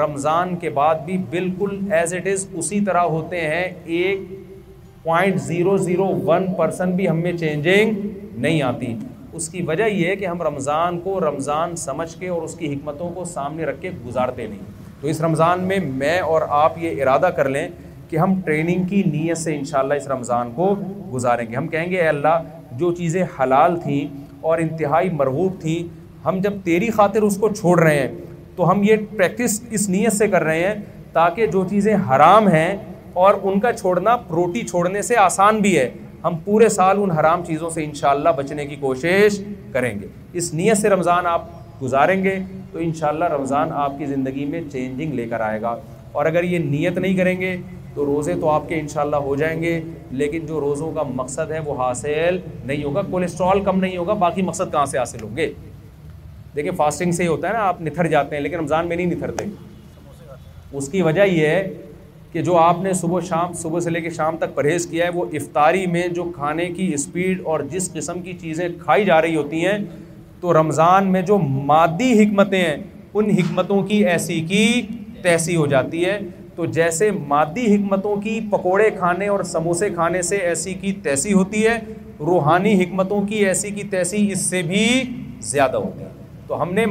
[0.05, 3.63] رمضان کے بعد بھی بالکل ایز اٹ از اسی طرح ہوتے ہیں
[3.99, 4.21] ایک
[5.03, 7.93] point zero zero one person بھی ہم میں چینجنگ
[8.41, 8.95] نہیں آتی
[9.39, 12.73] اس کی وجہ یہ ہے کہ ہم رمضان کو رمضان سمجھ کے اور اس کی
[12.73, 14.61] حکمتوں کو سامنے رکھ کے گزارتے نہیں
[15.01, 17.67] تو اس رمضان میں میں اور آپ یہ ارادہ کر لیں
[18.11, 20.75] کہ ہم ٹریننگ کی نیت سے انشاءاللہ اس رمضان کو
[21.13, 22.43] گزاریں گے ہم کہیں گے اے اللہ
[22.79, 24.07] جو چیزیں حلال تھیں
[24.51, 25.83] اور انتہائی مرغوب تھیں
[26.27, 28.09] ہم جب تیری خاطر اس کو چھوڑ رہے ہیں
[28.57, 30.75] تو ہم یہ پریکٹس اس نیت سے کر رہے ہیں
[31.13, 32.75] تاکہ جو چیزیں حرام ہیں
[33.21, 35.89] اور ان کا چھوڑنا روٹی چھوڑنے سے آسان بھی ہے
[36.25, 39.41] ہم پورے سال ان حرام چیزوں سے انشاءاللہ بچنے کی کوشش
[39.73, 40.07] کریں گے
[40.39, 41.45] اس نیت سے رمضان آپ
[41.83, 42.39] گزاریں گے
[42.73, 45.77] تو انشاءاللہ رمضان آپ کی زندگی میں چینجنگ لے کر آئے گا
[46.13, 47.57] اور اگر یہ نیت نہیں کریں گے
[47.95, 49.79] تو روزے تو آپ کے انشاءاللہ ہو جائیں گے
[50.21, 54.43] لیکن جو روزوں کا مقصد ہے وہ حاصل نہیں ہوگا کولیسٹرول کم نہیں ہوگا باقی
[54.43, 55.53] مقصد کہاں سے حاصل ہوں گے
[56.57, 59.15] دیکھیں فاسٹنگ سے ہی ہوتا ہے نا آپ نتھر جاتے ہیں لیکن رمضان میں نہیں
[59.15, 59.45] نتھرتے
[60.79, 61.63] اس کی وجہ یہ ہے
[62.33, 65.11] کہ جو آپ نے صبح شام صبح سے لے کے شام تک پرہیز کیا ہے
[65.15, 69.37] وہ افطاری میں جو کھانے کی اسپیڈ اور جس قسم کی چیزیں کھائی جا رہی
[69.37, 69.77] ہوتی ہیں
[70.41, 71.39] تو رمضان میں جو
[71.73, 72.77] مادی حکمتیں ہیں
[73.15, 74.65] ان حکمتوں کی ایسی کی
[75.23, 76.19] تیسی ہو جاتی ہے
[76.55, 81.67] تو جیسے مادی حکمتوں کی پکوڑے کھانے اور سموسے کھانے سے ایسی کی تیسی ہوتی
[81.67, 81.79] ہے
[82.29, 84.85] روحانی حکمتوں کی ایسی کی تیسی اس سے بھی
[85.51, 86.09] زیادہ ہوتی ہے
[86.47, 86.87] تو ہم نے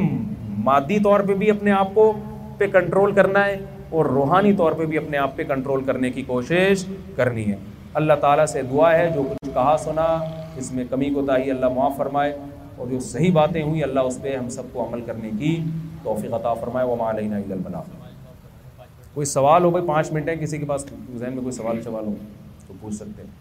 [0.66, 2.12] مادی طور پہ بھی اپنے آپ کو
[2.58, 3.58] پہ کنٹرول کرنا ہے
[3.98, 6.86] اور روحانی طور پہ بھی اپنے آپ پہ کنٹرول کرنے کی کوشش
[7.16, 7.56] کرنی ہے
[8.02, 10.06] اللہ تعالیٰ سے دعا ہے جو کچھ کہا سنا
[10.62, 12.38] اس میں کمی کو تاہی اللہ معاف فرمائے
[12.78, 15.56] اور جو صحیح باتیں ہوئیں اللہ اس پہ ہم سب کو عمل کرنے کی
[16.04, 17.90] توفیق عطا فرمائے و مالہ عید الفلاف
[19.14, 22.06] کوئی سوال ہو بھائی پانچ منٹ ہے کسی کے پاس ذہن میں کوئی سوال سوال
[22.08, 22.16] ہو
[22.68, 23.41] تو پوچھ سکتے ہیں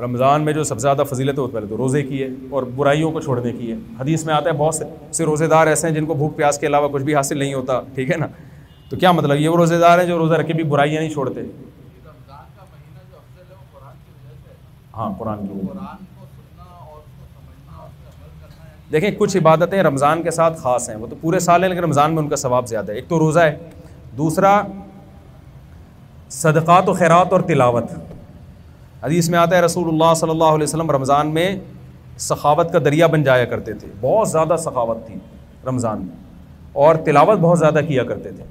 [0.00, 2.28] رمضان میں جو سب سے زیادہ فضیلت ہے وہ پہلے تو روزے کی ہے
[2.58, 4.74] اور برائیوں کو چھوڑنے کی ہے حدیث میں آتا ہے بہت
[5.16, 7.54] سے روزے دار ایسے ہیں جن کو بھوک پیاس کے علاوہ کچھ بھی حاصل نہیں
[7.54, 8.26] ہوتا ٹھیک ہے نا
[8.90, 11.42] تو کیا مطلب یہ وہ روزے دار ہیں جو روزہ رکھے بھی برائیاں نہیں چھوڑتے
[14.96, 15.68] ہاں قرآن کی
[18.92, 22.14] دیکھیں کچھ عبادتیں رمضان کے ساتھ خاص ہیں وہ تو پورے سال ہیں لیکن رمضان
[22.14, 23.56] میں ان کا ثواب زیادہ ہے ایک تو روزہ ہے
[24.18, 24.60] دوسرا
[26.38, 27.92] صدقات و خیرات اور تلاوت
[29.02, 31.44] حدیث میں آتا ہے رسول اللہ صلی اللہ علیہ وسلم رمضان میں
[32.28, 35.14] سخاوت کا دریا بن جایا کرتے تھے بہت زیادہ سخاوت تھی
[35.66, 36.16] رمضان میں
[36.86, 38.44] اور تلاوت بہت زیادہ کیا کرتے تھے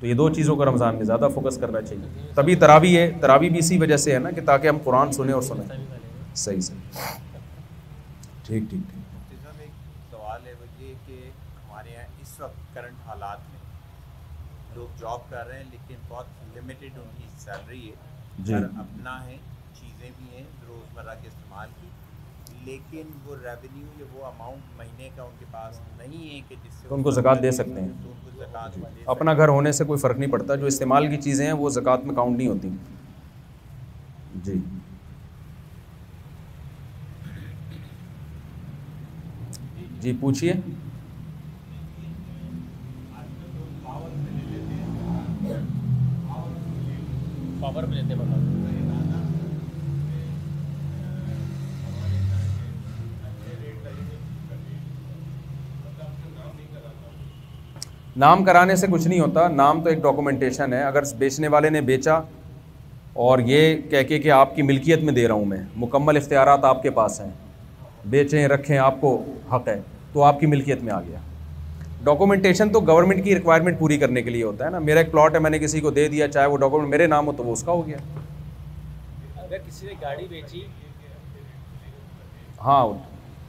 [0.00, 3.48] تو یہ دو چیزوں کو رمضان میں زیادہ فوکس کرنا چاہیے تبھی تراوی ہے تراوی
[3.50, 5.64] بھی اسی وجہ سے ہے نا کہ تاکہ ہم قرآن سنیں اور سنیں
[6.34, 7.14] صحیح صحیح
[8.46, 9.48] ٹھیک ٹھیک ٹھیک
[10.10, 15.46] سوال ہے وہ یہ کہ ہمارے یہاں اس وقت کرنٹ حالات میں لوگ جاب کر
[15.46, 19.36] رہے ہیں لیکن بہت لمیٹڈ ان کی سیلری ہے جی اپنا ہے
[21.64, 26.40] استعمال کی لیکن وہ ریونیو یا وہ اماؤنٹ مہینے کا ان کے پاس نہیں ہے
[26.48, 30.00] کہ جس سے ان کو زکوٰۃ دے سکتے ہیں جی۔ اپنا گھر ہونے سے کوئی
[30.00, 32.70] فرق نہیں پڑتا جو استعمال کی چیزیں ہیں وہ زکوٰۃ میں کاؤنٹ نہیں ہوتی
[34.44, 34.58] جی
[40.00, 40.52] جی پوچھئے
[58.22, 61.80] نام کرانے سے کچھ نہیں ہوتا نام تو ایک ڈاکومنٹیشن ہے اگر بیچنے والے نے
[61.90, 62.20] بیچا
[63.22, 66.64] اور یہ کہہ کے کہ آپ کی ملکیت میں دے رہا ہوں میں مکمل اختیارات
[66.64, 67.30] آپ کے پاس ہیں
[68.10, 69.12] بیچیں رکھیں آپ کو
[69.52, 69.80] حق ہے
[70.12, 71.18] تو آپ کی ملکیت میں آ گیا
[72.04, 75.34] ڈاکومنٹیشن تو گورنمنٹ کی ریکوائرمنٹ پوری کرنے کے لیے ہوتا ہے نا میرا ایک پلاٹ
[75.34, 77.52] ہے میں نے کسی کو دے دیا چاہے وہ ڈاکومنٹ میرے نام ہو تو وہ
[77.52, 77.96] اس کا ہو گیا
[79.44, 80.62] اگر کسی نے گاڑی بیچی
[82.64, 82.84] ہاں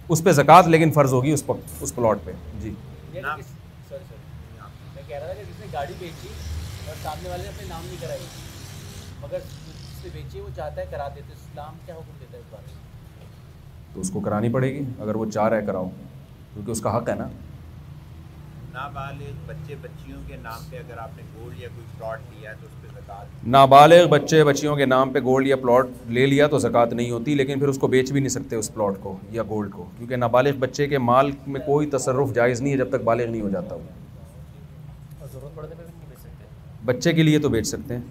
[0.09, 2.31] اس پہ زکوٰۃ لیکن فرض ہوگی اس پر اس پلاٹ پہ
[2.61, 2.73] جی
[3.13, 3.41] یعنی
[5.15, 6.27] کہہ رہا تھا کہ جس نے گاڑی بیچی
[6.87, 8.25] اور سامنے والے نے اپنے نام نہیں کرائی
[9.21, 12.51] مگر جس نے بیچی وہ چاہتا ہے کرا دیتے اسلام کیا حکم دیتا ہے اس
[12.51, 13.23] بارے میں
[13.93, 15.89] تو اس کو کرانی پڑے گی اگر وہ چاہ رہا ہے کراؤ
[16.53, 17.27] کیونکہ اس کا حق ہے نا
[18.73, 20.35] نابالغ بچے بچیوں کے
[24.99, 25.87] نام پہ گولڈ یا پلاٹ
[26.17, 28.73] لے لیا تو زکوٰۃ نہیں ہوتی لیکن پھر اس کو بیچ بھی نہیں سکتے اس
[28.73, 32.73] پلاٹ کو یا گولڈ کو کیونکہ نابالغ بچے کے مال میں کوئی تصرف جائز نہیں
[32.73, 34.03] ہے جب تک بالغ نہیں ہو جاتا وہ
[36.85, 38.01] بچے کے لیے تو بیچ سکتے ہیں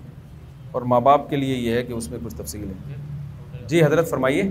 [0.77, 4.09] اور ماں باپ کے لیے یہ ہے کہ اس میں کچھ تفصیل ہے جی حضرت
[4.11, 4.43] فرمائیے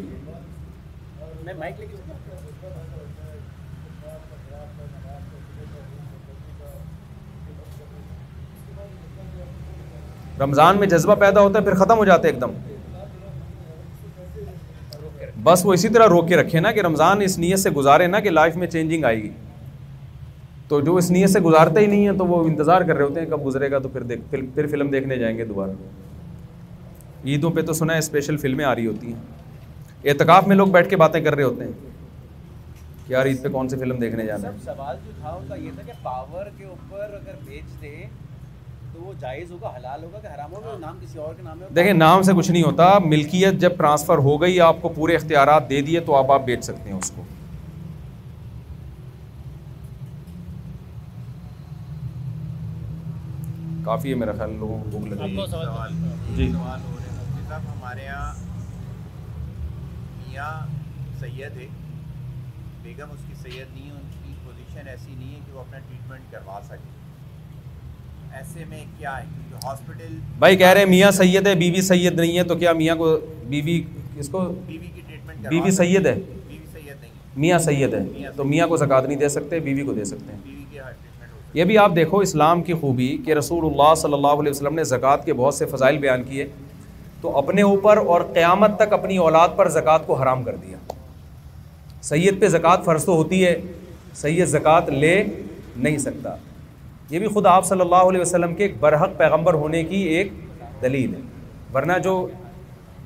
[10.39, 12.51] رمضان میں جذبہ پیدا ہوتا ہے پھر ختم ہو جاتے ایک دم
[15.43, 18.19] بس وہ اسی طرح روک کے رکھے نا کہ رمضان اس نیت سے گزارے نا
[18.25, 19.29] کہ لائف میں چینجنگ آئے گی
[20.67, 23.19] تو جو اس نیت سے گزارتے ہی نہیں ہیں تو وہ انتظار کر رہے ہوتے
[23.19, 24.21] ہیں کب گزرے گا تو پھر دیکھ
[24.55, 25.71] پھر فلم دیکھنے جائیں گے دوبارہ
[27.29, 30.89] عیدوں پہ تو سنا ہے اسپیشل فلمیں آ رہی ہوتی ہیں اعتکاف میں لوگ بیٹھ
[30.89, 31.71] کے باتیں کر رہے ہوتے ہیں
[33.05, 35.55] کہ یار عید پہ کون سی فلم دیکھنے جانا ہے سوال جو تھا ان کا
[35.55, 38.01] یہ تھا کہ پاور کے اوپر اگر بیچ دیں
[38.93, 41.67] تو وہ جائز ہوگا حلال ہوگا کہ حرام ہوگا نام کسی اور کے نام ہے
[41.75, 45.69] دیکھیں نام سے کچھ نہیں ہوتا ملکیت جب ٹرانسفر ہو گئی آپ کو پورے اختیارات
[45.69, 47.23] دے دیے تو آپ آپ بیچ سکتے ہیں اس کو
[53.85, 55.45] کافی ہے میرا خیال لوگوں کو بھوک لگ رہی ہے
[56.35, 58.33] جی سوال ہو رہے مفتی صاحب ہمارے یہاں
[60.31, 60.51] میاں
[61.19, 61.67] سید ہے
[62.83, 65.79] بیگم اس کی سید نہیں ہے ان کی پوزیشن ایسی نہیں ہے کہ وہ اپنا
[65.87, 66.91] ٹریٹمنٹ کروا سکے
[68.37, 72.37] ایسے میں کیا ہے کیونکہ ہاسپٹل بھائی کہہ رہے میاں سید ہے بیوی سید نہیں
[72.37, 73.17] ہے تو کیا میاں کو
[73.49, 73.81] بیوی
[74.19, 76.15] اس کو بیوی کی ٹریٹمنٹ بیوی سید ہے
[76.47, 77.11] بیوی سید نہیں
[77.43, 78.03] میاں سید ہے
[78.35, 80.52] تو میاں کو زکات نہیں دے سکتے بیوی کو دے سکتے ہیں
[81.53, 84.83] یہ بھی آپ دیکھو اسلام کی خوبی کہ رسول اللہ صلی اللہ علیہ وسلم نے
[84.91, 86.45] زکوٰۃ کے بہت سے فضائل بیان کیے
[87.21, 90.77] تو اپنے اوپر اور قیامت تک اپنی اولاد پر زکوٰۃ کو حرام کر دیا
[92.09, 93.55] سید پہ زکوٰۃ فرض تو ہوتی ہے
[94.21, 95.13] سید زکوٰۃ لے
[95.75, 96.35] نہیں سکتا
[97.09, 100.31] یہ بھی خود آپ صلی اللہ علیہ وسلم کے ایک برحق پیغمبر ہونے کی ایک
[100.81, 101.19] دلیل ہے
[101.73, 102.27] ورنہ جو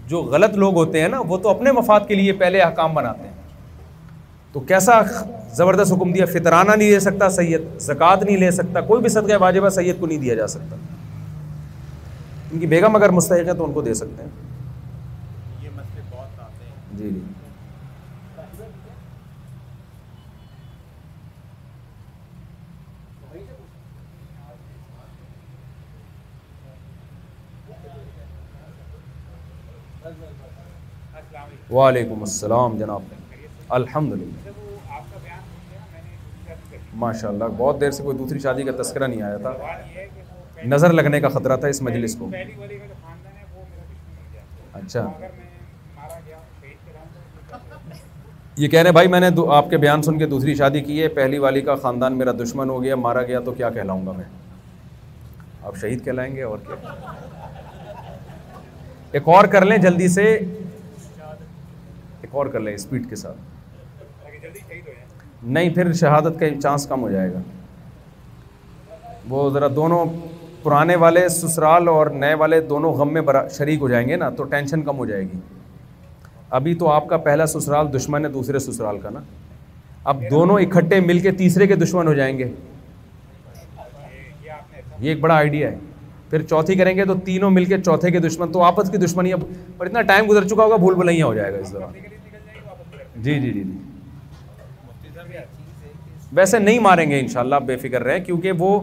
[0.07, 3.26] جو غلط لوگ ہوتے ہیں نا وہ تو اپنے مفاد کے لیے پہلے احکام بناتے
[3.26, 3.26] ہیں
[4.57, 4.93] تو کیسا
[5.57, 9.33] زبردست حکم دیا فطرانہ نہیں لے سکتا سید زکوٰۃ نہیں لے سکتا کوئی بھی صدقہ
[9.39, 10.75] واجبہ سید کو نہیں دیا جا سکتا
[12.51, 14.29] ان کی بیگم اگر مستحق ہے تو ان کو دے سکتے ہیں
[16.97, 17.23] جی جی
[31.71, 33.13] وعلیکم السلام جناب
[33.79, 34.46] الحمد للہ
[36.99, 41.19] ماشاء اللہ بہت دیر سے کوئی دوسری شادی کا تذکرہ نہیں آیا تھا نظر لگنے
[41.21, 42.29] کا خطرہ تھا اس مجلس کو
[44.79, 45.07] اچھا
[48.59, 51.07] یہ کہہ رہے بھائی میں نے آپ کے بیان سن کے دوسری شادی کی ہے
[51.17, 54.25] پہلی والی کا خاندان میرا دشمن ہو گیا مارا گیا تو کیا کہلاؤں گا میں
[55.65, 56.77] آپ شہید اور کیا
[59.13, 60.23] گے اور کر لیں جلدی سے
[62.21, 63.37] ایک اور کر لیں اسپیڈ کے ساتھ
[65.55, 67.41] نہیں پھر شہادت کا چانس کم ہو جائے گا
[69.29, 70.05] وہ ذرا دونوں
[70.63, 73.21] پرانے والے سسرال اور نئے والے دونوں غم میں
[73.57, 75.39] شریک ہو جائیں گے نا تو ٹینشن کم ہو جائے گی
[76.59, 79.19] ابھی تو آپ کا پہلا سسرال دشمن ہے دوسرے سسرال کا نا
[80.11, 82.49] اب دونوں اکٹھے مل کے تیسرے کے دشمن ہو جائیں گے
[84.99, 85.75] یہ ایک بڑا آئیڈیا ہے
[86.29, 89.33] پھر چوتھی کریں گے تو تینوں مل کے چوتھے کے دشمن تو آپس کی دشمنی
[89.33, 89.41] اب
[89.77, 91.93] پر اتنا ٹائم گزر چکا ہوگا بھول بھلیاں ہو جائے گا اس دوران
[93.23, 93.71] جی جی جی جی
[96.35, 98.79] ویسے نہیں ماریں گے انشاءاللہ شاء آپ بے فکر رہیں کیونکہ وہ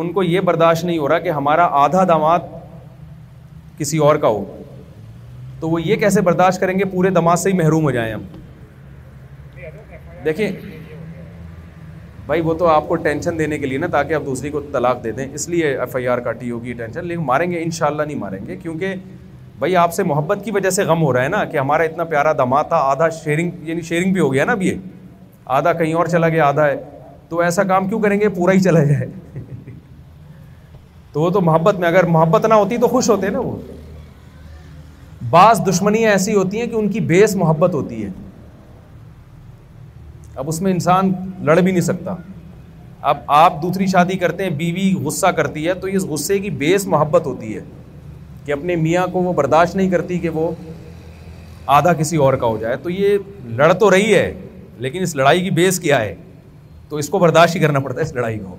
[0.00, 2.42] ان کو یہ برداشت نہیں ہو رہا کہ ہمارا آدھا دمات
[3.78, 4.44] کسی اور کا ہو
[5.60, 8.22] تو وہ یہ کیسے برداشت کریں گے پورے دماد سے ہی محروم ہو جائیں ہم
[10.24, 10.48] دیکھیں
[12.26, 15.02] بھائی وہ تو آپ کو ٹینشن دینے کے لیے نا تاکہ آپ دوسری کو طلاق
[15.04, 17.86] دے دیں اس لیے ایف آئی آر کاٹی ہوگی ٹینشن لیکن ماریں گے ان شاء
[17.86, 18.94] اللہ نہیں ماریں گے کیونکہ
[19.58, 22.04] بھائی آپ سے محبت کی وجہ سے غم ہو رہا ہے نا کہ ہمارا اتنا
[22.12, 24.74] پیارا دماد تھا آدھا شیئرنگ یعنی شیئرنگ بھی ہو گیا نا اب یہ
[25.56, 26.74] آدھا کہیں اور چلا گیا آدھا ہے
[27.28, 29.06] تو ایسا کام کیوں کریں گے پورا ہی چلا جائے
[31.12, 33.56] تو وہ تو محبت میں اگر محبت نہ ہوتی تو خوش ہوتے نا وہ
[35.30, 38.10] بعض دشمنیاں ایسی ہوتی ہیں کہ ان کی بیس محبت ہوتی ہے
[40.42, 41.10] اب اس میں انسان
[41.48, 42.14] لڑ بھی نہیں سکتا
[43.10, 46.86] اب آپ دوسری شادی کرتے ہیں بیوی غصہ کرتی ہے تو اس غصے کی بیس
[46.94, 47.60] محبت ہوتی ہے
[48.44, 50.50] کہ اپنے میاں کو وہ برداشت نہیں کرتی کہ وہ
[51.78, 53.16] آدھا کسی اور کا ہو جائے تو یہ
[53.60, 54.32] لڑ تو رہی ہے
[54.82, 56.14] لیکن اس لڑائی کی بیس کیا ہے
[56.88, 58.56] تو اس کو برداشت ہی کرنا پڑتا ہے اس لڑائی کو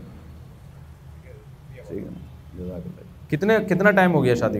[3.29, 4.59] کتنے کتنا ٹائم ہو گیا شادی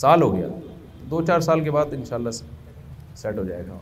[0.00, 0.48] سال ہو گیا
[1.10, 3.78] دو چار سال کے بعد انشاءاللہ شاء اللہ سیٹ ہو جائے گا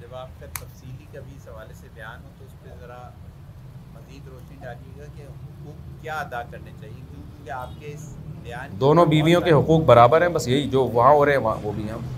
[0.00, 3.02] جب آپ کا تفصیلی کبھی اس حوالے سے بیان ہو تو اس پہ ذرا
[3.94, 7.04] مزید روشنی ڈالیے گا کہ حقوق کیا ادا کرنے چاہیے
[7.56, 7.94] آپ کے
[8.80, 11.72] دونوں بیویوں کے حقوق برابر ہیں بس یہی جو وہاں ہو رہے ہیں وہاں وہ
[11.76, 12.15] بھی ہیں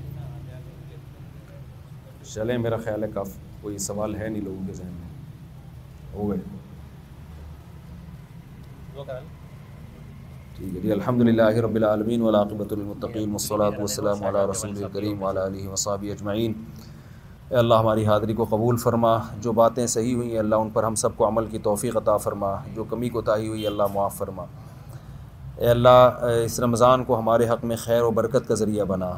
[2.32, 5.08] چلیں میرا خیال ہے کافی کوئی سوال ہے نہیں لوگوں کے ذہن میں
[6.14, 6.42] ہو گئے
[10.56, 15.40] ٹھیک ہے جی الحمد للہ رب العالمین ولاقبۃ المطقین وصلاۃ وسلم علیہ رسول کریم وعلی
[15.46, 16.52] علیہ وصاب اجمعین
[17.50, 20.96] اے اللہ ہماری حاضری کو قبول فرما جو باتیں صحیح ہوئیں اللہ ان پر ہم
[21.04, 24.46] سب کو عمل کی توفیق عطا فرما جو کمی کو تاہی ہوئی اللہ معاف فرما
[25.58, 29.12] اے اللہ اس رمضان کو ہمارے حق میں خیر و برکت کا ذریعہ بنا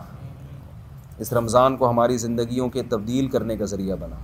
[1.25, 4.15] اس رمضان کو ہماری زندگیوں کے تبدیل کرنے کا ذریعہ بنا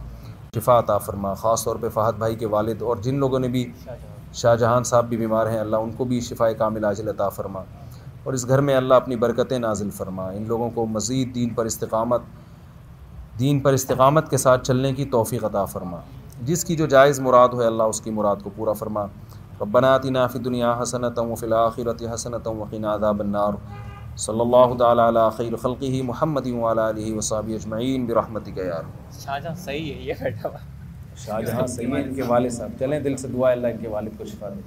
[0.59, 3.69] شفا عطا فرما خاص طور پہ فہد بھائی کے والد اور جن لوگوں نے بھی
[4.39, 7.61] شاہ جہان صاحب بھی بیمار ہیں اللہ ان کو بھی شفاء کامل عاجل عطا فرما
[8.23, 11.65] اور اس گھر میں اللہ اپنی برکتیں نازل فرما ان لوگوں کو مزید دین پر
[11.65, 12.21] استقامت
[13.39, 15.99] دین پر استقامت کے ساتھ چلنے کی توفیق عطا فرما
[16.45, 19.05] جس کی جو جائز مراد ہو اللہ اس کی مراد کو پورا فرما
[19.61, 21.83] ربنا آتنا فی دنیا حسنت و فی
[22.71, 23.53] قنا عذاب النار
[24.25, 26.47] صلی اللہ علی خیر علقی محمد
[27.31, 28.81] اجمعین برحمتک یا
[31.17, 34.25] شاہ جہاں سید کے والد صاحب چلیں دل سے دعا اللہ ان کے والد کو
[34.25, 34.61] شفا دے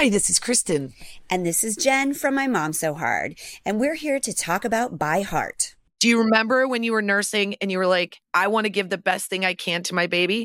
[0.00, 0.92] Jane
[2.12, 4.66] from my معم so harder talk
[5.00, 5.62] by heart
[6.04, 10.44] remember when you are nursing your like I want give the best my baby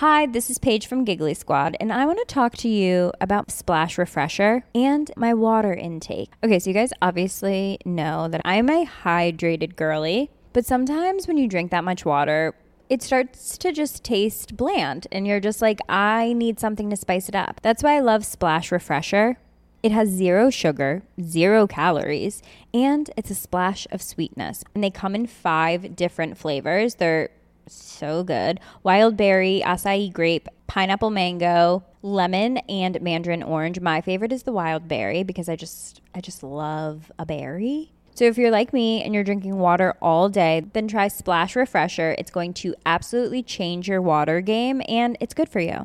[0.00, 4.70] Hi this is giggle squad I want to you اباؤسلیٹریڈر
[15.42, 17.16] just like I need something
[20.18, 20.94] zero sugar
[21.32, 22.40] zero calories
[22.74, 25.04] ends of sweetness like
[25.42, 27.26] five different flavours there
[27.68, 28.60] So good.
[28.82, 33.80] Wild berry, acai grape, pineapple mango, lemon, and mandarin orange.
[33.80, 37.90] My favorite is the wild berry because I just love a berry.
[38.14, 42.14] So if you're like me and you're drinking water all day, then try Splash Refresher.
[42.18, 45.84] It's going to absolutely change your water game, and it's good for you.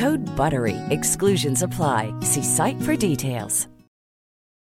[0.00, 3.66] ہڈ بر وی ایگسنس apply see site for this